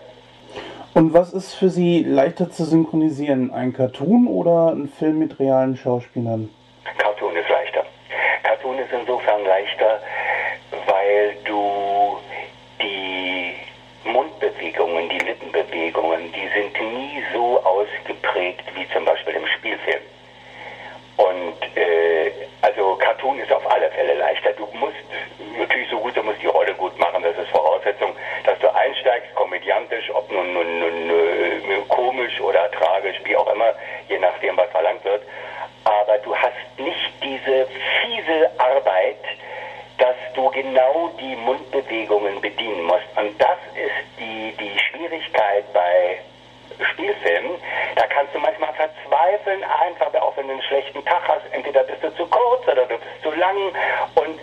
[0.96, 3.52] Und was ist für Sie leichter zu synchronisieren?
[3.52, 6.50] Ein Cartoon oder ein Film mit realen Schauspielern?
[7.00, 7.84] Cartoon ist leichter.
[8.44, 10.00] Cartoon ist insofern leichter,
[10.86, 12.20] weil du
[12.80, 13.54] die
[14.08, 20.04] Mundbewegungen, die Lippenbewegungen, die sind nie so ausgeprägt wie zum Beispiel im Spielfilm.
[21.18, 24.52] Und äh, also Cartoon ist auf alle Fälle leichter.
[24.54, 24.94] Du musst
[25.58, 27.24] natürlich so gut, du musst die Rolle gut machen.
[27.24, 28.14] Das ist Voraussetzung,
[28.46, 33.74] dass du einsteigst, komödiantisch, ob äh, komisch oder tragisch, wie auch immer,
[34.10, 35.22] je nachdem, was verlangt wird.
[35.84, 37.68] Aber du hast nicht diese
[38.02, 39.18] fiese Arbeit,
[39.98, 43.06] dass du genau die Mundbewegungen bedienen musst.
[43.16, 46.20] Und das ist die, die Schwierigkeit bei
[46.92, 47.52] Spielfilmen.
[47.96, 51.44] Da kannst du manchmal verzweifeln, einfach auch wenn du einen schlechten Tag hast.
[51.52, 53.58] Entweder bist du zu kurz oder du bist zu lang.
[54.16, 54.40] Und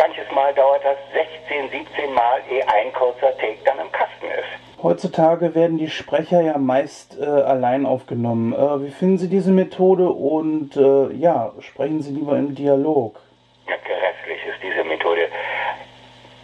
[0.00, 4.82] manches Mal dauert das 16, 17 Mal, ehe ein kurzer Take dann im Kasten ist.
[4.82, 8.54] Heutzutage werden die Sprecher ja meist äh, allein aufgenommen.
[8.54, 13.20] Äh, wie finden Sie diese Methode und äh, ja, sprechen Sie lieber im Dialog?
[13.68, 15.28] Ja, grässlich ist diese Methode.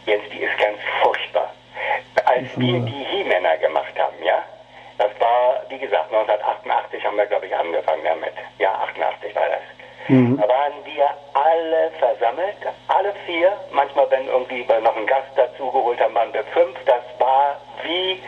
[0.05, 1.51] Jens, die ist ganz furchtbar.
[2.27, 4.43] Als wir die He-Männer gemacht haben, ja,
[4.99, 8.35] das war, wie gesagt, 1988 haben wir, glaube ich, angefangen damit.
[8.59, 9.76] Ja, 88 war das.
[10.09, 10.37] Mhm.
[10.37, 12.57] Da waren wir alle versammelt,
[12.89, 13.53] alle vier.
[13.73, 16.79] Manchmal, wenn irgendwie wir noch einen Gast dazugeholt haben, waren wir fünf.
[16.85, 18.23] Das war wie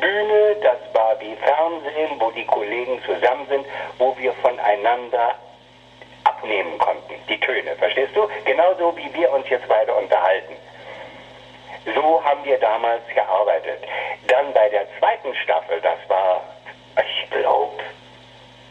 [0.00, 3.66] Bühne, das war wie Fernsehen, wo die Kollegen zusammen sind,
[3.98, 5.34] wo wir voneinander
[6.24, 8.28] abnehmen konnten, die Töne, verstehst du?
[8.44, 10.54] Genauso wie wir uns jetzt beide unterhalten.
[11.94, 13.82] So haben wir damals gearbeitet.
[14.26, 16.42] Dann bei der zweiten Staffel, das war,
[16.96, 17.82] ich glaube,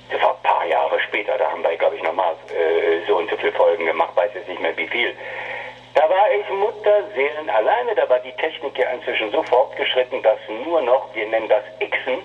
[0.09, 3.29] das war ein paar Jahre später, da haben wir, glaube ich, nochmal äh, so und
[3.29, 5.15] so viele Folgen gemacht, weiß jetzt nicht mehr wie viel.
[5.99, 10.81] Da war ich Mutterseelen alleine, da war die Technik ja inzwischen so fortgeschritten, dass nur
[10.81, 12.19] noch, wir nennen das Xen,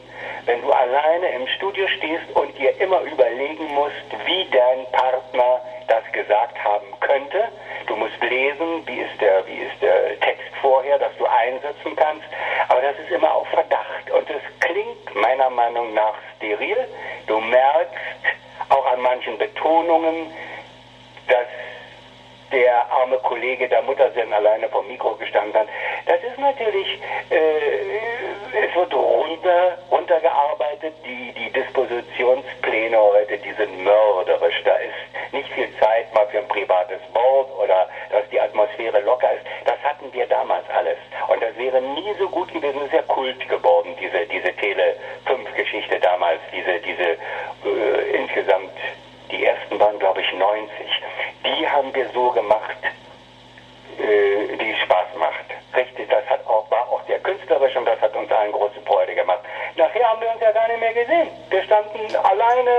[0.45, 6.05] wenn du alleine im Studio stehst und dir immer überlegen musst, wie dein Partner das
[6.13, 7.49] gesagt haben könnte.
[7.89, 12.29] Du musst lesen, wie ist der, wie ist der Text vorher, dass du einsetzen kannst.
[12.69, 14.09] Aber das ist immer auf Verdacht.
[14.17, 16.77] Und es klingt meiner Meinung nach steril.
[17.27, 18.23] Du merkst
[18.69, 20.31] auch an manchen Betonungen,
[21.27, 21.49] dass
[22.55, 25.69] der arme Kollege der Mutter Muttersinn alleine vom Mikro gestanden hat.
[26.07, 27.01] Das ist natürlich,
[27.31, 34.63] äh, es wird runter, runtergearbeitet, die, die Dispositionspläne heute, die sind mörderisch.
[34.65, 39.33] Da ist nicht viel Zeit mal für ein privates Wort oder dass die Atmosphäre locker
[39.33, 39.45] ist.
[39.65, 40.99] Das hatten wir damals alles.
[41.29, 42.79] Und das wäre nie so gut gewesen.
[42.79, 48.71] das ist ja Kult geworden, diese, diese Tele-5-Geschichte damals, diese, diese äh, insgesamt
[49.31, 50.71] die ersten waren, glaube ich, 90
[51.45, 52.77] die haben wir so gemacht,
[53.99, 55.47] äh, die Spaß macht.
[55.77, 59.15] Richtig, das hat auch, war auch sehr künstlerisch und das hat uns allen große Freude
[59.15, 59.41] gemacht.
[59.77, 61.29] Nachher haben wir uns ja gar nicht mehr gesehen.
[61.51, 62.71] Wir standen alleine,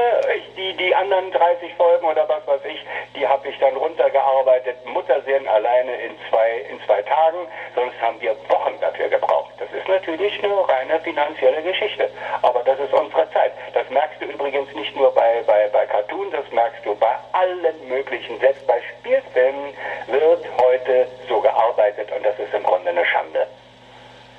[0.55, 2.79] die, die anderen 30 Folgen oder was weiß ich,
[3.15, 4.77] die habe ich dann runtergearbeitet.
[4.85, 9.51] Muttersehen alleine in zwei, in zwei Tagen, sonst haben wir Wochen dafür gebraucht.
[9.59, 12.09] Das ist natürlich eine reine finanzielle Geschichte,
[12.41, 13.51] aber das ist unsere Zeit.
[13.73, 17.87] Das merkst du übrigens nicht nur bei, bei, bei Cartoon, das merkst du bei allen
[17.89, 18.39] möglichen.
[18.39, 19.73] Selbst bei Spielfilmen
[20.07, 20.94] wird heute
[21.27, 23.47] so gearbeitet und das ist im Grunde eine Schande.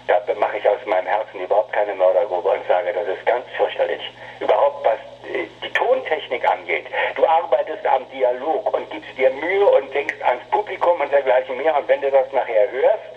[0.07, 4.01] Da mache ich aus meinem Herzen überhaupt keine Mördergrube und sage, das ist ganz fürchterlich.
[4.39, 6.87] Überhaupt was die Tontechnik angeht.
[7.17, 11.77] Du arbeitest am Dialog und gibst dir Mühe und denkst ans Publikum und dergleichen mehr.
[11.77, 13.17] Und wenn du das nachher hörst,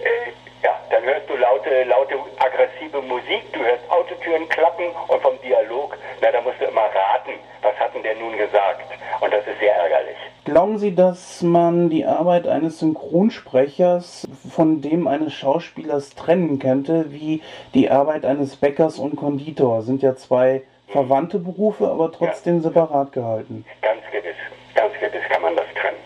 [0.00, 5.40] äh, ja, dann hörst du laute, laute, aggressive Musik, du hörst Autotüren klappen und vom
[5.42, 8.82] Dialog, na, da musst du immer raten, was hat denn der nun gesagt?
[9.20, 10.16] Und das ist sehr ärgerlich.
[10.44, 17.42] Glauben Sie, dass man die Arbeit eines Synchronsprechers von dem eines Schauspielers trennen könnte, wie
[17.74, 19.82] die Arbeit eines Bäckers und Konditor?
[19.82, 23.64] Sind ja zwei verwandte Berufe, aber trotzdem separat gehalten.
[23.82, 24.36] Ganz gewiss,
[24.74, 25.98] ganz gewiss kann man das trennen.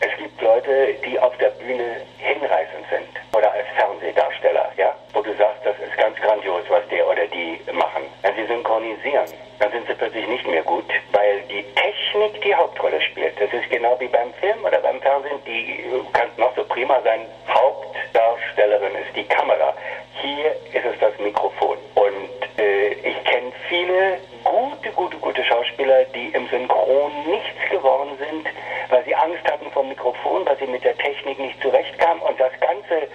[0.00, 5.64] Es gibt Leute, die auf der Bühne hinreißend sind oder als Fernsehdarsteller, ja, du sagst,
[5.64, 8.02] das ist ganz grandios, was der oder die machen.
[8.22, 9.26] Wenn sie synchronisieren,
[9.58, 13.40] dann sind sie plötzlich nicht mehr gut, weil die Technik die Hauptrolle spielt.
[13.40, 15.38] Das ist genau wie beim Film oder beim Fernsehen.
[15.46, 17.26] Die kann noch so prima sein.
[17.48, 19.74] Hauptdarstellerin ist die Kamera.
[20.20, 21.78] Hier ist es das Mikrofon.
[21.94, 28.46] Und äh, ich kenne viele gute, gute, gute Schauspieler, die im Synchron nichts geworden sind,
[28.90, 32.52] weil sie Angst hatten vom Mikrofon, weil sie mit der Technik nicht zurechtkamen und das
[32.60, 33.08] ganze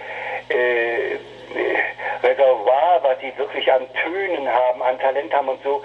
[0.48, 1.18] äh,
[2.22, 5.82] Reservoir, was sie wirklich an Tönen haben, an Talent haben und so,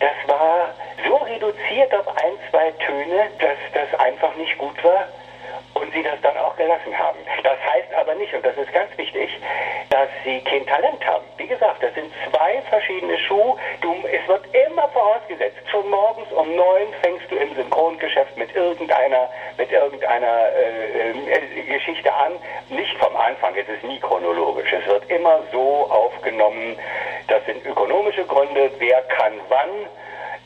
[0.00, 0.74] das war
[1.06, 5.06] so reduziert auf ein, zwei Töne, dass das einfach nicht gut war
[5.74, 7.18] und sie das dann auch gelassen haben.
[7.42, 9.30] Das heißt aber nicht, und das ist ganz wichtig,
[9.90, 11.24] dass sie kein Talent haben.
[11.36, 13.56] Wie gesagt, das sind zwei verschiedene Schuhe.
[13.80, 15.58] Du, es wird immer vorausgesetzt.
[15.70, 22.12] Schon morgens um neun fängst du im Synchrongeschäft mit irgendeiner, mit irgendeiner äh, äh, Geschichte
[22.12, 22.32] an.
[22.68, 24.72] Nicht vom Anfang, es ist nie chronologisch.
[24.72, 26.76] Es wird immer so aufgenommen.
[27.28, 28.70] Das sind ökonomische Gründe.
[28.78, 29.70] Wer kann wann?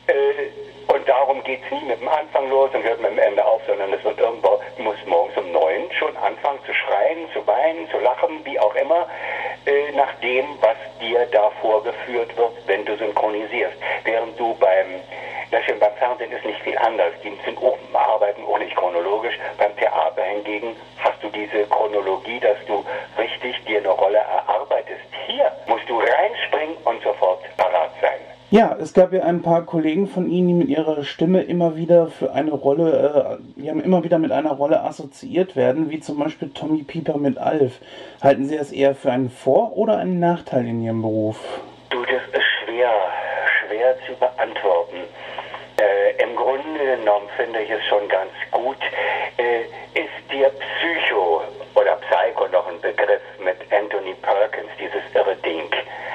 [0.07, 3.43] Äh, und darum geht es nie mit dem Anfang los und hört mit dem Ende
[3.45, 7.45] auf, sondern es wird irgendwo, du musst morgens um neun schon anfangen zu schreien, zu
[7.45, 9.07] weinen, zu lachen, wie auch immer,
[9.65, 13.75] äh, nach dem, was dir da vorgeführt wird, wenn du synchronisierst.
[14.05, 15.01] Während du beim,
[15.51, 17.13] na schön, beim Fernsehen ist nicht viel anders.
[17.23, 19.37] Die sind auch, arbeiten auch nicht chronologisch.
[19.57, 22.85] Beim Theater hingegen hast du diese Chronologie, dass du
[23.17, 25.01] richtig dir eine Rolle erarbeitest.
[25.25, 28.27] Hier musst du reinspringen und sofort parat sein.
[28.49, 32.07] Ja, es gab ja ein paar Kollegen von Ihnen, die mit ihrer Stimme immer wieder
[32.07, 36.17] für eine Rolle, äh, die haben immer wieder mit einer Rolle assoziiert werden, wie zum
[36.17, 37.73] Beispiel Tommy Pieper mit Alf.
[38.23, 41.37] Halten Sie das eher für einen Vor- oder einen Nachteil in Ihrem Beruf?
[41.89, 42.89] Du, das ist schwer,
[43.59, 44.95] schwer zu beantworten.
[45.81, 48.77] Äh, Im Grunde genommen finde ich es schon ganz gut.
[49.35, 49.63] Äh,
[49.93, 51.41] ist dir Psycho
[51.75, 55.69] oder Psycho noch ein Begriff mit Anthony Perkins, dieses irre Ding?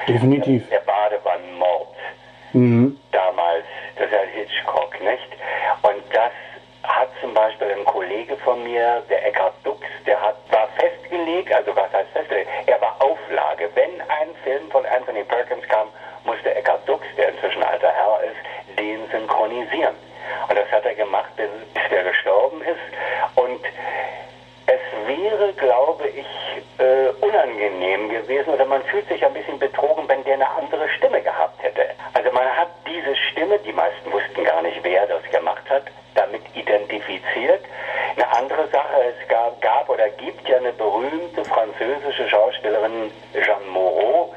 [0.07, 0.67] Definitiv.
[0.69, 0.82] Der.
[2.53, 2.97] Mhm.
[3.11, 3.65] damals,
[3.95, 5.29] das ist ja Hitchcock, nicht?
[5.81, 6.31] Und das
[6.83, 11.75] hat zum Beispiel ein Kollege von mir, der Eckhard Dux, der hat, war festgelegt, also
[11.75, 12.49] was heißt festgelegt?
[12.67, 13.69] Er war Auflage.
[13.75, 15.87] Wenn ein Film von Anthony Perkins kam,
[16.25, 19.95] musste Eckhard Dux, der inzwischen alter Herr ist, den synchronisieren.
[20.49, 23.35] Und das hat er gemacht, bis, bis er gestorben ist.
[23.35, 23.61] Und
[24.65, 26.25] es wäre, glaube ich,
[26.79, 31.21] äh, unangenehm gewesen oder man fühlt sich ein bisschen betrogen, wenn der eine andere Stimme
[31.21, 31.85] gehabt hätte.
[32.13, 35.83] Also man hat diese Stimme, die meisten wussten gar nicht, wer das gemacht hat,
[36.15, 37.61] damit identifiziert.
[38.15, 44.33] Eine andere Sache, es gab, gab oder gibt ja eine berühmte französische Schauspielerin, Jeanne Moreau,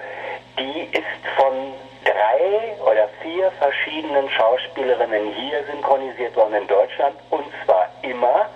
[0.58, 1.04] die ist
[1.36, 1.74] von
[2.04, 4.30] drei oder vier verschiedenen
[5.06, 8.46] Schauspielerinnen hier synchronisiert worden in Deutschland und zwar immer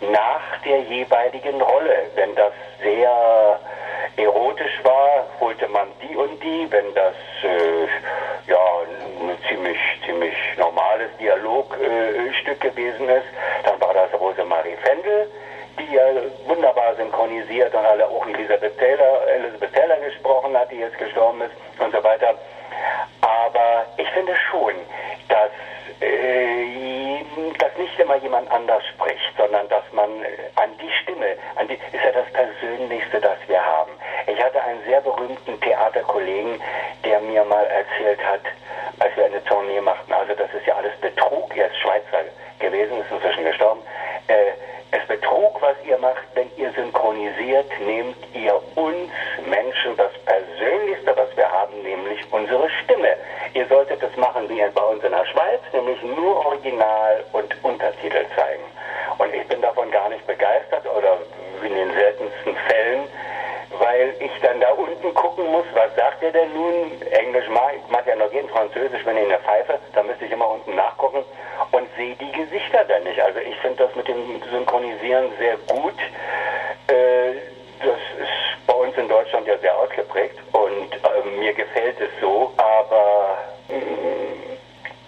[0.00, 1.96] nach der jeweiligen Rolle.
[2.14, 2.52] Wenn das
[2.82, 3.58] sehr
[4.16, 6.66] erotisch war, holte man die und die.
[6.70, 8.58] Wenn das äh, ja
[9.20, 13.26] ein ziemlich ziemlich normales Dialogstück äh, gewesen ist,
[13.64, 15.30] dann war das Rosemarie Fendel,
[15.78, 16.02] die ja
[16.46, 21.80] wunderbar synchronisiert und alle auch Elisabeth Taylor, Elizabeth Taylor gesprochen hat, die jetzt gestorben ist
[21.80, 22.34] und so weiter.
[23.20, 24.74] Aber ich finde schon,
[25.28, 25.50] dass
[26.00, 27.22] äh,
[27.58, 30.26] dass nicht immer jemand anders spricht, sondern dass man äh,
[30.56, 33.92] an die Stimme, an die ist ja das Persönlichste, das wir haben.
[34.26, 36.60] Ich hatte einen sehr berühmten Theaterkollegen,
[37.04, 38.40] der mir mal erzählt hat,
[54.22, 58.62] machen wie bei uns in der Schweiz, nämlich nur Original und Untertitel zeigen.
[59.18, 61.18] Und ich bin davon gar nicht begeistert oder
[61.62, 63.02] in den seltensten Fällen,
[63.78, 67.02] weil ich dann da unten gucken muss, was sagt er denn nun?
[67.10, 70.24] Englisch mag, ich mag ja noch gehen, Französisch, wenn ich in der Pfeife, da müsste
[70.24, 71.24] ich immer unten nachgucken
[71.72, 73.20] und sehe die Gesichter dann nicht.
[73.20, 75.98] Also ich finde das mit dem Synchronisieren sehr gut.
[76.88, 77.34] Äh,
[77.80, 82.52] das ist bei uns in Deutschland ja sehr ausgeprägt und äh, mir gefällt es so,
[82.56, 83.38] aber
[83.68, 84.42] mh,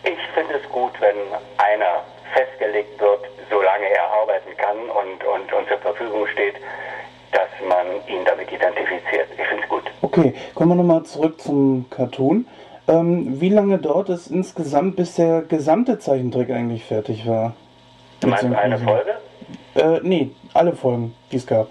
[0.05, 1.17] ich finde es gut, wenn
[1.57, 2.03] einer
[2.35, 3.21] festgelegt wird,
[3.51, 6.57] solange er arbeiten kann und, und, und zur Verfügung steht,
[7.33, 9.29] dass man ihn damit identifiziert.
[9.39, 9.85] Ich finde es gut.
[10.03, 12.47] Okay, kommen wir nochmal zurück zum Cartoon.
[12.87, 17.53] Ähm, wie lange dauert es insgesamt, bis der gesamte Zeichentrick eigentlich fertig war?
[18.21, 19.17] Du meinst eine Folge?
[19.75, 21.67] Äh, nee, alle Folgen, die es gab.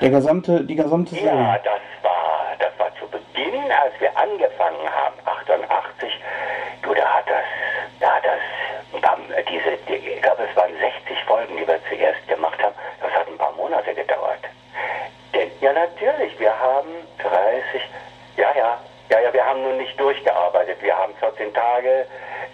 [0.00, 1.28] Der gesamte, die gesamte Serie.
[1.28, 6.08] Ja, das war, das war zu Beginn, als wir angefangen haben, 88.
[6.80, 7.44] Du, da hat das,
[8.00, 12.26] da hat das, da, diese, die, ich glaube, es waren 60 Folgen, die wir zuerst
[12.28, 12.74] gemacht haben.
[13.02, 14.40] Das hat ein paar Monate gedauert.
[15.34, 16.88] Denn, ja, natürlich, wir haben
[17.18, 17.82] 30,
[18.38, 18.78] ja, ja,
[19.10, 20.76] ja, ja, wir haben nun nicht durchgearbeitet.
[20.80, 22.06] Wir haben 14 Tage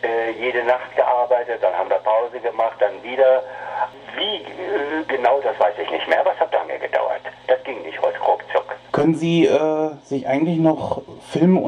[0.02, 3.42] äh, jede Nacht gearbeitet, dann haben wir Pause gemacht, dann wieder.
[4.16, 6.24] Wie äh, genau, das weiß ich nicht mehr.
[6.24, 7.20] Was hat lange gedauert?
[7.46, 8.64] Das ging nicht ruckzuck.
[8.92, 11.60] Können Sie äh, sich eigentlich noch Filme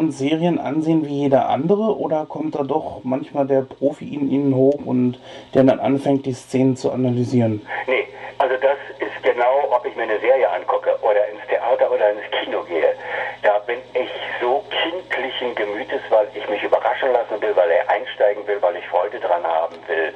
[0.48, 4.80] Serien ansehen wie jeder andere oder kommt da doch manchmal der Profi in Ihnen hoch
[4.84, 5.20] und
[5.52, 7.66] der dann anfängt, die Szenen zu analysieren?
[7.86, 8.06] Nee,
[8.38, 12.22] also das ist genau, ob ich mir eine Serie angucke oder ins Theater oder ins
[12.40, 12.94] Kino gehe.
[13.42, 14.08] Da bin ich
[14.40, 18.86] so kindlichen Gemütes, weil ich mich überraschen lassen will, weil er einsteigen will, weil ich
[18.86, 20.14] Freude dran haben will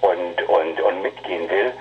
[0.00, 1.72] und, und, und mitgehen will.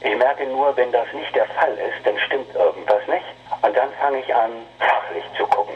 [0.00, 3.26] Ich merke nur, wenn das nicht der Fall ist, dann stimmt irgendwas nicht.
[3.60, 5.74] Und dann fange ich an, fachlich zu gucken.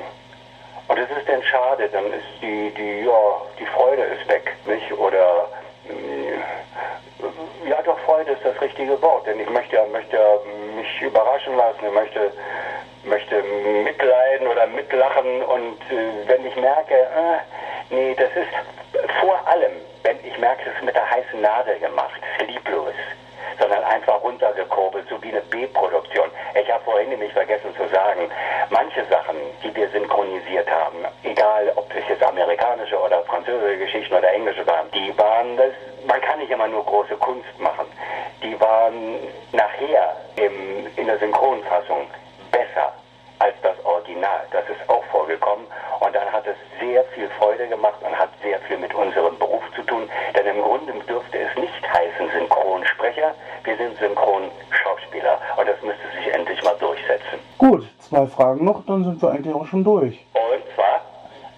[0.91, 1.41] Und es ist dann
[1.71, 4.93] schade, dann ist die, die, ja, die Freude ist weg, nicht?
[4.93, 5.49] Oder,
[5.89, 10.19] mm, ja doch, Freude ist das richtige Wort, denn ich möchte, möchte
[10.77, 12.33] mich überraschen lassen, ich möchte,
[13.05, 19.73] möchte mitleiden oder mitlachen und äh, wenn ich merke, äh, nee, das ist vor allem,
[20.03, 22.95] wenn ich merke, es ist mit der heißen Nadel gemacht, es ist lieblos
[23.71, 26.29] sondern einfach runtergekurbelt, so wie eine B-Produktion.
[26.61, 28.29] Ich habe vorhin nämlich vergessen zu sagen,
[28.69, 34.33] manche Sachen, die wir synchronisiert haben, egal ob es jetzt amerikanische oder französische Geschichten oder
[34.33, 35.73] englische waren, die waren, das,
[36.07, 37.87] man kann nicht immer nur große Kunst machen,
[38.43, 39.21] die waren
[39.53, 42.09] nachher im, in der Synchronfassung
[42.51, 42.93] besser
[44.11, 44.41] das Original.
[44.51, 45.67] Das ist auch vorgekommen.
[46.01, 49.63] Und dann hat es sehr viel Freude gemacht und hat sehr viel mit unserem Beruf
[49.75, 50.09] zu tun.
[50.37, 53.35] Denn im Grunde dürfte es nicht heißen Synchronsprecher.
[53.65, 55.39] Wir sind Synchronschauspieler.
[55.57, 57.39] Und das müsste sich endlich mal durchsetzen.
[57.59, 60.25] Gut, zwei Fragen noch, dann sind wir eigentlich auch schon durch.
[60.35, 61.01] Und zwar?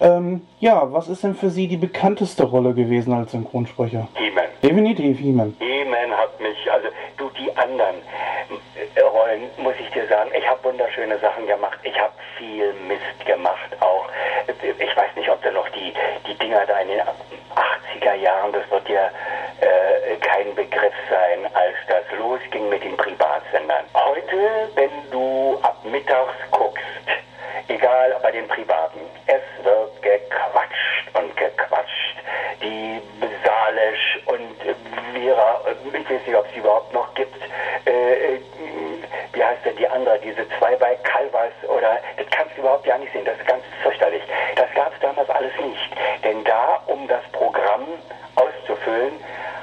[0.01, 4.07] Ähm, ja, was ist denn für Sie die bekannteste Rolle gewesen als Synchronsprecher?
[4.15, 4.45] He-Man.
[4.61, 5.55] Definitiv He-Man.
[5.59, 7.95] He-Man hat mich, also du, die anderen
[9.01, 11.79] Rollen, muss ich dir sagen, ich habe wunderschöne Sachen gemacht.
[11.83, 14.07] Ich habe viel Mist gemacht auch.
[14.77, 15.93] Ich weiß nicht, ob da noch die,
[16.27, 19.09] die Dinger da in den 80er Jahren, das wird dir
[19.61, 23.85] äh, kein Begriff sein, als das losging mit den Privatsendern.
[23.93, 26.83] Heute, wenn du ab mittags guckst,
[27.67, 32.17] egal bei den Privaten, es wird gequatscht und gequatscht.
[32.61, 33.01] Die
[33.43, 34.55] Salisch und
[35.13, 35.61] Vera,
[35.93, 37.35] ich weiß nicht, ob es überhaupt noch gibt,
[37.85, 38.39] äh,
[39.33, 42.97] wie heißt denn die andere, diese zwei bei Calvas oder, das kannst du überhaupt ja
[42.97, 44.21] nicht sehen, das ist ganz fürchterlich.
[44.55, 45.89] Das gab es damals alles nicht.
[46.23, 47.85] Denn da, um das Programm
[48.35, 49.13] auszufüllen,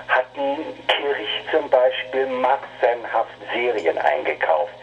[0.08, 0.56] hatten
[0.88, 4.74] Kirch zum Beispiel massenhaft Serien eingekauft.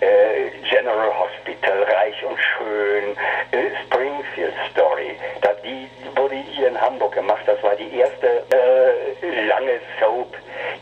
[0.00, 3.16] Äh, General Hospital, Reich und Schön,
[3.50, 5.16] äh, Springfield Story.
[5.40, 7.42] Da, die wurde hier in Hamburg gemacht.
[7.46, 10.34] Das war die erste äh, lange Soap,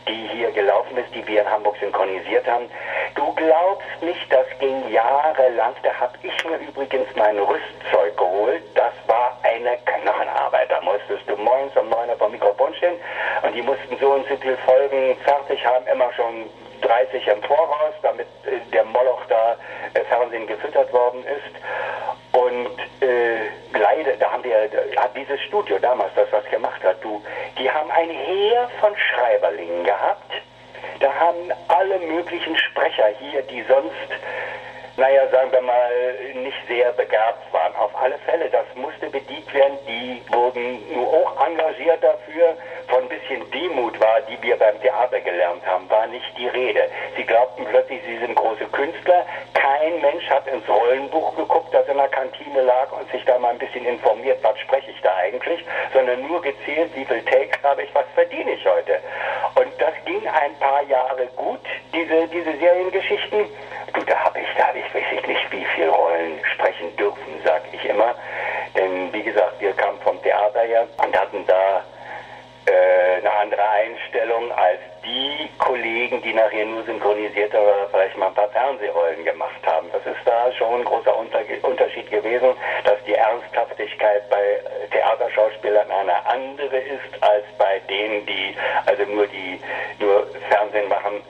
[0.07, 2.69] die hier gelaufen ist, die wir in Hamburg synchronisiert haben.
[3.15, 5.73] Du glaubst nicht, das ging jahrelang.
[5.83, 8.63] Da habe ich mir übrigens mein Rüstzeug geholt.
[8.75, 10.69] Das war eine Knochenarbeit.
[10.69, 12.95] Da musstest du morgens um neun Uhr vom Mikrofon stehen
[13.43, 16.49] und die mussten so und so viele Folgen fertig haben, immer schon
[16.81, 19.55] 30 im Voraus, damit äh, der Moloch da
[19.93, 22.35] äh, Fernsehen gefüttert worden ist.
[22.35, 23.37] Und äh,
[23.77, 27.21] leider, da haben wir, hat dieses Studio damals, das was gemacht hat, du,
[27.57, 30.31] die haben ein Heer von Schreiberlingen gehabt.
[30.99, 34.11] Da haben alle möglichen Sprecher hier, die sonst
[34.97, 35.91] naja, sagen wir mal,
[36.35, 37.75] nicht sehr begabt waren.
[37.75, 38.49] auf alle Fälle.
[38.49, 39.77] Das musste bedient werden.
[39.87, 42.55] Die wurden nur auch engagiert dafür.
[42.87, 46.87] Von ein bisschen Demut war, die wir beim Theater gelernt haben, war nicht die Rede.
[47.17, 49.25] Sie glaubten plötzlich, sie sind große Künstler.
[49.53, 53.49] Kein Mensch hat ins Rollenbuch geguckt, das in der Kantine lag und sich da mal
[53.49, 55.59] ein bisschen informiert, was spreche ich da eigentlich,
[55.93, 58.99] sondern nur gezählt, wie viel Takes habe ich, was verdiene ich heute.
[59.55, 61.61] Und das ging ein paar Jahre gut,
[61.93, 63.45] diese, diese Seriengeschichten.
[63.93, 67.83] Du, da habe ich, da habe ich, nicht, wie viele Rollen sprechen dürfen, sag ich
[67.85, 68.15] immer.
[68.75, 71.83] Denn wie gesagt, wir kamen vom Theater her und hatten da
[72.65, 78.33] äh, eine andere Einstellung als die Kollegen, die nachher nur synchronisiert oder vielleicht mal ein
[78.33, 79.87] paar Fernsehrollen gemacht haben.
[79.91, 82.49] Das ist da schon ein großer Unterschied gewesen,
[82.83, 84.59] dass die Ernsthaftigkeit bei
[84.91, 88.55] Theaterschauspielern eine andere ist als bei denen, die
[88.85, 89.59] also nur die
[89.99, 91.21] nur Fernsehen machen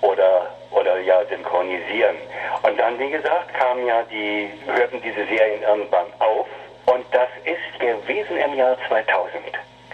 [0.00, 2.16] oder oder ja synchronisieren.
[2.62, 6.46] Und dann, wie gesagt, kamen ja die, hörten diese Serien irgendwann auf
[6.86, 9.42] und das ist gewesen im Jahr 2000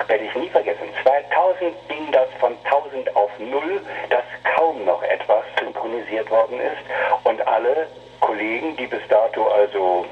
[0.08, 0.88] werde ich nie vergessen.
[1.02, 4.24] 2000 ging das von 1000 auf 0, dass
[4.56, 6.82] kaum noch etwas synchronisiert worden ist
[7.24, 7.86] und alle
[8.20, 10.06] Kollegen, die bis dato also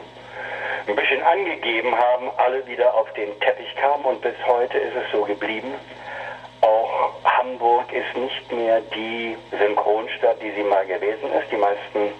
[0.86, 5.10] ein bisschen angegeben haben, alle wieder auf den Teppich kamen und bis heute ist es
[5.12, 5.74] so geblieben.
[6.60, 11.50] Auch Hamburg ist nicht mehr die Synchronstadt, die sie mal gewesen ist.
[11.50, 12.12] Die meisten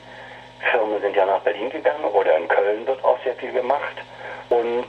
[0.70, 3.96] Firmen sind ja nach Berlin gegangen oder in Köln wird auch sehr viel gemacht.
[4.48, 4.86] Und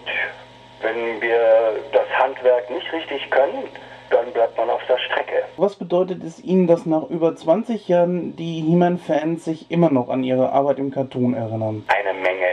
[0.82, 3.68] wenn wir das Handwerk nicht richtig können,
[4.10, 5.44] dann bleibt man auf der Strecke.
[5.58, 10.24] Was bedeutet es Ihnen, dass nach über 20 Jahren die He-Man-Fans sich immer noch an
[10.24, 11.86] ihre Arbeit im Cartoon erinnern?
[11.88, 12.48] Eine Menge.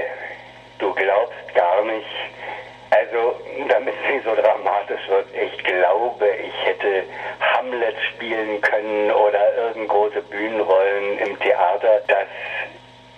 [0.79, 2.07] Du glaubst gar nicht.
[2.91, 3.35] Also,
[3.69, 4.66] damit nicht so dramatisch
[5.09, 7.05] wird, ich glaube, ich hätte
[7.41, 12.01] Hamlet spielen können oder irgendeine große Bühnenrollen im Theater.
[12.07, 12.27] Das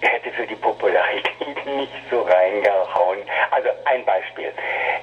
[0.00, 3.18] hätte für die Popularität nicht so reingehauen.
[3.50, 4.52] Also ein Beispiel.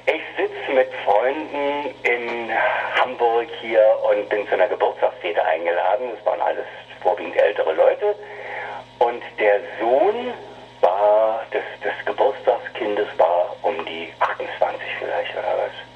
[0.06, 2.50] Ich sitze mit Freunden in
[2.94, 6.10] Hamburg hier und bin zu einer Geburtstagsfete eingeladen.
[6.14, 6.66] Das waren alles
[7.02, 8.14] vorwiegend ältere Leute.
[8.98, 10.32] Und der Sohn
[10.80, 15.95] war, des, des Geburtstagskindes war um die 28 vielleicht oder was.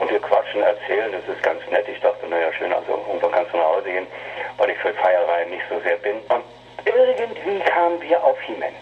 [0.00, 1.86] Und wir quatschen, erzählen, das ist ganz nett.
[1.86, 4.06] Ich dachte, naja, schön, also irgendwann kannst du nach Hause gehen,
[4.56, 6.16] weil ich für Feiereien nicht so sehr bin.
[6.28, 6.42] Und
[6.86, 8.74] irgendwie kamen wir auf He-Man.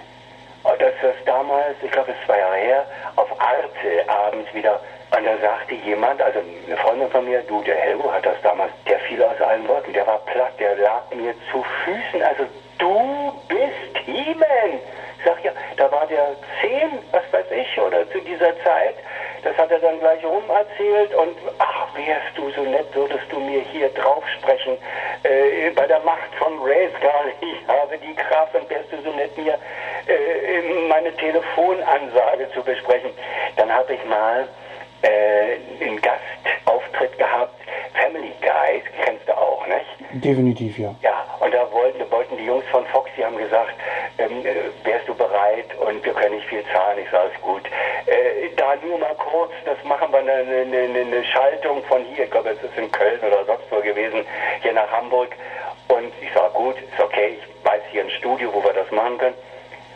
[0.78, 2.86] Das ist damals, ich glaube, es zwei Jahre her,
[3.16, 4.80] auf Arte abends wieder.
[5.16, 8.70] Und da sagte jemand, also eine Freundin von mir, du, der Helgo hat das damals,
[8.86, 12.22] der fiel aus allen Wolken, der war platt, der lag mir zu Füßen.
[12.22, 12.44] Also
[12.78, 14.78] du bist He-Man.
[15.18, 18.94] Ich sag ja, da war der zehn, was weiß ich, oder zu dieser Zeit.
[19.48, 23.40] Das hat er dann gleich rum erzählt und ach, wärst du so nett, würdest du
[23.40, 24.76] mir hier drauf sprechen.
[25.22, 29.36] Äh, bei der Macht von Rayscar, ich habe die Kraft und wärst du so nett,
[29.38, 29.54] mir
[30.06, 33.10] äh, meine Telefonansage zu besprechen.
[33.56, 34.46] Dann habe ich mal
[35.02, 37.54] äh, einen Gastauftritt gehabt,
[37.94, 40.24] Family Guys, kennst du auch, nicht?
[40.24, 40.94] Definitiv, ja.
[41.02, 43.74] Ja, und da wollten, wollten die Jungs von Fox, die haben gesagt,
[44.18, 44.54] ähm, äh,
[44.84, 47.62] wärst du bereit und wir können nicht viel zahlen, ich sage es gut.
[48.06, 52.30] Äh, da nur mal kurz, das machen wir eine, eine, eine Schaltung von hier, ich
[52.30, 54.24] glaube es ist in Köln oder sonst wo gewesen,
[54.62, 55.30] hier nach Hamburg.
[55.88, 59.18] Und ich sage gut, ist okay, ich weiß hier ein Studio, wo wir das machen
[59.18, 59.34] können.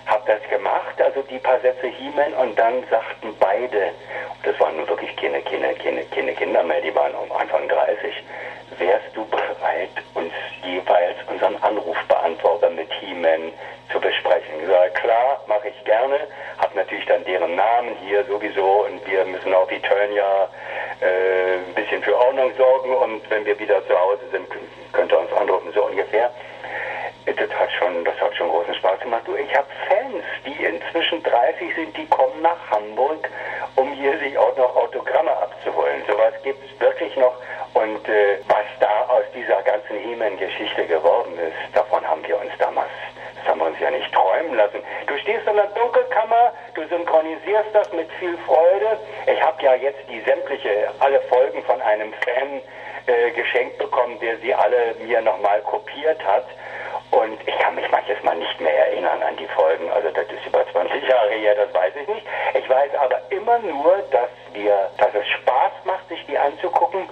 [0.07, 3.93] Hab das gemacht, also die paar Sätze He-Man und dann sagten beide,
[4.43, 8.13] das waren nun wirklich keine, keine, keine, keine Kinder mehr, die waren um Anfang 30,
[8.79, 10.33] wärst du bereit, uns
[10.65, 13.53] jeweils unseren Anrufbeantworter mit He-Man
[13.91, 14.61] zu besprechen?
[14.61, 16.19] Ich sage, klar, mache ich gerne,
[16.59, 20.49] habe natürlich dann deren Namen hier sowieso und wir müssen auf Eternia
[21.01, 24.47] äh, ein bisschen für Ordnung sorgen und wenn wir wieder zu Hause sind,
[24.93, 26.31] könnt ihr uns anrufen, so ungefähr.
[27.25, 29.23] Das hat schon, das hat schon großen Spaß gemacht.
[29.27, 33.29] Du, ich habe Fans, die inzwischen 30 sind, die kommen nach Hamburg,
[33.77, 36.03] um hier sich auch noch Autogramme abzuholen.
[36.09, 37.35] Sowas gibt es wirklich noch.
[37.75, 42.91] Und äh, was da aus dieser ganzen He-Man-Geschichte geworden ist, davon haben wir uns damals,
[43.37, 44.83] das haben wir uns ja nicht träumen lassen.
[45.07, 48.99] Du stehst in der Dunkelkammer, du synchronisierst das mit viel Freude.
[49.27, 52.61] Ich habe ja jetzt die sämtliche, alle Folgen von einem Fan
[53.07, 56.47] äh, geschenkt bekommen, der sie alle mir nochmal kopiert hat.
[57.13, 59.91] Und ich kann mich manches Mal nicht mehr erinnern an die Folgen.
[59.91, 62.27] Also das ist über 20 Jahre her, das weiß ich nicht.
[62.55, 67.09] Ich weiß aber immer nur, dass wir, dass es Spaß macht, sich die anzugucken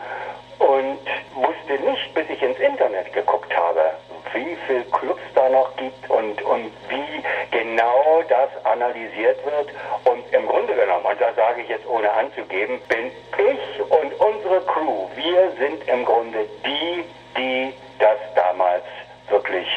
[0.59, 1.01] und
[1.35, 3.93] wusste nicht, bis ich ins Internet geguckt habe,
[4.33, 9.69] wie viele Clubs da noch gibt und, und wie genau das analysiert wird.
[10.05, 14.63] Und im Grunde genommen, und das sage ich jetzt ohne anzugeben, bin ich und unsere
[14.63, 17.05] Crew, wir sind im Grunde die,
[17.37, 18.85] die das damals
[19.31, 19.69] wirklich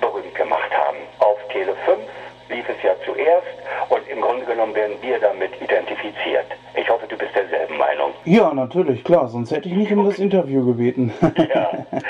[0.00, 0.98] berühmt gemacht haben.
[1.18, 2.00] Auf Tele 5
[2.52, 3.48] lief es ja zuerst
[3.88, 5.52] und im Grunde genommen werden wir damit
[8.24, 11.12] Ja, natürlich, klar, sonst hätte ich nicht um das Interview gebeten.
[11.36, 11.70] Ja.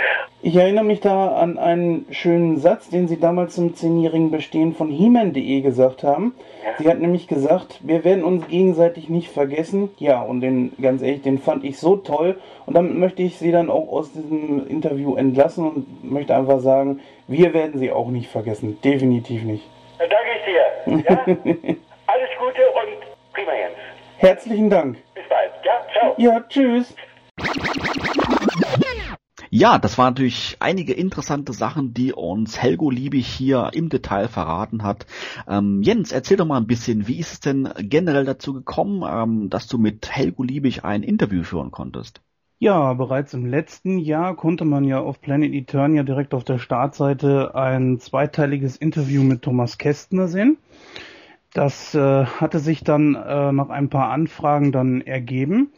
[0.45, 4.91] Ich erinnere mich da an einen schönen Satz, den Sie damals zum zehnjährigen Bestehen von
[4.91, 6.35] He-Man.de gesagt haben.
[6.65, 6.71] Ja.
[6.79, 9.91] Sie hat nämlich gesagt, wir werden uns gegenseitig nicht vergessen.
[9.99, 12.41] Ja, und den, ganz ehrlich, den fand ich so toll.
[12.67, 16.99] Und damit möchte ich Sie dann auch aus diesem Interview entlassen und möchte einfach sagen,
[17.29, 18.79] wir werden Sie auch nicht vergessen.
[18.83, 19.63] Definitiv nicht.
[20.09, 21.05] Danke ich dir.
[21.09, 21.25] Ja?
[22.07, 23.77] Alles Gute und prima Jens.
[24.19, 24.99] Herzlichen Dank.
[25.15, 25.53] Bis bald.
[25.65, 26.15] Ja, ciao.
[26.19, 26.95] Ja, tschüss.
[29.55, 34.83] Ja, das waren natürlich einige interessante Sachen, die uns Helgo Liebig hier im Detail verraten
[34.83, 35.05] hat.
[35.47, 39.51] Ähm, Jens, erzähl doch mal ein bisschen, wie ist es denn generell dazu gekommen, ähm,
[39.51, 42.23] dass du mit Helgo Liebig ein Interview führen konntest?
[42.63, 47.57] Ja, bereits im letzten Jahr konnte man ja auf Planet Eternia direkt auf der Startseite
[47.57, 50.59] ein zweiteiliges Interview mit Thomas Kästner sehen.
[51.53, 55.73] Das äh, hatte sich dann äh, nach ein paar Anfragen dann ergeben.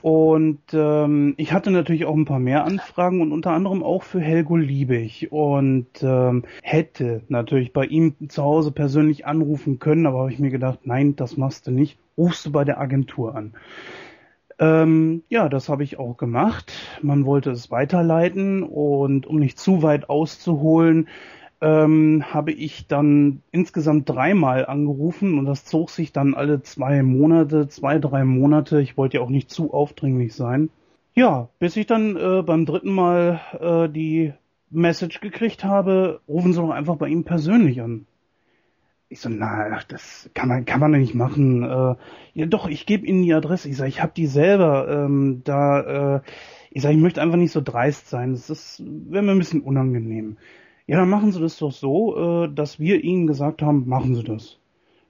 [0.00, 4.20] Und ähm, ich hatte natürlich auch ein paar mehr Anfragen und unter anderem auch für
[4.22, 10.32] Helgo Liebig und ähm, hätte natürlich bei ihm zu Hause persönlich anrufen können, aber habe
[10.32, 13.52] ich mir gedacht, nein, das machst du nicht, rufst du bei der Agentur an.
[14.62, 16.72] Ähm, ja, das habe ich auch gemacht.
[17.02, 21.08] Man wollte es weiterleiten und um nicht zu weit auszuholen,
[21.60, 27.66] ähm, habe ich dann insgesamt dreimal angerufen und das zog sich dann alle zwei Monate,
[27.66, 28.80] zwei, drei Monate.
[28.80, 30.70] Ich wollte ja auch nicht zu aufdringlich sein.
[31.14, 34.32] Ja, bis ich dann äh, beim dritten Mal äh, die
[34.70, 38.06] Message gekriegt habe, rufen Sie doch einfach bei ihm persönlich an.
[39.12, 41.64] Ich so, na, das kann man, kann man nicht machen.
[41.64, 41.96] Äh,
[42.32, 43.68] ja, doch, ich gebe Ihnen die Adresse.
[43.68, 44.88] Ich sage, ich habe die selber.
[44.88, 46.20] Ähm, da, äh,
[46.70, 48.32] ich sage, ich möchte einfach nicht so dreist sein.
[48.32, 50.38] Das wäre mir ein bisschen unangenehm.
[50.86, 54.24] Ja, dann machen Sie das doch so, äh, dass wir Ihnen gesagt haben, machen Sie
[54.24, 54.58] das.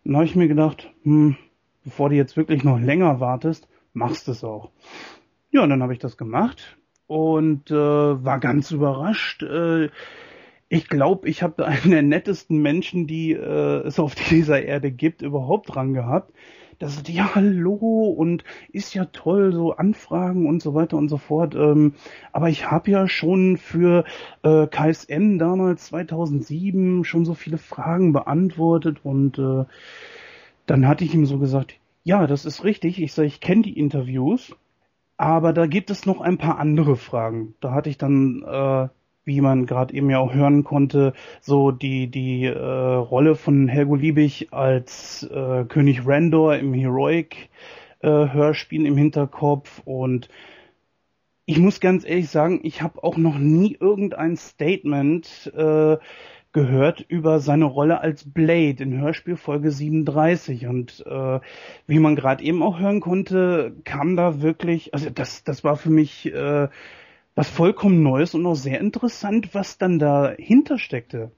[0.04, 1.36] Dann habe ich mir gedacht, hm,
[1.84, 4.70] bevor du jetzt wirklich noch länger wartest, machst es auch.
[5.52, 6.76] Ja, und dann habe ich das gemacht
[7.06, 9.44] und äh, war ganz überrascht.
[9.44, 9.90] Äh,
[10.72, 15.22] ich glaube, ich habe einen der nettesten Menschen, die äh, es auf dieser Erde gibt,
[15.22, 16.32] überhaupt dran gehabt
[16.82, 18.42] das ist ja hallo und
[18.72, 21.54] ist ja toll, so Anfragen und so weiter und so fort.
[21.54, 21.94] Ähm,
[22.32, 24.04] aber ich habe ja schon für
[24.42, 29.64] äh, KSM damals 2007 schon so viele Fragen beantwortet und äh,
[30.66, 33.00] dann hatte ich ihm so gesagt, ja, das ist richtig.
[33.00, 34.56] Ich sage, ich kenne die Interviews,
[35.16, 37.54] aber da gibt es noch ein paar andere Fragen.
[37.60, 38.88] Da hatte ich dann äh,
[39.24, 43.94] wie man gerade eben ja auch hören konnte, so die die äh, Rolle von Helgo
[43.94, 47.50] Liebig als äh, König Randor im Heroic
[48.00, 49.80] äh, Hörspiel im Hinterkopf.
[49.84, 50.28] Und
[51.46, 55.96] ich muss ganz ehrlich sagen, ich habe auch noch nie irgendein Statement äh,
[56.52, 61.40] gehört über seine Rolle als Blade in Hörspiel Folge 37 und äh,
[61.86, 65.90] wie man gerade eben auch hören konnte, kam da wirklich, also das das war für
[65.90, 66.68] mich äh,
[67.34, 71.30] was vollkommen Neues und auch sehr interessant, was dann dahinter steckte.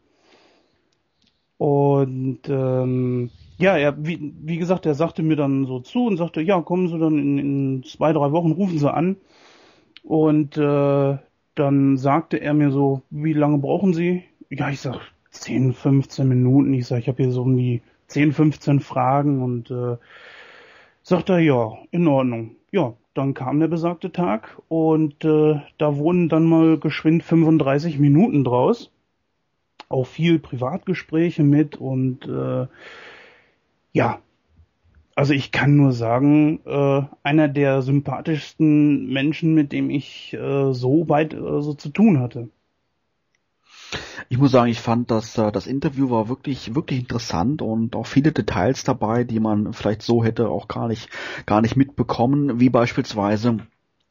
[1.57, 6.41] Und ähm, ja, er, wie, wie gesagt, er sagte mir dann so zu und sagte,
[6.41, 9.17] ja, kommen Sie dann in, in zwei, drei Wochen, rufen Sie an.
[10.03, 11.19] Und äh,
[11.55, 14.25] dann sagte er mir so, wie lange brauchen Sie?
[14.51, 15.01] Ja, ich sag
[15.31, 16.75] 10, 15 Minuten.
[16.75, 19.97] Ich sag, ich habe hier so um die 10, 15 Fragen und äh,
[21.03, 22.57] sagt er, ja, in Ordnung.
[22.73, 28.45] Ja, dann kam der besagte Tag und äh, da wurden dann mal geschwind 35 Minuten
[28.45, 28.91] draus.
[29.89, 32.67] Auch viel Privatgespräche mit und äh,
[33.93, 34.19] ja,
[35.15, 41.09] also ich kann nur sagen, äh, einer der sympathischsten Menschen, mit dem ich äh, so
[41.09, 42.49] weit äh, so zu tun hatte.
[44.29, 48.07] Ich muss sagen, ich fand, dass äh, das Interview war wirklich, wirklich interessant und auch
[48.07, 51.09] viele Details dabei, die man vielleicht so hätte auch gar nicht,
[51.47, 53.59] gar nicht mitbekommen, wie beispielsweise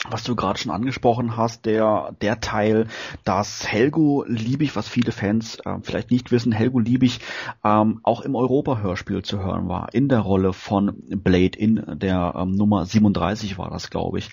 [0.09, 2.87] was du gerade schon angesprochen hast, der, der Teil,
[3.23, 7.19] dass Helgo Liebig, was viele Fans äh, vielleicht nicht wissen, Helgo Liebig
[7.63, 12.51] ähm, auch im Europa-Hörspiel zu hören war, in der Rolle von Blade, in der ähm,
[12.51, 14.29] Nummer 37 war das, glaube ich.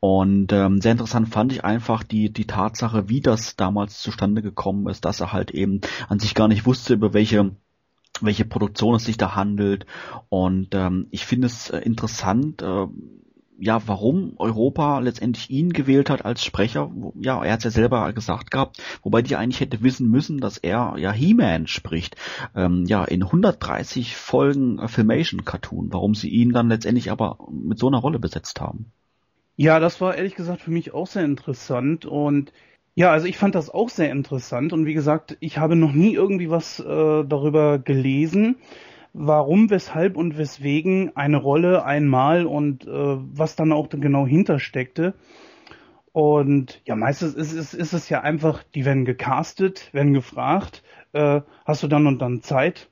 [0.00, 4.88] Und ähm, sehr interessant fand ich einfach die, die Tatsache, wie das damals zustande gekommen
[4.88, 7.52] ist, dass er halt eben an sich gar nicht wusste, über welche
[8.20, 9.86] welche Produktion es sich da handelt.
[10.28, 12.86] Und ähm, ich finde es äh, interessant, äh,
[13.62, 16.90] ja, warum Europa letztendlich ihn gewählt hat als Sprecher.
[17.14, 20.58] Ja, er hat es ja selber gesagt gehabt, wobei die eigentlich hätte wissen müssen, dass
[20.58, 22.16] er ja He-Man spricht.
[22.56, 25.92] Ähm, ja, in 130 Folgen äh, Filmation Cartoon.
[25.92, 28.86] Warum sie ihn dann letztendlich aber mit so einer Rolle besetzt haben.
[29.56, 32.52] Ja, das war ehrlich gesagt für mich auch sehr interessant und
[32.96, 36.14] ja, also ich fand das auch sehr interessant und wie gesagt, ich habe noch nie
[36.14, 36.84] irgendwie was äh,
[37.24, 38.56] darüber gelesen.
[39.12, 45.14] Warum, weshalb und weswegen eine Rolle einmal und äh, was dann auch genau hintersteckte.
[46.12, 50.82] Und ja, meistens ist, ist, ist es ja einfach, die werden gecastet, werden gefragt,
[51.12, 52.90] äh, hast du dann und dann Zeit?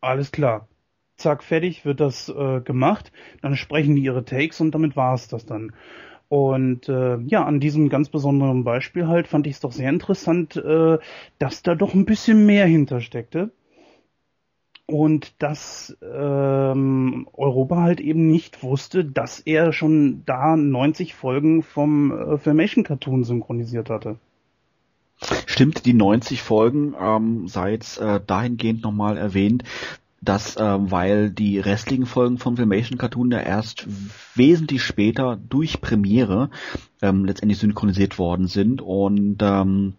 [0.00, 0.68] Alles klar.
[1.16, 3.12] Zack, fertig, wird das äh, gemacht.
[3.42, 5.72] Dann sprechen die ihre Takes und damit war es das dann.
[6.28, 10.56] Und äh, ja, an diesem ganz besonderen Beispiel halt fand ich es doch sehr interessant,
[10.56, 10.98] äh,
[11.38, 13.50] dass da doch ein bisschen mehr hintersteckte
[14.90, 22.12] und dass ähm, Europa halt eben nicht wusste, dass er schon da 90 Folgen vom
[22.12, 24.16] äh, Filmation Cartoon synchronisiert hatte.
[25.46, 29.64] Stimmt, die 90 Folgen ähm, sei jetzt äh, dahingehend nochmal erwähnt,
[30.22, 33.86] dass äh, weil die restlichen Folgen vom Filmation Cartoon ja erst
[34.34, 36.50] wesentlich später durch Premiere
[37.00, 39.94] ähm, letztendlich synchronisiert worden sind und ähm,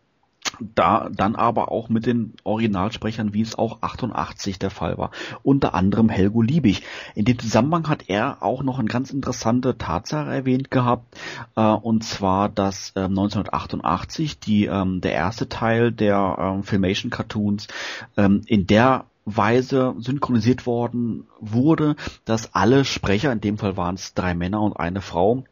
[0.60, 5.12] da dann aber auch mit den Originalsprechern, wie es auch 88 der Fall war.
[5.44, 6.84] Unter anderem Helgo Liebig.
[7.16, 11.18] In dem Zusammenhang hat er auch noch eine ganz interessante Tatsache erwähnt gehabt,
[11.56, 17.68] äh, und zwar, dass äh, 1988 die, ähm, der erste Teil der ähm, Filmation Cartoons
[18.18, 21.96] ähm, in der Weise synchronisiert worden wurde,
[22.26, 25.44] dass alle Sprecher, in dem Fall waren es drei Männer und eine Frau,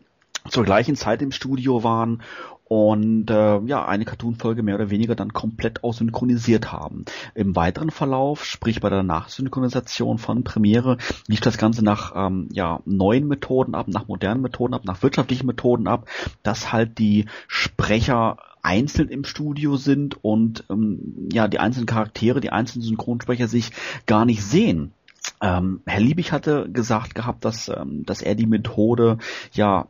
[0.49, 2.21] zur gleichen Zeit im Studio waren
[2.69, 7.03] und äh, ja, eine Cartoon-Folge mehr oder weniger dann komplett aussynchronisiert haben.
[7.33, 10.97] Im weiteren Verlauf, sprich bei der Nachsynchronisation von Premiere,
[11.27, 15.47] lief das Ganze nach ähm, ja, neuen Methoden ab, nach modernen Methoden ab, nach wirtschaftlichen
[15.47, 16.07] Methoden ab,
[16.43, 22.51] dass halt die Sprecher einzeln im Studio sind und ähm, ja, die einzelnen Charaktere, die
[22.51, 23.71] einzelnen Synchronsprecher sich
[24.05, 24.93] gar nicht sehen.
[25.41, 29.17] Ähm, Herr Liebig hatte gesagt gehabt, dass, ähm, dass er die Methode
[29.53, 29.87] ja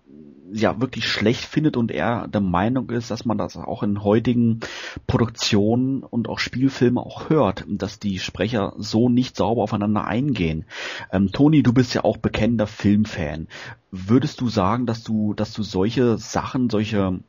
[0.52, 4.60] ja wirklich schlecht findet und er der Meinung ist, dass man das auch in heutigen
[5.08, 10.66] Produktionen und auch Spielfilmen auch hört, dass die Sprecher so nicht sauber aufeinander eingehen.
[11.12, 13.48] Ähm, Toni, du bist ja auch bekennender Filmfan.
[13.92, 17.20] Würdest du sagen, dass du, dass du solche Sachen, solche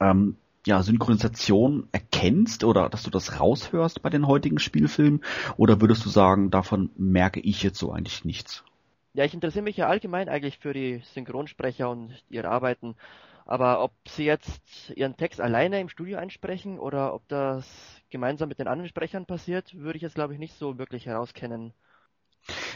[0.00, 0.36] ähm,
[0.66, 5.22] ja, Synchronisation erkennst oder dass du das raushörst bei den heutigen Spielfilmen?
[5.56, 8.64] Oder würdest du sagen, davon merke ich jetzt so eigentlich nichts?
[9.12, 12.96] Ja, ich interessiere mich ja allgemein eigentlich für die Synchronsprecher und ihre Arbeiten.
[13.44, 17.66] Aber ob sie jetzt ihren Text alleine im Studio einsprechen oder ob das
[18.10, 21.72] gemeinsam mit den anderen Sprechern passiert, würde ich jetzt glaube ich nicht so wirklich herauskennen.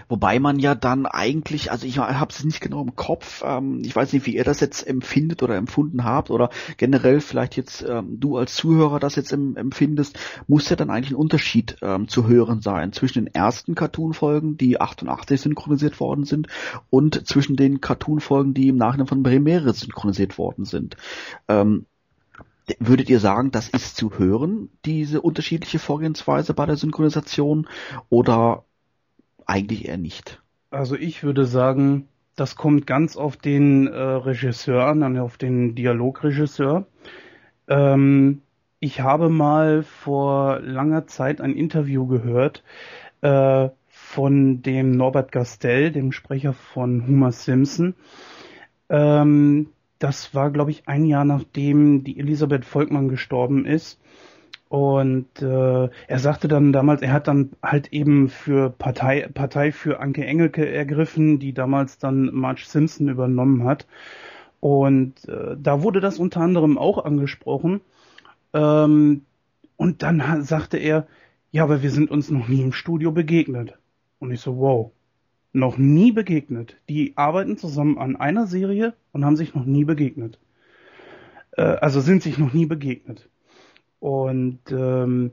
[0.09, 3.95] Wobei man ja dann eigentlich, also ich habe es nicht genau im Kopf, ähm, ich
[3.95, 8.21] weiß nicht, wie ihr das jetzt empfindet oder empfunden habt oder generell vielleicht jetzt ähm,
[8.21, 12.27] du als Zuhörer das jetzt em empfindest, muss ja dann eigentlich ein Unterschied ähm, zu
[12.27, 16.49] hören sein zwischen den ersten Cartoon-Folgen, die 88 synchronisiert worden sind
[16.91, 20.97] und zwischen den Cartoon-Folgen, die im Nachhinein von Premiere synchronisiert worden sind.
[21.49, 21.87] Ähm,
[22.79, 27.69] Würdet ihr sagen, das ist zu hören, diese unterschiedliche Vorgehensweise bei der Synchronisation?
[28.09, 28.65] Oder
[29.47, 30.43] eigentlich eher nicht.
[30.71, 36.87] Also ich würde sagen, das kommt ganz auf den äh, Regisseur an, auf den Dialogregisseur.
[37.69, 38.43] Ähm,
[38.81, 42.63] ich habe mal vor langer Zeit ein Interview gehört
[43.23, 47.95] äh, von dem Norbert Gastel, dem Sprecher von Homer Simpson.
[48.89, 49.69] Ähm,
[49.99, 54.01] das war, glaube ich, ein Jahr nachdem die Elisabeth Volkmann gestorben ist.
[54.75, 60.01] Und äh, er sagte dann damals, er hat dann halt eben für Partei, Partei für
[60.01, 63.87] Anke Engelke ergriffen, die damals dann Marge Simpson übernommen hat.
[64.59, 67.83] Und äh, da wurde das unter anderem auch angesprochen.
[68.53, 69.23] Ähm,
[69.77, 71.07] und dann sagte er,
[71.53, 73.79] ja, aber wir sind uns noch nie im Studio begegnet.
[74.19, 74.91] Und ich so, wow,
[75.53, 76.79] noch nie begegnet.
[76.89, 80.41] Die arbeiten zusammen an einer Serie und haben sich noch nie begegnet.
[81.53, 83.29] Äh, also sind sich noch nie begegnet.
[84.05, 85.31] Und ähm,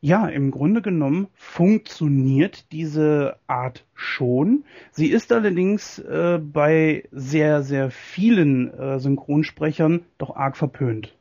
[0.00, 4.64] ja, im Grunde genommen funktioniert diese Art schon.
[4.92, 11.18] Sie ist allerdings äh, bei sehr, sehr vielen äh, Synchronsprechern doch arg verpönt.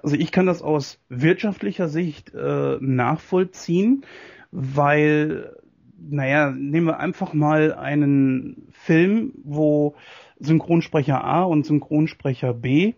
[0.00, 4.04] Also ich kann das aus wirtschaftlicher Sicht äh, nachvollziehen,
[4.52, 5.56] weil,
[5.98, 9.96] naja, nehmen wir einfach mal einen Film, wo
[10.38, 12.94] Synchronsprecher A und Synchronsprecher B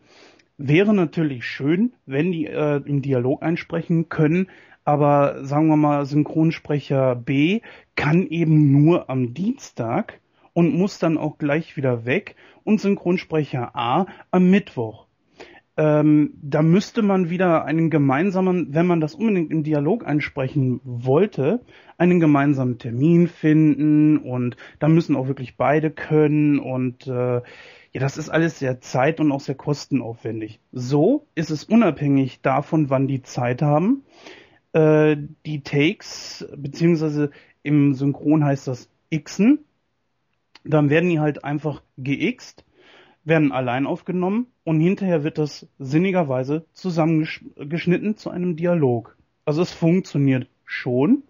[0.62, 4.48] Wäre natürlich schön, wenn die äh, im Dialog einsprechen können,
[4.84, 7.62] aber sagen wir mal, Synchronsprecher B
[7.96, 10.20] kann eben nur am Dienstag
[10.52, 15.06] und muss dann auch gleich wieder weg und Synchronsprecher A am Mittwoch.
[15.78, 21.60] Ähm, da müsste man wieder einen gemeinsamen, wenn man das unbedingt im Dialog einsprechen wollte,
[21.96, 27.40] einen gemeinsamen Termin finden und da müssen auch wirklich beide können und äh,
[27.92, 30.60] ja, das ist alles sehr zeit- und auch sehr kostenaufwendig.
[30.72, 34.04] So ist es unabhängig davon, wann die Zeit haben.
[34.72, 37.30] Äh, die Takes, beziehungsweise
[37.62, 39.64] Im Synchron heißt das Xen.
[40.64, 42.64] Dann werden die halt einfach geixt,
[43.24, 49.16] werden allein aufgenommen und hinterher wird das sinnigerweise zusammengeschnitten zu einem Dialog.
[49.44, 51.24] Also es funktioniert schon.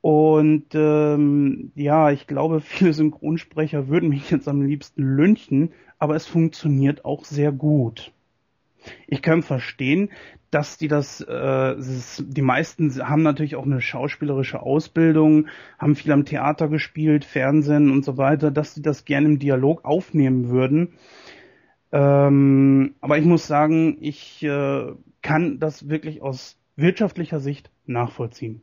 [0.00, 6.26] Und ähm, ja, ich glaube, viele Synchronsprecher würden mich jetzt am liebsten lünchen, aber es
[6.26, 8.12] funktioniert auch sehr gut.
[9.06, 10.10] Ich kann verstehen,
[10.50, 15.48] dass die das, äh, die meisten haben natürlich auch eine schauspielerische Ausbildung,
[15.78, 19.84] haben viel am Theater gespielt, Fernsehen und so weiter, dass die das gerne im Dialog
[19.84, 20.94] aufnehmen würden.
[21.92, 28.62] Ähm, aber ich muss sagen, ich äh, kann das wirklich aus wirtschaftlicher Sicht nachvollziehen.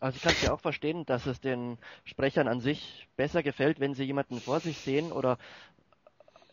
[0.00, 3.80] Also ich kann es ja auch verstehen, dass es den Sprechern an sich besser gefällt,
[3.80, 5.38] wenn sie jemanden vor sich sehen oder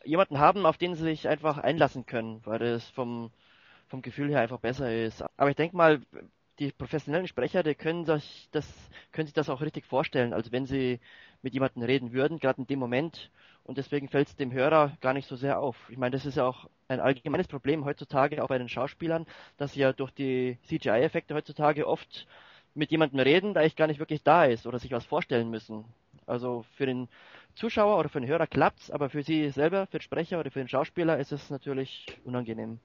[0.03, 3.31] jemanden haben, auf den sie sich einfach einlassen können, weil es vom,
[3.87, 5.23] vom Gefühl her einfach besser ist.
[5.37, 6.01] Aber ich denke mal,
[6.59, 8.67] die professionellen Sprecher, die können sich das,
[9.11, 10.99] können sich das auch richtig vorstellen, als wenn sie
[11.41, 13.31] mit jemandem reden würden, gerade in dem Moment.
[13.63, 15.75] Und deswegen fällt es dem Hörer gar nicht so sehr auf.
[15.89, 19.25] Ich meine, das ist ja auch ein allgemeines Problem heutzutage, auch bei den Schauspielern,
[19.57, 22.27] dass sie ja durch die CGI-Effekte heutzutage oft
[22.77, 25.83] mit jemandem reden, der eigentlich gar nicht wirklich da ist oder sich was vorstellen müssen.
[26.25, 27.07] Also für den
[27.55, 30.59] Zuschauer oder für den Hörer klappt's, aber für sie selber, für den Sprecher oder für
[30.59, 32.79] den Schauspieler ist es natürlich unangenehm.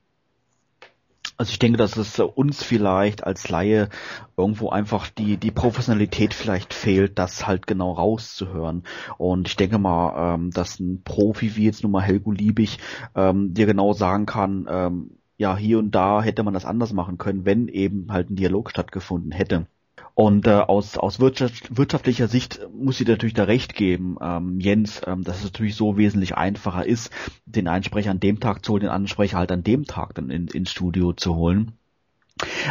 [1.36, 3.88] Also ich denke, dass es uns vielleicht als Laie
[4.36, 8.84] irgendwo einfach die, die Professionalität vielleicht fehlt, das halt genau rauszuhören.
[9.18, 12.78] Und ich denke mal, ähm, dass ein Profi wie jetzt nun mal Helgo Liebig
[13.16, 17.18] ähm, dir genau sagen kann, ähm, ja, hier und da hätte man das anders machen
[17.18, 19.66] können, wenn eben halt ein Dialog stattgefunden hätte.
[20.14, 25.00] Und äh, aus, aus wirtschaft, wirtschaftlicher Sicht muss ich natürlich da recht geben, ähm, Jens,
[25.06, 27.10] ähm, dass es natürlich so wesentlich einfacher ist,
[27.46, 30.48] den Einsprecher an dem Tag zu holen, den Ansprecher halt an dem Tag dann in,
[30.48, 31.72] ins Studio zu holen.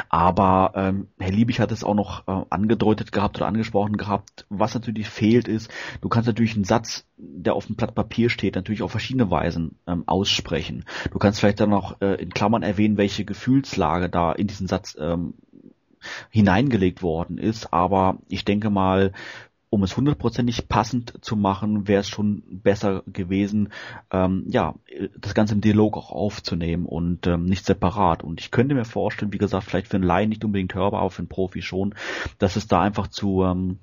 [0.10, 4.74] Aber ähm, Herr Liebig hat es auch noch äh, angedeutet gehabt oder angesprochen gehabt, was
[4.74, 5.70] natürlich fehlt ist,
[6.02, 9.78] du kannst natürlich einen Satz, der auf dem Blatt Papier steht, natürlich auf verschiedene Weisen
[9.88, 10.86] ähm, aussprechen.
[11.12, 14.98] Du kannst vielleicht dann noch äh, in Klammern erwähnen, welche Gefühlslage da in diesen Satz
[15.00, 15.36] ähm,
[16.30, 17.74] hineingelegt worden ist.
[17.74, 19.14] Aber ich denke mal,
[19.72, 23.70] um es hundertprozentig passend zu machen, wäre es schon besser gewesen,
[24.12, 24.76] ähm, ja,
[25.18, 28.22] das Ganze im Dialog auch aufzunehmen und ähm, nicht separat.
[28.22, 31.10] Und ich könnte mir vorstellen, wie gesagt, vielleicht für einen Laien nicht unbedingt hörbar, aber
[31.10, 31.96] für einen Profi schon,
[32.38, 33.80] dass es da einfach zu ähm,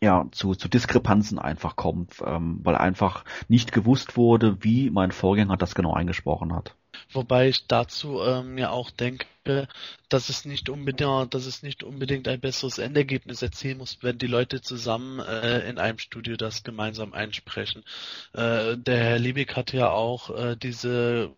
[0.00, 5.56] ja, zu, zu Diskrepanzen einfach kommt, ähm, weil einfach nicht gewusst wurde, wie mein Vorgänger
[5.56, 6.74] das genau eingesprochen hat.
[7.12, 9.26] Wobei ich dazu ähm, ja auch denke,
[10.08, 14.26] dass es nicht unbedingt, dass es nicht unbedingt ein besseres Endergebnis erzielen muss, wenn die
[14.26, 17.84] Leute zusammen äh, in einem Studio das gemeinsam einsprechen.
[18.32, 21.30] Äh, der Herr Liebig hat ja auch äh, diese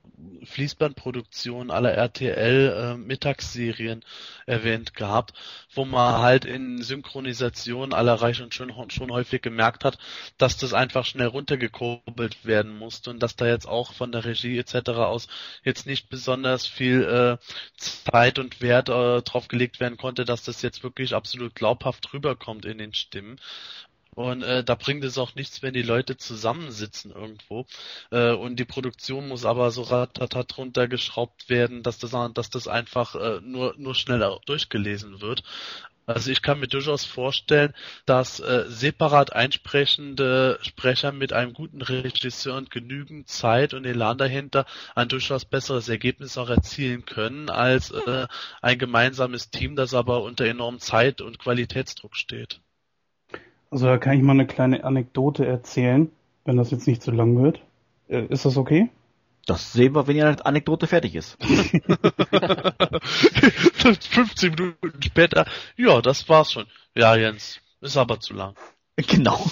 [0.45, 4.05] Fließbandproduktion aller RTL äh, Mittagsserien
[4.47, 5.35] erwähnt gehabt,
[5.75, 9.99] wo man halt in Synchronisation aller Reich und schon, schon häufig gemerkt hat,
[10.39, 14.59] dass das einfach schnell runtergekurbelt werden musste und dass da jetzt auch von der Regie
[14.59, 14.91] etc.
[14.91, 15.29] aus
[15.65, 17.37] jetzt nicht besonders viel äh,
[18.05, 22.65] Zeit und Wert äh, drauf gelegt werden konnte, dass das jetzt wirklich absolut glaubhaft rüberkommt
[22.65, 23.39] in den Stimmen.
[24.17, 27.67] Und äh, da bringt es auch nichts, wenn die Leute zusammensitzen irgendwo.
[28.11, 33.15] Äh, und die Produktion muss aber so ratatat runtergeschraubt werden, dass das, dass das einfach
[33.15, 35.43] äh, nur, nur schneller durchgelesen wird.
[36.07, 37.75] Also ich kann mir durchaus vorstellen,
[38.07, 44.67] dass äh, separat einsprechende Sprecher mit einem guten Regisseur und genügend Zeit und Elan dahinter
[44.95, 48.29] ein durchaus besseres Ergebnis auch erzielen können als äh,
[48.63, 52.61] ein gemeinsames Team, das aber unter enormem Zeit- und Qualitätsdruck steht.
[53.71, 56.11] Also da kann ich mal eine kleine Anekdote erzählen,
[56.45, 57.61] wenn das jetzt nicht zu lang wird.
[58.07, 58.91] Äh, ist das okay?
[59.47, 61.39] Das sehen wir, wenn die Anekdote fertig ist.
[63.81, 65.47] 15 Minuten später,
[65.77, 66.67] ja, das war's schon.
[66.97, 68.55] Ja, Jens, ist aber zu lang.
[68.97, 69.39] Genau.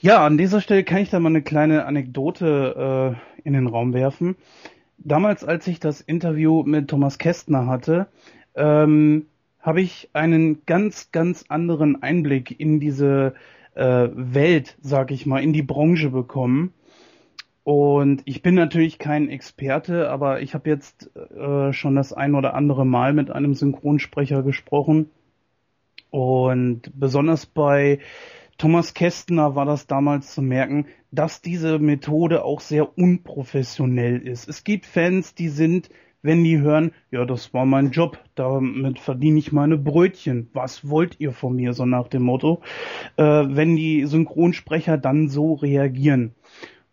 [0.00, 3.94] ja, an dieser Stelle kann ich da mal eine kleine Anekdote äh, in den Raum
[3.94, 4.36] werfen.
[4.98, 8.08] Damals, als ich das Interview mit Thomas Kästner hatte,
[8.54, 9.26] ähm,
[9.60, 13.34] habe ich einen ganz, ganz anderen Einblick in diese
[13.74, 16.74] äh, Welt, sag ich mal, in die Branche bekommen.
[17.68, 22.54] Und ich bin natürlich kein Experte, aber ich habe jetzt äh, schon das ein oder
[22.54, 25.10] andere Mal mit einem Synchronsprecher gesprochen.
[26.08, 27.98] Und besonders bei
[28.56, 34.48] Thomas Kästner war das damals zu merken, dass diese Methode auch sehr unprofessionell ist.
[34.48, 35.90] Es gibt Fans, die sind,
[36.22, 40.48] wenn die hören, ja, das war mein Job, damit verdiene ich meine Brötchen.
[40.54, 41.74] Was wollt ihr von mir?
[41.74, 42.62] So nach dem Motto.
[43.18, 46.34] Äh, wenn die Synchronsprecher dann so reagieren.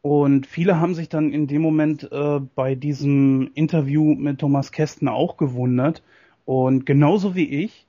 [0.06, 5.14] Und viele haben sich dann in dem Moment äh, bei diesem Interview mit Thomas Kästner
[5.14, 6.04] auch gewundert.
[6.46, 7.88] Und genauso wie ich,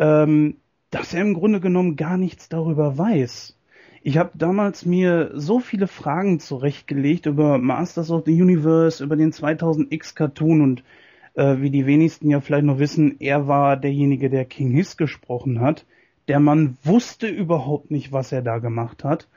[0.00, 0.56] ähm,
[0.90, 3.56] dass er im Grunde genommen gar nichts darüber weiß.
[4.02, 9.30] Ich habe damals mir so viele Fragen zurechtgelegt über Masters of the Universe, über den
[9.30, 10.82] 2000X Cartoon und
[11.34, 15.60] äh, wie die wenigsten ja vielleicht noch wissen, er war derjenige, der King Hiss gesprochen
[15.60, 15.86] hat.
[16.26, 19.28] Der Mann wusste überhaupt nicht, was er da gemacht hat.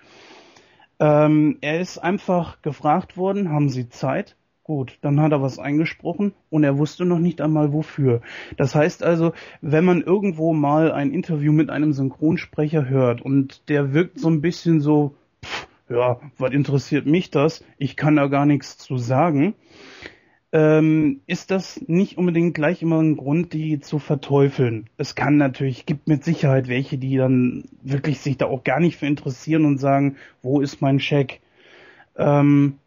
[0.99, 4.35] Ähm, er ist einfach gefragt worden, haben Sie Zeit?
[4.63, 8.21] Gut, dann hat er was eingesprochen und er wusste noch nicht einmal wofür.
[8.57, 13.93] Das heißt also, wenn man irgendwo mal ein Interview mit einem Synchronsprecher hört und der
[13.93, 15.15] wirkt so ein bisschen so,
[15.45, 17.63] pff, ja, was interessiert mich das?
[17.77, 19.55] Ich kann da gar nichts zu sagen
[20.53, 24.89] ähm, ist das nicht unbedingt gleich immer ein Grund, die zu verteufeln.
[24.97, 28.97] Es kann natürlich, gibt mit Sicherheit welche, die dann wirklich sich da auch gar nicht
[28.97, 31.41] für interessieren und sagen, wo ist mein Scheck?
[32.15, 32.77] Ähm,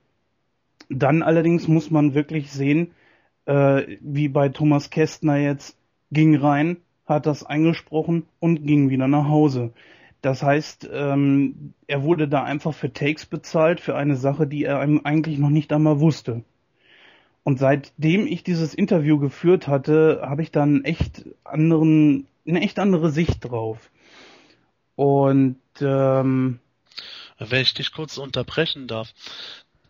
[0.89, 2.93] dann allerdings muss man wirklich sehen,
[3.47, 5.77] äh, wie bei Thomas Kästner jetzt,
[6.11, 9.73] ging rein, hat das eingesprochen und ging wieder nach Hause.
[10.23, 14.81] Das heißt, ähm, er wurde da einfach für Takes bezahlt für eine Sache, die er
[14.81, 16.43] eigentlich noch nicht einmal wusste.
[17.43, 23.11] Und seitdem ich dieses Interview geführt hatte, habe ich dann echt anderen, eine echt andere
[23.11, 23.91] Sicht drauf.
[24.95, 26.61] Und ähm,
[27.39, 29.13] wenn ich dich kurz unterbrechen darf,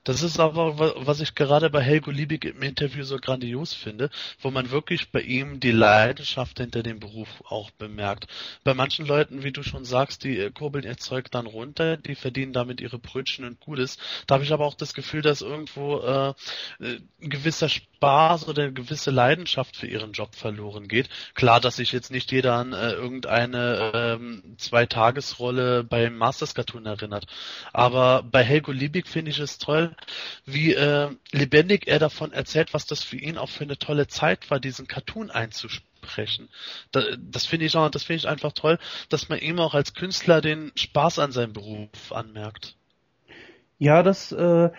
[0.04, 4.10] das ist aber, was ich gerade bei Helgo Liebig im Interview so grandios finde,
[4.40, 8.26] wo man wirklich bei ihm die Leidenschaft hinter dem Beruf auch bemerkt.
[8.64, 12.14] Bei manchen Leuten, wie du schon sagst, die äh, kurbeln ihr Zeug dann runter, die
[12.14, 13.98] verdienen damit ihre Brötchen und Gutes.
[14.26, 16.30] Da habe ich aber auch das Gefühl, dass irgendwo äh,
[16.80, 21.08] äh, ein gewisser Spaß oder eine gewisse Leidenschaft für ihren Job verloren geht.
[21.34, 27.26] Klar, dass sich jetzt nicht jeder an äh, irgendeine ähm, Zwei-Tagesrolle beim Masters Cartoon erinnert.
[27.72, 29.89] Aber bei Helgo Liebig finde ich es toll,
[30.44, 34.50] wie äh, lebendig er davon erzählt, was das für ihn auch für eine tolle Zeit
[34.50, 36.48] war, diesen Cartoon einzusprechen.
[36.92, 39.94] Da, das finde ich auch, das finde ich einfach toll, dass man ihm auch als
[39.94, 42.76] Künstler den Spaß an seinem Beruf anmerkt.
[43.78, 44.70] Ja, das, äh,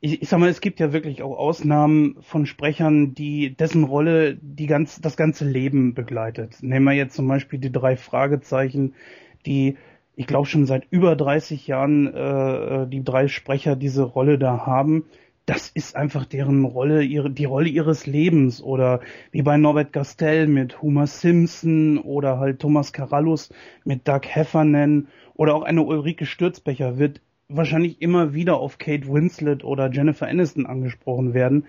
[0.00, 4.36] ich, ich sag mal, es gibt ja wirklich auch Ausnahmen von Sprechern, die dessen Rolle
[4.40, 6.62] die ganz, das ganze Leben begleitet.
[6.62, 8.94] Nehmen wir jetzt zum Beispiel die drei Fragezeichen,
[9.46, 9.76] die
[10.18, 15.04] ich glaube schon seit über 30 Jahren äh, die drei Sprecher diese Rolle da haben.
[15.46, 18.98] Das ist einfach deren Rolle, ihre, die Rolle ihres Lebens oder
[19.30, 23.50] wie bei Norbert Gastel mit Homer Simpson oder halt Thomas Carallus
[23.84, 29.62] mit Doug Heffernan oder auch eine Ulrike Stürzbecher wird wahrscheinlich immer wieder auf Kate Winslet
[29.62, 31.64] oder Jennifer Aniston angesprochen werden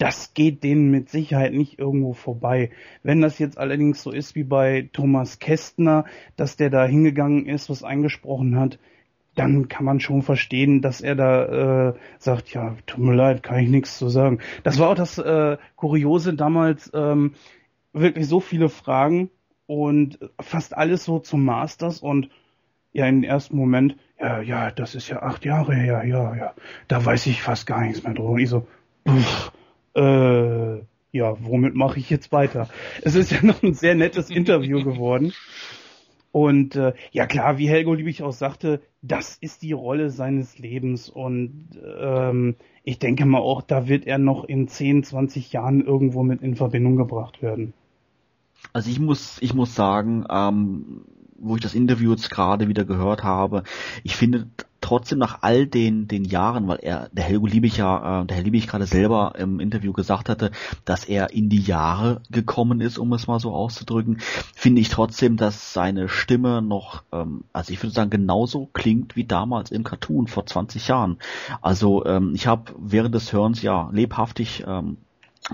[0.00, 2.70] das geht denen mit Sicherheit nicht irgendwo vorbei.
[3.02, 6.06] Wenn das jetzt allerdings so ist wie bei Thomas Kästner,
[6.36, 8.78] dass der da hingegangen ist, was eingesprochen hat,
[9.34, 13.58] dann kann man schon verstehen, dass er da äh, sagt, ja, tut mir leid, kann
[13.58, 14.38] ich nichts zu sagen.
[14.62, 17.34] Das war auch das äh, Kuriose damals, ähm,
[17.92, 19.28] wirklich so viele Fragen
[19.66, 22.30] und fast alles so zum Masters und
[22.92, 26.54] ja, im ersten Moment, ja, ja, das ist ja acht Jahre her, ja, ja,
[26.88, 28.30] da weiß ich fast gar nichts mehr drüber.
[28.30, 28.66] Und ich so,
[29.06, 29.52] pff,
[29.94, 30.78] äh,
[31.12, 32.68] ja, womit mache ich jetzt weiter?
[33.02, 35.32] Es ist ja noch ein sehr nettes Interview geworden.
[36.32, 41.08] Und äh, ja klar, wie Helgo Liebig auch sagte, das ist die Rolle seines Lebens
[41.08, 42.54] und ähm,
[42.84, 46.54] ich denke mal auch, da wird er noch in 10, 20 Jahren irgendwo mit in
[46.54, 47.72] Verbindung gebracht werden.
[48.72, 51.02] Also ich muss, ich muss sagen, ähm,
[51.36, 53.64] wo ich das Interview jetzt gerade wieder gehört habe,
[54.04, 54.46] ich finde
[54.90, 58.42] trotzdem nach all den, den Jahren, weil er, der Helgo Liebig ja, äh, der Herr
[58.42, 60.50] Liebig gerade selber im Interview gesagt hatte,
[60.84, 64.18] dass er in die Jahre gekommen ist, um es mal so auszudrücken,
[64.52, 69.24] finde ich trotzdem, dass seine Stimme noch, ähm, also ich würde sagen, genauso klingt wie
[69.24, 71.18] damals im Cartoon vor 20 Jahren.
[71.62, 74.96] Also ähm, ich habe während des Hörens ja lebhaftig ähm,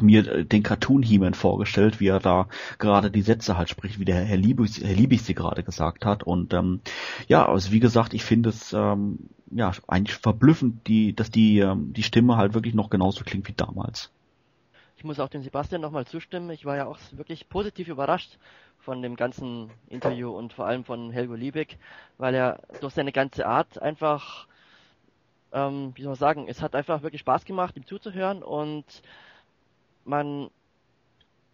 [0.01, 2.49] mir den Cartoon He-Man vorgestellt, wie er da
[2.79, 6.23] gerade die Sätze halt spricht, wie der Herr Liebig, Herr Liebig sie gerade gesagt hat.
[6.23, 6.81] Und ähm,
[7.29, 9.19] ja, also wie gesagt, ich finde es ähm,
[9.51, 13.55] ja eigentlich verblüffend, die, dass die, ähm, die Stimme halt wirklich noch genauso klingt wie
[13.55, 14.11] damals.
[14.97, 16.51] Ich muss auch dem Sebastian nochmal zustimmen.
[16.51, 18.39] Ich war ja auch wirklich positiv überrascht
[18.79, 21.77] von dem ganzen Interview und vor allem von Helgo Liebig,
[22.19, 24.47] weil er durch seine ganze Art einfach,
[25.53, 28.85] ähm, wie soll man sagen, es hat einfach wirklich Spaß gemacht, ihm zuzuhören und
[30.07, 30.51] man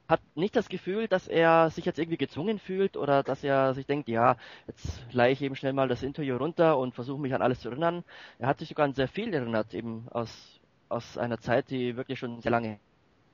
[0.08, 3.86] hat nicht das Gefühl, dass er sich jetzt irgendwie gezwungen fühlt oder dass er sich
[3.86, 7.42] denkt, ja, jetzt leihe ich eben schnell mal das Interview runter und versuche mich an
[7.42, 8.04] alles zu erinnern.
[8.38, 12.18] Er hat sich sogar an sehr viel erinnert, eben aus, aus einer Zeit, die wirklich
[12.18, 12.78] schon sehr lange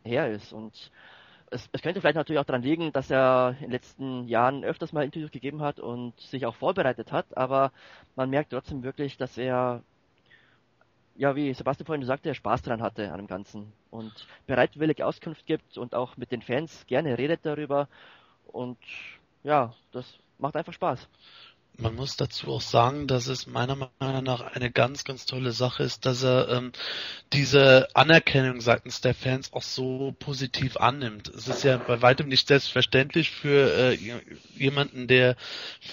[0.04, 0.52] her ist.
[0.52, 0.92] Und
[1.50, 4.92] es, es könnte vielleicht natürlich auch daran liegen, dass er in den letzten Jahren öfters
[4.92, 7.72] mal Interviews gegeben hat und sich auch vorbereitet hat, aber
[8.14, 9.82] man merkt trotzdem wirklich, dass er
[11.18, 15.76] ja, wie Sebastian vorhin sagte, Spaß dran hatte an dem Ganzen und bereitwillig Auskunft gibt
[15.76, 17.88] und auch mit den Fans gerne redet darüber
[18.46, 18.78] und
[19.42, 21.08] ja, das macht einfach Spaß.
[21.80, 25.84] Man muss dazu auch sagen, dass es meiner Meinung nach eine ganz, ganz tolle Sache
[25.84, 26.72] ist, dass er ähm,
[27.32, 31.28] diese Anerkennung seitens der Fans auch so positiv annimmt.
[31.28, 33.98] Es ist ja bei weitem nicht selbstverständlich für äh,
[34.56, 35.36] jemanden, der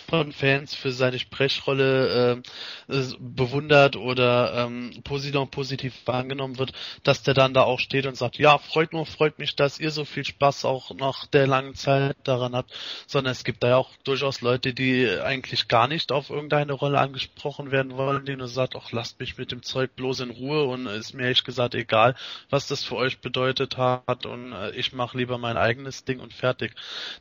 [0.10, 2.42] von Fans für seine Sprechrolle
[2.90, 6.72] äh, bewundert oder ähm, positiv, positiv wahrgenommen wird,
[7.04, 9.92] dass der dann da auch steht und sagt, ja, freut nur, freut mich, dass ihr
[9.92, 12.74] so viel Spaß auch nach der langen Zeit daran habt,
[13.06, 17.00] sondern es gibt da ja auch durchaus Leute, die eigentlich gar nicht auf irgendeine Rolle
[17.00, 20.64] angesprochen werden wollen, die nur sagt, ach, lasst mich mit dem Zeug bloß in Ruhe
[20.64, 22.16] und ist mir ehrlich gesagt egal,
[22.50, 26.34] was das für euch bedeutet hat und äh, ich mache lieber mein eigenes Ding und
[26.34, 26.76] fertig.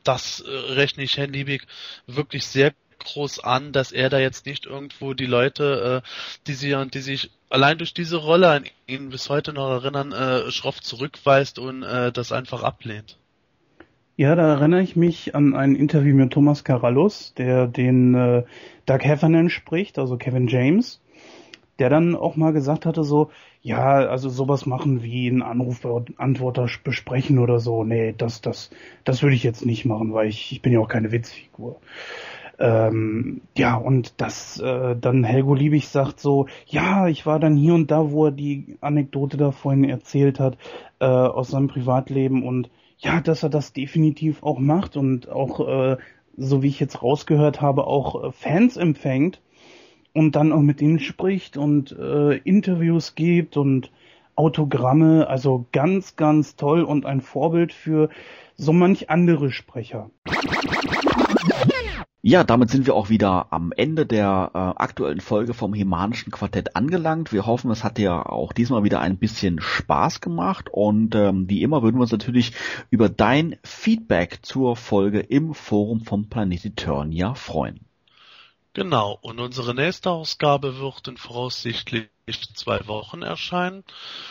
[0.05, 1.67] Das äh, rechne ich Herrn Liebig
[2.07, 6.09] wirklich sehr groß an, dass er da jetzt nicht irgendwo die Leute, äh,
[6.47, 10.53] die sie die sich allein durch diese Rolle an ihn bis heute noch erinnern, äh,
[10.53, 13.19] schroff zurückweist und äh, das einfach ablehnt.
[14.17, 18.45] Ja, da erinnere ich mich an ein Interview mit Thomas Carallus, der den äh,
[18.87, 21.01] Doug Heffernan spricht, also Kevin James,
[21.81, 23.31] der dann auch mal gesagt hatte so,
[23.61, 27.83] ja, also sowas machen wie einen Anruf-Antworter besprechen oder so.
[27.83, 28.71] Nee, das, das,
[29.03, 31.81] das würde ich jetzt nicht machen, weil ich, ich bin ja auch keine Witzfigur.
[32.61, 37.75] Ähm, ja, und dass äh, dann Helgo Liebig sagt so, ja, ich war dann hier
[37.75, 40.57] und da, wo er die Anekdote da vorhin erzählt hat,
[41.01, 45.97] äh, aus seinem Privatleben und ja, dass er das definitiv auch macht und auch, äh,
[46.37, 49.41] so wie ich jetzt rausgehört habe, auch äh, Fans empfängt
[50.13, 53.91] und dann auch mit denen spricht und äh, Interviews gibt und
[54.37, 55.29] Autogramme.
[55.29, 58.09] Also ganz, ganz toll und ein Vorbild für
[58.57, 60.11] so manch andere Sprecher.
[62.27, 66.75] Ja, damit sind wir auch wieder am Ende der äh, aktuellen Folge vom Hemanischen Quartett
[66.75, 67.35] angelangt.
[67.35, 71.61] Wir hoffen, es hat dir auch diesmal wieder ein bisschen Spaß gemacht und ähm, wie
[71.61, 72.53] immer würden wir uns natürlich
[72.89, 77.81] über dein Feedback zur Folge im Forum vom Planet Eternia freuen.
[78.73, 82.09] Genau, und unsere nächste Ausgabe wird in voraussichtlich
[82.55, 83.85] zwei Wochen erscheinen.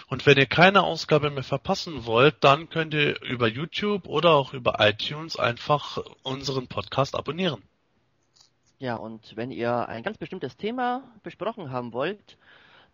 [0.08, 4.56] Und wenn ihr keine Ausgabe mehr verpassen wollt, dann könnt ihr über YouTube oder auch
[4.56, 7.62] über iTunes einfach unseren Podcast abonnieren.
[8.80, 12.38] Ja, und wenn ihr ein ganz bestimmtes Thema besprochen haben wollt,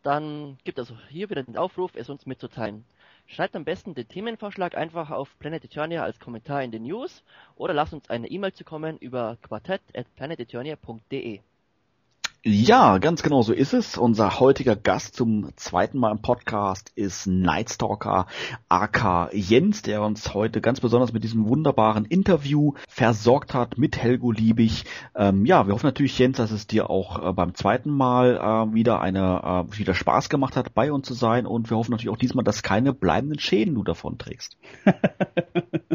[0.04, 2.86] dann gibt es hier wieder den Aufruf, es uns mitzuteilen.
[3.28, 7.24] Schreibt am besten den Themenvorschlag einfach auf Planet Eternia als Kommentar in den News
[7.56, 11.42] oder lasst uns eine E-Mail zukommen über quartett.planeteternia.de.
[12.46, 13.98] Ja, ganz genau so ist es.
[13.98, 18.28] Unser heutiger Gast zum zweiten Mal im Podcast ist Nightstalker
[18.70, 24.32] AK Jens, der uns heute ganz besonders mit diesem wunderbaren Interview versorgt hat mit Helgo
[24.32, 24.86] Liebig.
[25.16, 28.74] Ähm, ja, wir hoffen natürlich, Jens, dass es dir auch äh, beim zweiten Mal äh,
[28.74, 32.14] wieder eine äh, wieder Spaß gemacht hat, bei uns zu sein und wir hoffen natürlich
[32.14, 34.56] auch diesmal, dass keine bleibenden Schäden du davon trägst.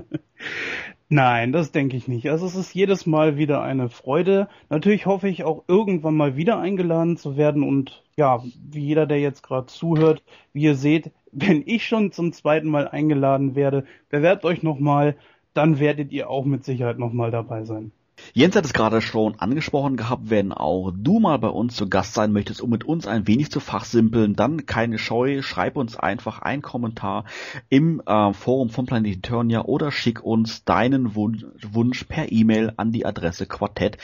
[1.11, 2.29] Nein, das denke ich nicht.
[2.31, 4.49] Also es ist jedes Mal wieder eine Freude.
[4.71, 9.21] Natürlich hoffe ich auch irgendwann mal wieder eingeladen zu werden und ja, wie jeder, der
[9.21, 10.23] jetzt gerade zuhört,
[10.53, 15.17] wie ihr seht, wenn ich schon zum zweiten Mal eingeladen werde, bewerbt euch nochmal,
[15.53, 17.93] dann werdet ihr auch mit Sicherheit nochmal dabei sein.
[18.33, 22.15] Jens hat es gerade schon angesprochen gehabt, wenn auch du mal bei uns zu Gast
[22.15, 26.41] sein möchtest, um mit uns ein wenig zu fachsimpeln, dann keine Scheu, schreib uns einfach
[26.41, 27.25] einen Kommentar
[27.69, 32.93] im äh, Forum von Planet Eternia oder schick uns deinen Wunsch, Wunsch per E-Mail an
[32.93, 33.99] die Adresse quartett.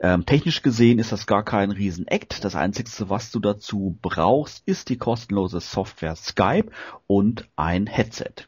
[0.00, 2.44] Ähm, technisch gesehen ist das gar kein Riesen-Act.
[2.44, 6.70] Das Einzige, was du dazu brauchst, ist die kostenlose Software Skype
[7.06, 8.46] und ein Headset.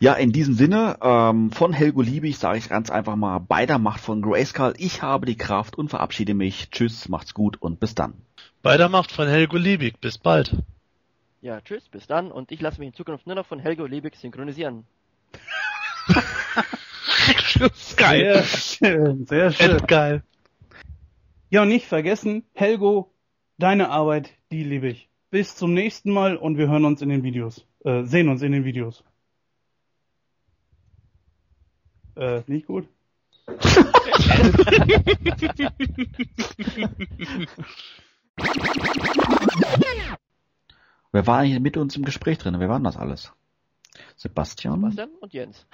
[0.00, 3.78] Ja, in diesem Sinne, ähm, von Helgo Liebig sage ich ganz einfach mal bei der
[3.78, 6.70] Macht von Grayskull, ich habe die Kraft und verabschiede mich.
[6.70, 8.14] Tschüss, macht's gut und bis dann.
[8.62, 10.56] Bei der Macht von Helgo Liebig, bis bald.
[11.42, 14.16] Ja, tschüss, bis dann und ich lasse mich in Zukunft nur noch von Helgo Liebig
[14.16, 14.84] synchronisieren.
[17.96, 18.42] geil.
[18.42, 19.86] Sehr schön, sehr schön.
[19.86, 20.22] Geil.
[21.50, 23.12] Ja, und nicht vergessen, Helgo,
[23.58, 25.08] deine Arbeit, die liebe ich.
[25.30, 27.66] Bis zum nächsten Mal und wir hören uns in den Videos.
[27.84, 29.04] Äh, sehen uns in den Videos.
[32.16, 32.88] Äh, nicht gut.
[41.12, 42.56] Wer war eigentlich mit uns im Gespräch drin?
[42.58, 43.32] Wer waren das alles?
[44.16, 44.80] Sebastian?
[44.80, 45.66] Sebastian und Jens.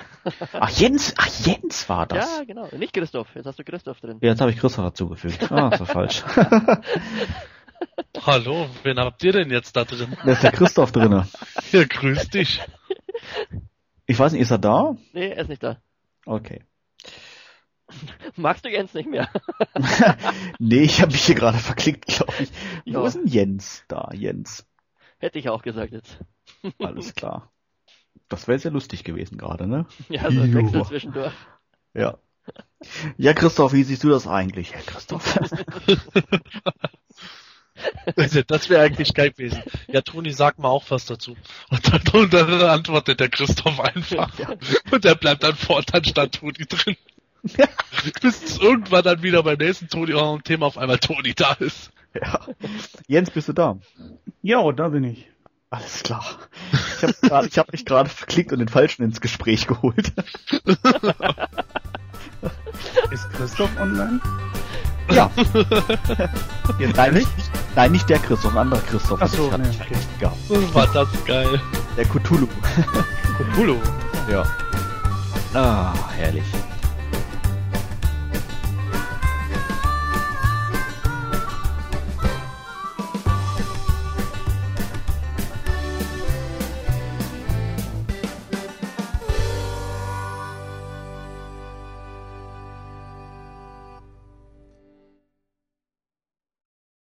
[0.52, 2.38] Ach, Jens, ach, Jens war das.
[2.38, 2.68] Ja, genau.
[2.76, 3.28] Nicht Christoph.
[3.34, 4.18] Jetzt hast du Christoph drin.
[4.20, 5.50] Ja, jetzt habe ich Christoph dazugefügt.
[5.50, 6.22] Ah, das war falsch.
[8.26, 10.16] Hallo, wen habt ihr denn jetzt da drin?
[10.24, 11.26] Da ist der Christoph drinne.
[11.72, 12.60] Ja, grüß dich.
[14.06, 14.96] Ich weiß nicht, ist er da?
[15.12, 15.78] Nee, er ist nicht da.
[16.30, 16.62] Okay.
[18.36, 19.28] Magst du Jens nicht mehr?
[20.60, 22.52] nee, ich habe mich hier gerade verklickt, glaube ich.
[22.84, 23.00] Ja.
[23.00, 23.82] Wo ist denn Jens?
[23.88, 24.64] Da, Jens.
[25.18, 26.20] Hätte ich auch gesagt jetzt.
[26.78, 27.52] Alles klar.
[28.28, 29.86] Das wäre sehr lustig gewesen gerade, ne?
[30.08, 31.34] Ja, so ein Wechsel zwischendurch.
[31.94, 32.18] Ja.
[33.16, 35.36] Ja, Christoph, wie siehst du das eigentlich, Herr Christoph?
[38.16, 39.62] Also, das wäre eigentlich geil gewesen.
[39.88, 41.36] Ja, Toni, sag mal auch was dazu.
[41.70, 44.30] Und dann, und dann antwortet der Christoph einfach.
[44.90, 46.96] Und der bleibt dann fort, dann stand Toni drin.
[48.22, 51.52] Bis es irgendwann dann wieder beim nächsten Toni auch ein Thema auf einmal Toni da
[51.54, 51.90] ist.
[52.14, 52.40] ja.
[53.06, 53.78] Jens, bist du da?
[54.42, 55.26] Ja, da bin ich.
[55.70, 56.24] Alles klar.
[56.72, 60.12] Ich habe grad, ich hab mich gerade verklickt und den Falschen ins Gespräch geholt.
[63.12, 64.20] Ist Christoph online?
[65.14, 65.30] Ja.
[66.96, 67.28] nein, nicht,
[67.74, 69.20] nein, nicht der Christoph, ein anderer Christoph.
[69.22, 69.96] Ach so, Ich hatte nee, okay.
[70.18, 70.74] gehabt.
[70.74, 71.60] War das geil.
[71.96, 72.46] Der Cthulhu.
[73.52, 73.76] Cthulhu.
[74.30, 74.44] Ja.
[75.54, 76.44] Ah, herrlich.